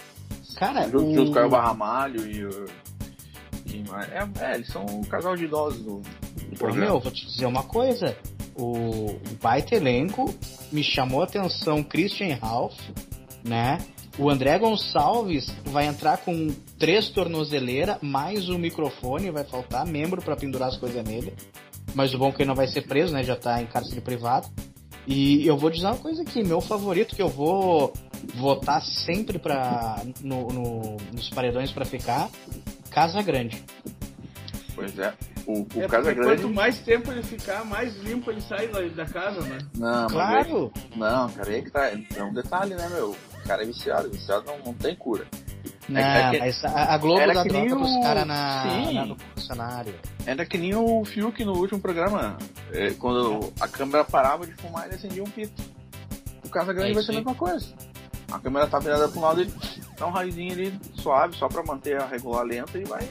Cara, 0.57 0.89
junto, 0.89 1.05
o... 1.05 1.13
junto 1.13 1.31
com 1.31 1.37
a 1.39 1.41
Elba 1.43 1.61
Ramalho 1.61 2.25
e 2.27 2.43
o. 2.43 2.65
quem 3.67 3.83
mais? 3.83 4.09
É, 4.11 4.27
é, 4.41 4.55
eles 4.55 4.67
são 4.69 4.83
um 4.83 5.03
casal 5.03 5.35
de 5.35 5.45
idosos 5.45 5.83
do, 5.83 5.99
do 5.99 6.53
Ô, 6.53 6.57
programa. 6.57 6.85
meu, 6.85 6.99
vou 6.99 7.11
te 7.11 7.25
dizer 7.27 7.45
uma 7.45 7.61
coisa. 7.63 8.17
O, 8.57 9.19
baita 9.41 9.75
elenco 9.75 10.33
me 10.71 10.83
chamou 10.83 11.21
a 11.21 11.25
atenção 11.25 11.83
Christian 11.83 12.35
Ralph, 12.41 12.79
né? 13.43 13.77
O 14.17 14.29
André 14.29 14.57
Gonçalves 14.57 15.45
vai 15.65 15.87
entrar 15.87 16.17
com 16.19 16.47
três 16.79 17.09
tornozeleiras, 17.09 17.97
mais 18.01 18.47
o 18.47 18.57
microfone, 18.57 19.29
vai 19.29 19.43
faltar 19.43 19.85
membro 19.85 20.21
pra 20.21 20.37
pendurar 20.37 20.69
as 20.69 20.77
coisas 20.77 21.03
nele. 21.03 21.33
Mas 21.93 22.13
o 22.13 22.17
bom 22.17 22.29
é 22.29 22.31
que 22.31 22.41
ele 22.43 22.47
não 22.47 22.55
vai 22.55 22.67
ser 22.67 22.83
preso, 22.87 23.13
né? 23.13 23.23
Já 23.23 23.35
tá 23.35 23.61
em 23.61 23.65
cárcere 23.65 23.99
privado. 23.99 24.47
E 25.05 25.45
eu 25.45 25.57
vou 25.57 25.69
dizer 25.69 25.85
uma 25.87 25.97
coisa 25.97 26.21
aqui, 26.23 26.43
meu 26.43 26.61
favorito 26.61 27.13
que 27.15 27.21
eu 27.21 27.27
vou 27.29 27.93
votar 28.35 28.81
sempre 28.81 29.37
pra, 29.37 30.01
no, 30.21 30.47
no- 30.47 30.97
nos 31.13 31.29
paredões 31.29 31.71
pra 31.71 31.85
ficar, 31.85 32.29
Casa 32.89 33.21
Grande. 33.21 33.61
Pois 34.73 34.97
é. 34.97 35.13
O, 35.47 35.59
o 35.61 35.67
é 35.83 35.87
Casa 35.87 36.03
porque 36.09 36.15
Grande. 36.21 36.41
quanto 36.41 36.53
mais 36.55 36.79
tempo 36.79 37.11
ele 37.11 37.21
ficar, 37.21 37.63
mais 37.65 37.95
limpo 37.97 38.31
ele 38.31 38.41
sai 38.41 38.67
da, 38.67 38.81
da 38.81 39.05
casa, 39.05 39.41
né? 39.41 39.59
Não, 39.77 40.01
mas 40.03 40.11
Claro! 40.11 40.71
aí- 40.75 40.97
não, 40.97 41.29
cara, 41.29 41.49
aí 41.51 41.61
que 41.61 41.69
tá. 41.71 41.91
É 42.15 42.23
um 42.23 42.33
detalhe, 42.33 42.73
né, 42.75 42.89
meu? 42.89 43.11
O 43.11 43.47
cara 43.47 43.61
é 43.61 43.65
viciado, 43.65 44.09
viciado 44.09 44.43
não, 44.47 44.57
não 44.65 44.73
tem 44.73 44.95
cura. 44.95 45.25
Não, 45.87 46.01
é 46.01 46.31
que- 46.31 46.39
mas 46.39 46.65
a, 46.65 46.95
a 46.95 46.97
Globo 46.97 47.19
dá 47.31 47.43
que 47.43 47.49
nem 47.53 47.67
droga 47.67 47.75
pros 47.83 47.95
o- 47.95 48.01
caras 48.01 48.25
na, 48.25 48.63
Sim. 48.63 48.93
na- 48.95 49.05
no 49.05 49.17
funcionário. 49.35 49.93
Era 50.25 50.45
que 50.47 50.57
nem 50.57 50.73
o 50.73 51.05
Fiuk 51.05 51.45
no 51.45 51.53
último 51.55 51.79
programa. 51.79 52.37
É, 52.71 52.89
quando 52.95 53.53
a 53.59 53.67
câmera 53.67 54.03
parava 54.03 54.47
de 54.47 54.53
fumar, 54.55 54.87
ele 54.87 54.95
acendia 54.95 55.21
um 55.23 55.29
pito. 55.29 55.61
O 56.43 56.49
Casa 56.49 56.73
Grande 56.73 56.91
É 56.91 56.93
vai 56.95 57.03
ser 57.03 57.11
a 57.11 57.15
mesma 57.15 57.35
coisa. 57.35 57.67
A 58.31 58.39
câmera 58.39 58.65
tá 58.65 58.79
virada 58.79 59.07
pra 59.07 59.19
um 59.19 59.21
lado, 59.23 59.41
ele 59.41 59.53
dá 59.99 60.07
um 60.07 60.11
raiozinho 60.11 60.53
ali 60.53 60.79
suave, 60.95 61.35
só 61.37 61.47
pra 61.47 61.61
manter 61.63 62.01
a 62.01 62.07
regular 62.07 62.43
lenta 62.43 62.75
e 62.79 62.83
vai. 62.83 63.07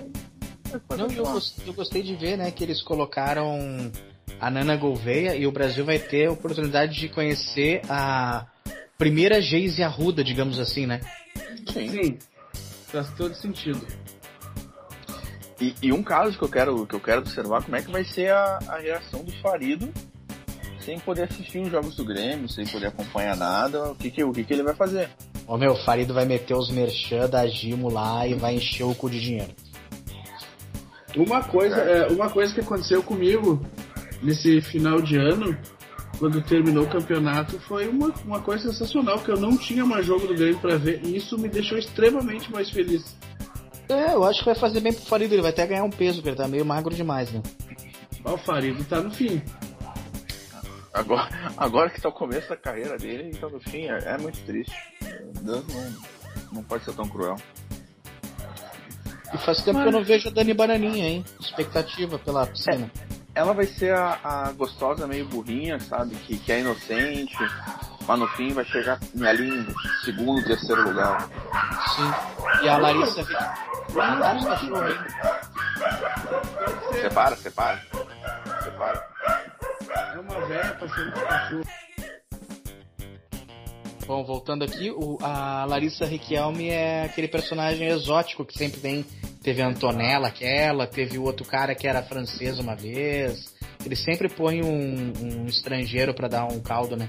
Não, 0.91 0.97
eu, 0.99 1.07
continuar. 1.07 1.33
gos- 1.33 1.55
eu 1.67 1.73
gostei 1.75 2.03
de 2.03 2.15
ver, 2.17 2.37
né, 2.37 2.51
que 2.51 2.63
eles 2.65 2.83
colocaram 2.83 3.91
a 4.41 4.51
Nana 4.51 4.77
Gouveia 4.77 5.35
e 5.37 5.47
o 5.47 5.53
Brasil 5.53 5.85
vai 5.85 5.99
ter 5.99 6.27
a 6.27 6.33
oportunidade 6.33 6.99
de 6.99 7.09
conhecer 7.09 7.83
a 7.89 8.47
primeira 8.99 9.41
Geise 9.41 9.83
Arruda, 9.83 10.23
digamos 10.25 10.59
assim, 10.59 10.87
né? 10.87 11.01
Sim. 11.73 11.89
Sim. 11.89 12.19
Faz 12.89 13.11
todo 13.15 13.35
sentido. 13.35 13.85
E, 15.61 15.75
e 15.83 15.93
um 15.93 16.03
caso 16.03 16.37
que 16.37 16.45
eu 16.45 16.49
quero 16.49 16.87
que 16.87 16.95
eu 16.95 17.01
quero 17.01 17.21
observar 17.21 17.63
como 17.63 17.77
é 17.77 17.83
que 17.83 17.91
vai 17.91 18.05
ser 18.05 18.31
a, 18.33 18.59
a 18.69 18.79
reação 18.79 19.23
do 19.25 19.33
Farido 19.41 19.89
sem 20.81 20.99
poder 20.99 21.23
assistir 21.23 21.61
os 21.61 21.71
jogos 21.71 21.97
do 21.97 22.05
Grêmio, 22.05 22.47
sem 22.49 22.67
poder 22.67 22.89
acompanhar 22.89 23.35
nada, 23.37 23.93
o 23.93 23.95
que 23.95 24.11
que, 24.11 24.23
o 24.23 24.33
que, 24.33 24.45
que 24.45 24.53
ele 24.53 24.63
vai 24.63 24.75
fazer? 24.75 25.09
Ó, 25.47 25.57
meu, 25.57 25.73
o 25.73 25.77
Farido 25.85 26.13
vai 26.13 26.27
meter 26.27 26.55
os 26.55 26.71
merchan 26.71 27.27
da 27.29 27.47
Gimo 27.47 27.89
lá 27.89 28.27
e 28.27 28.35
vai 28.35 28.57
encher 28.57 28.85
o 28.85 28.95
cu 28.95 29.09
de 29.09 29.19
dinheiro. 29.21 29.51
Uma 31.17 31.43
coisa, 31.43 31.77
é, 31.77 32.09
uma 32.09 32.29
coisa 32.29 32.53
que 32.53 32.61
aconteceu 32.61 33.03
comigo 33.03 33.65
nesse 34.23 34.61
final 34.61 35.01
de 35.01 35.17
ano, 35.17 35.57
quando 36.19 36.43
terminou 36.43 36.85
o 36.85 36.91
campeonato, 36.91 37.59
foi 37.61 37.89
uma, 37.89 38.13
uma 38.25 38.41
coisa 38.41 38.71
sensacional, 38.71 39.19
que 39.21 39.31
eu 39.31 39.37
não 39.37 39.57
tinha 39.57 39.85
mais 39.85 40.07
jogo 40.07 40.27
do 40.27 40.35
Grêmio 40.35 40.59
pra 40.59 40.77
ver, 40.77 41.01
e 41.05 41.17
isso 41.17 41.39
me 41.39 41.49
deixou 41.49 41.79
extremamente 41.79 42.51
mais 42.51 42.71
feliz. 42.71 43.17
É, 43.89 44.15
eu 44.15 44.25
acho 44.25 44.41
que 44.41 44.47
vai 44.47 44.55
fazer 44.55 44.81
bem 44.81 44.93
pro 44.93 45.05
Farido, 45.05 45.35
ele 45.35 45.43
vai 45.43 45.51
até 45.51 45.67
ganhar 45.67 45.85
um 45.85 45.91
peso, 45.91 46.17
porque 46.17 46.31
ele 46.31 46.37
tá 46.37 46.49
meio 46.49 46.65
magro 46.65 46.95
demais, 46.95 47.31
né? 47.31 47.43
Ó, 48.25 48.35
O 48.35 48.39
Farido 48.39 48.83
tá 48.85 49.01
no 49.01 49.11
fim. 49.11 49.43
Agora, 50.93 51.29
agora 51.57 51.91
que 51.91 52.01
tá 52.01 52.09
o 52.09 52.13
começo 52.13 52.49
da 52.49 52.57
carreira 52.57 52.97
dele, 52.97 53.31
então 53.35 53.51
no 53.51 53.61
fim 53.61 53.87
é, 53.87 53.99
é 54.15 54.19
muito 54.19 54.39
triste. 54.47 54.75
Deus 55.43 55.67
não, 55.67 55.93
não 56.53 56.63
pode 56.63 56.85
ser 56.85 56.95
tão 56.95 57.09
cruel. 57.09 57.37
E 59.35 59.39
faz 59.39 59.63
tempo 59.63 59.83
que 59.83 59.89
eu 59.89 59.93
não 59.93 60.05
vejo 60.05 60.29
a 60.29 60.33
Dani 60.33 60.55
Bananinha, 60.55 61.09
hein? 61.09 61.25
Expectativa 61.41 62.19
pela 62.19 62.47
piscina. 62.47 62.91
Ela 63.35 63.53
vai 63.53 63.67
ser 63.67 63.93
a, 63.93 64.21
a 64.23 64.53
gostosa 64.53 65.09
meio 65.09 65.27
burrinha, 65.27 65.81
sabe? 65.81 66.15
Que, 66.15 66.39
que 66.39 66.53
é 66.53 66.61
inocente, 66.61 67.37
mas 68.07 68.19
no 68.19 68.29
fim 68.29 68.53
vai 68.53 68.65
chegar 68.65 69.01
ali 69.27 69.49
em 69.49 69.67
segundo, 70.05 70.45
terceiro 70.45 70.89
lugar. 70.89 71.29
Sim. 71.97 72.65
E 72.65 72.69
a 72.69 72.79
Larissa. 72.79 73.27
Vários 73.89 74.45
cachorros? 74.45 74.97
Separa, 77.01 77.37
separa. 77.37 77.83
Separa. 78.63 79.09
É 80.15 80.19
uma 80.19 80.47
velha 80.47 80.77
passando 80.79 81.13
por 81.13 81.23
cachorro. 81.27 81.65
Bom, 84.07 84.23
voltando 84.23 84.65
aqui, 84.65 84.91
o- 84.91 85.17
a 85.23 85.65
Larissa 85.65 86.05
Riquelme 86.05 86.69
é 86.69 87.05
aquele 87.05 87.27
personagem 87.27 87.87
exótico 87.89 88.45
que 88.45 88.57
sempre 88.57 88.81
tem. 88.81 89.05
Teve 89.43 89.63
a 89.63 89.69
Antonella, 89.69 90.29
aquela, 90.29 90.87
teve 90.87 91.19
o 91.19 91.23
outro 91.23 91.45
cara 91.47 91.75
que 91.75 91.87
era 91.87 92.03
francês 92.03 92.59
uma 92.59 92.75
vez. 92.75 93.55
Ele 93.85 93.97
sempre 93.97 94.29
põe 94.29 94.63
um, 94.63 95.13
um 95.23 95.47
estrangeiro 95.47 96.15
pra 96.15 96.29
dar 96.29 96.45
um 96.47 96.61
caldo, 96.61 96.97
né? 96.97 97.09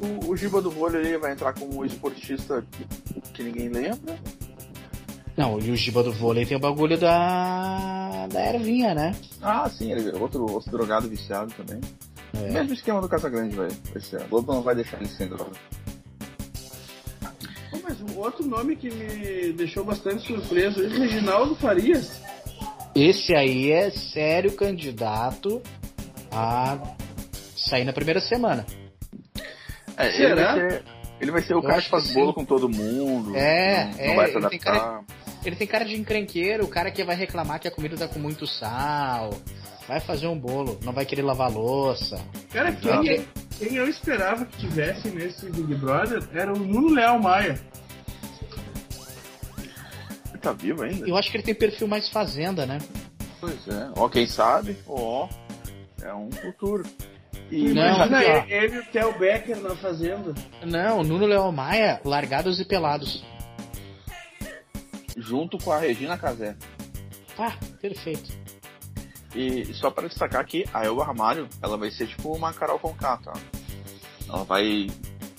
Uhum. 0.00 0.18
O, 0.26 0.30
o 0.32 0.36
Giba 0.36 0.60
do 0.60 0.70
Vôlei 0.70 1.00
ele 1.02 1.18
vai 1.18 1.32
entrar 1.32 1.52
como 1.52 1.84
esportista 1.84 2.64
que 3.32 3.42
ninguém 3.42 3.68
lembra. 3.68 4.18
Não, 5.36 5.58
e 5.60 5.70
o 5.70 5.76
Giba 5.76 6.02
do 6.02 6.10
vôlei 6.12 6.46
tem 6.46 6.56
o 6.56 6.60
bagulho 6.60 6.96
da. 6.96 8.26
da 8.26 8.54
ervinha, 8.54 8.94
né? 8.94 9.14
Ah, 9.42 9.68
sim, 9.68 9.92
ele 9.92 10.08
é 10.08 10.16
outro, 10.16 10.50
outro 10.50 10.70
drogado 10.70 11.08
viciado 11.10 11.52
também. 11.52 11.78
É. 12.44 12.50
Mesmo 12.50 12.74
esquema 12.74 13.00
do 13.00 13.08
Casagrande, 13.08 13.56
vai, 13.56 13.68
vai 13.92 14.02
ser. 14.02 14.22
A 14.22 14.26
Globo 14.26 14.52
não 14.52 14.62
vai 14.62 14.74
deixar 14.74 14.98
ele 14.98 15.08
sem 15.08 15.28
droga. 15.28 15.52
Mas 17.82 18.00
um 18.00 18.18
outro 18.18 18.44
nome 18.44 18.74
que 18.74 18.90
me 18.90 19.52
deixou 19.52 19.84
bastante 19.84 20.26
surpreso 20.26 20.82
é 20.82 20.88
Reginaldo 20.88 21.54
Farias. 21.56 22.20
Esse 22.94 23.34
aí 23.34 23.70
é 23.70 23.90
sério 23.90 24.52
candidato 24.52 25.62
a 26.32 26.96
sair 27.56 27.84
na 27.84 27.92
primeira 27.92 28.20
semana. 28.20 28.66
É, 29.96 30.06
ele 30.06 30.16
Será? 30.16 30.54
vai 30.54 30.70
ser, 30.70 30.84
ele 31.20 31.30
vai 31.30 31.42
ser 31.42 31.54
o 31.54 31.58
Eu 31.58 31.62
cara 31.62 31.82
que 31.82 31.88
faz 31.88 32.08
que 32.08 32.14
bolo 32.14 32.28
sim. 32.28 32.34
com 32.34 32.44
todo 32.44 32.68
mundo. 32.68 33.36
É, 33.36 33.84
não, 33.84 33.98
é, 33.98 34.08
não 34.08 34.16
vai 34.16 34.30
se 34.30 34.36
ele 34.36 34.48
tem 34.48 34.60
adaptar. 34.60 35.04
Ele 35.44 35.56
tem 35.56 35.66
cara 35.66 35.84
de 35.84 35.94
encrenqueiro, 35.94 36.64
o 36.64 36.68
cara 36.68 36.90
que 36.90 37.04
vai 37.04 37.14
reclamar 37.14 37.60
que 37.60 37.68
a 37.68 37.70
comida 37.70 37.96
tá 37.96 38.08
com 38.08 38.18
muito 38.18 38.46
sal. 38.46 39.30
Vai 39.88 40.00
fazer 40.00 40.26
um 40.26 40.38
bolo, 40.38 40.78
não 40.82 40.92
vai 40.92 41.04
querer 41.06 41.22
lavar 41.22 41.50
louça. 41.50 42.18
Cara, 42.52 42.72
quem, 42.72 43.24
quem 43.58 43.76
eu 43.76 43.88
esperava 43.88 44.44
que 44.44 44.58
tivesse 44.58 45.08
nesse 45.08 45.48
Big 45.50 45.74
Brother 45.76 46.22
era 46.34 46.52
o 46.52 46.58
Nuno 46.58 46.88
Leal 46.94 47.18
Maia. 47.20 47.60
Ele 50.30 50.38
tá 50.40 50.52
vivo 50.52 50.82
ainda? 50.82 51.08
Eu 51.08 51.16
acho 51.16 51.30
que 51.30 51.36
ele 51.36 51.44
tem 51.44 51.54
perfil 51.54 51.86
mais 51.86 52.08
fazenda, 52.08 52.66
né? 52.66 52.78
Pois 53.40 53.68
é. 53.68 53.90
Ó, 53.96 54.08
quem 54.08 54.26
sabe, 54.26 54.76
ó, 54.88 55.28
é 56.02 56.12
um 56.12 56.30
futuro. 56.32 56.84
E 57.48 57.68
Não, 57.72 57.94
Imagina 57.94 58.18
aqui, 58.38 58.52
ele 58.52 58.74
e 58.74 58.78
o 58.80 58.84
Theo 58.86 59.18
Becker 59.18 59.60
na 59.60 59.76
fazenda. 59.76 60.34
Não, 60.64 61.04
Nuno 61.04 61.26
Leão 61.26 61.52
Maia, 61.52 62.00
largados 62.04 62.58
e 62.58 62.64
pelados. 62.64 63.24
junto 65.16 65.56
com 65.58 65.70
a 65.70 65.78
Regina 65.78 66.18
Casé. 66.18 66.56
Ah, 67.38 67.52
perfeito. 67.80 68.32
E 69.36 69.74
só 69.74 69.90
para 69.90 70.08
destacar 70.08 70.44
que 70.46 70.64
a 70.72 70.84
Elba 70.84 71.04
Ramalho, 71.04 71.46
ela 71.62 71.76
vai 71.76 71.90
ser 71.90 72.06
tipo 72.06 72.32
uma 72.34 72.52
Carol 72.54 72.78
Conká, 72.78 73.18
tá? 73.18 73.32
Ela 74.28 74.44
vai 74.44 74.86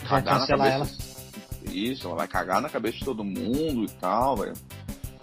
Vai 0.08 0.22
cagar 0.22 0.34
na 0.34 0.40
cancelar 0.42 0.80
cabeça. 0.80 1.18
Isso, 1.72 2.08
ela 2.08 2.16
vai 2.16 2.28
cagar 2.28 2.62
na 2.62 2.70
cabeça 2.70 2.98
de 3.00 3.06
todo 3.06 3.24
mundo 3.24 3.84
e 3.86 3.90
tal, 4.00 4.38
vai. 4.38 4.54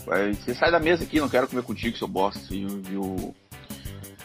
vai 0.05 0.33
você 0.35 0.55
sai 0.55 0.70
da 0.70 0.81
mesa 0.81 1.05
aqui, 1.05 1.20
não 1.20 1.29
quero 1.29 1.47
comer 1.49 1.62
contigo, 1.62 1.97
seu 1.97 2.09
bosta. 2.09 2.53
E, 2.55 2.66
o- 2.66 2.83
e 2.91 2.97
o. 2.97 3.35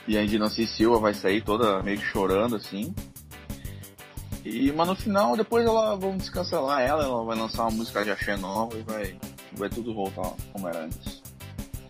E 0.08 0.18
a 0.18 0.26
Dinancy 0.26 0.66
Silva 0.66 1.00
vai 1.00 1.14
sair 1.14 1.44
toda 1.44 1.84
meio 1.84 2.00
que 2.00 2.06
chorando 2.06 2.56
assim. 2.56 2.94
E, 4.44 4.72
mas 4.72 4.88
no 4.88 4.96
final, 4.96 5.38
depois 5.38 5.66
ela 5.66 5.96
vão 5.96 6.18
descancelar 6.18 6.82
ela, 6.82 7.04
ela 7.04 7.24
vai 7.24 7.38
lançar 7.38 7.64
uma 7.64 7.72
música 7.78 8.04
de 8.04 8.10
axé 8.12 8.36
nova 8.36 8.76
e 8.78 8.82
vai, 8.82 9.16
vai 9.54 9.70
tudo 9.70 9.94
voltar 9.94 10.34
como 10.52 10.68
era 10.68 10.86
antes. 10.86 11.09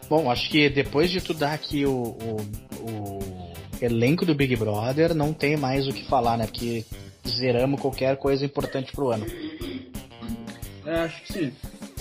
Bom, 0.10 0.32
acho 0.32 0.50
que 0.50 0.70
depois 0.70 1.12
de 1.12 1.22
tu 1.22 1.34
dar 1.34 1.54
aqui 1.54 1.86
o, 1.86 1.92
o, 1.94 2.38
o 2.82 3.54
elenco 3.82 4.26
do 4.26 4.34
Big 4.34 4.56
Brother, 4.56 5.14
não 5.14 5.32
tem 5.34 5.56
mais 5.56 5.88
o 5.88 5.94
que 5.94 6.06
falar, 6.08 6.38
né? 6.38 6.48
Porque 6.48 6.84
zeramos 7.28 7.80
qualquer 7.80 8.18
coisa 8.18 8.44
importante 8.44 8.92
pro 8.92 9.12
ano. 9.12 9.26
É, 10.86 11.02
acho 11.02 11.22
que 11.24 11.34
sim. 11.34 11.54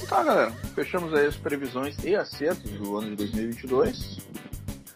Tá, 0.09 0.23
galera. 0.25 0.51
Fechamos 0.75 1.13
aí 1.13 1.27
as 1.27 1.37
previsões 1.37 1.97
e 2.03 2.17
acertos 2.17 2.71
do 2.73 2.97
ano 2.97 3.11
de 3.11 3.17
2022. 3.17 4.19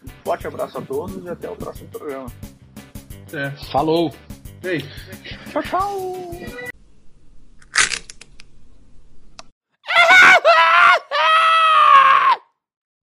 Um 0.03 0.09
forte 0.23 0.47
abraço 0.47 0.79
a 0.79 0.81
todos 0.81 1.23
e 1.23 1.29
até 1.29 1.49
o 1.49 1.55
próximo 1.55 1.87
programa. 1.89 2.31
É. 3.31 3.51
Falou! 3.71 4.11
Ei. 4.63 4.83
Tchau, 5.51 5.61
tchau! 5.63 6.72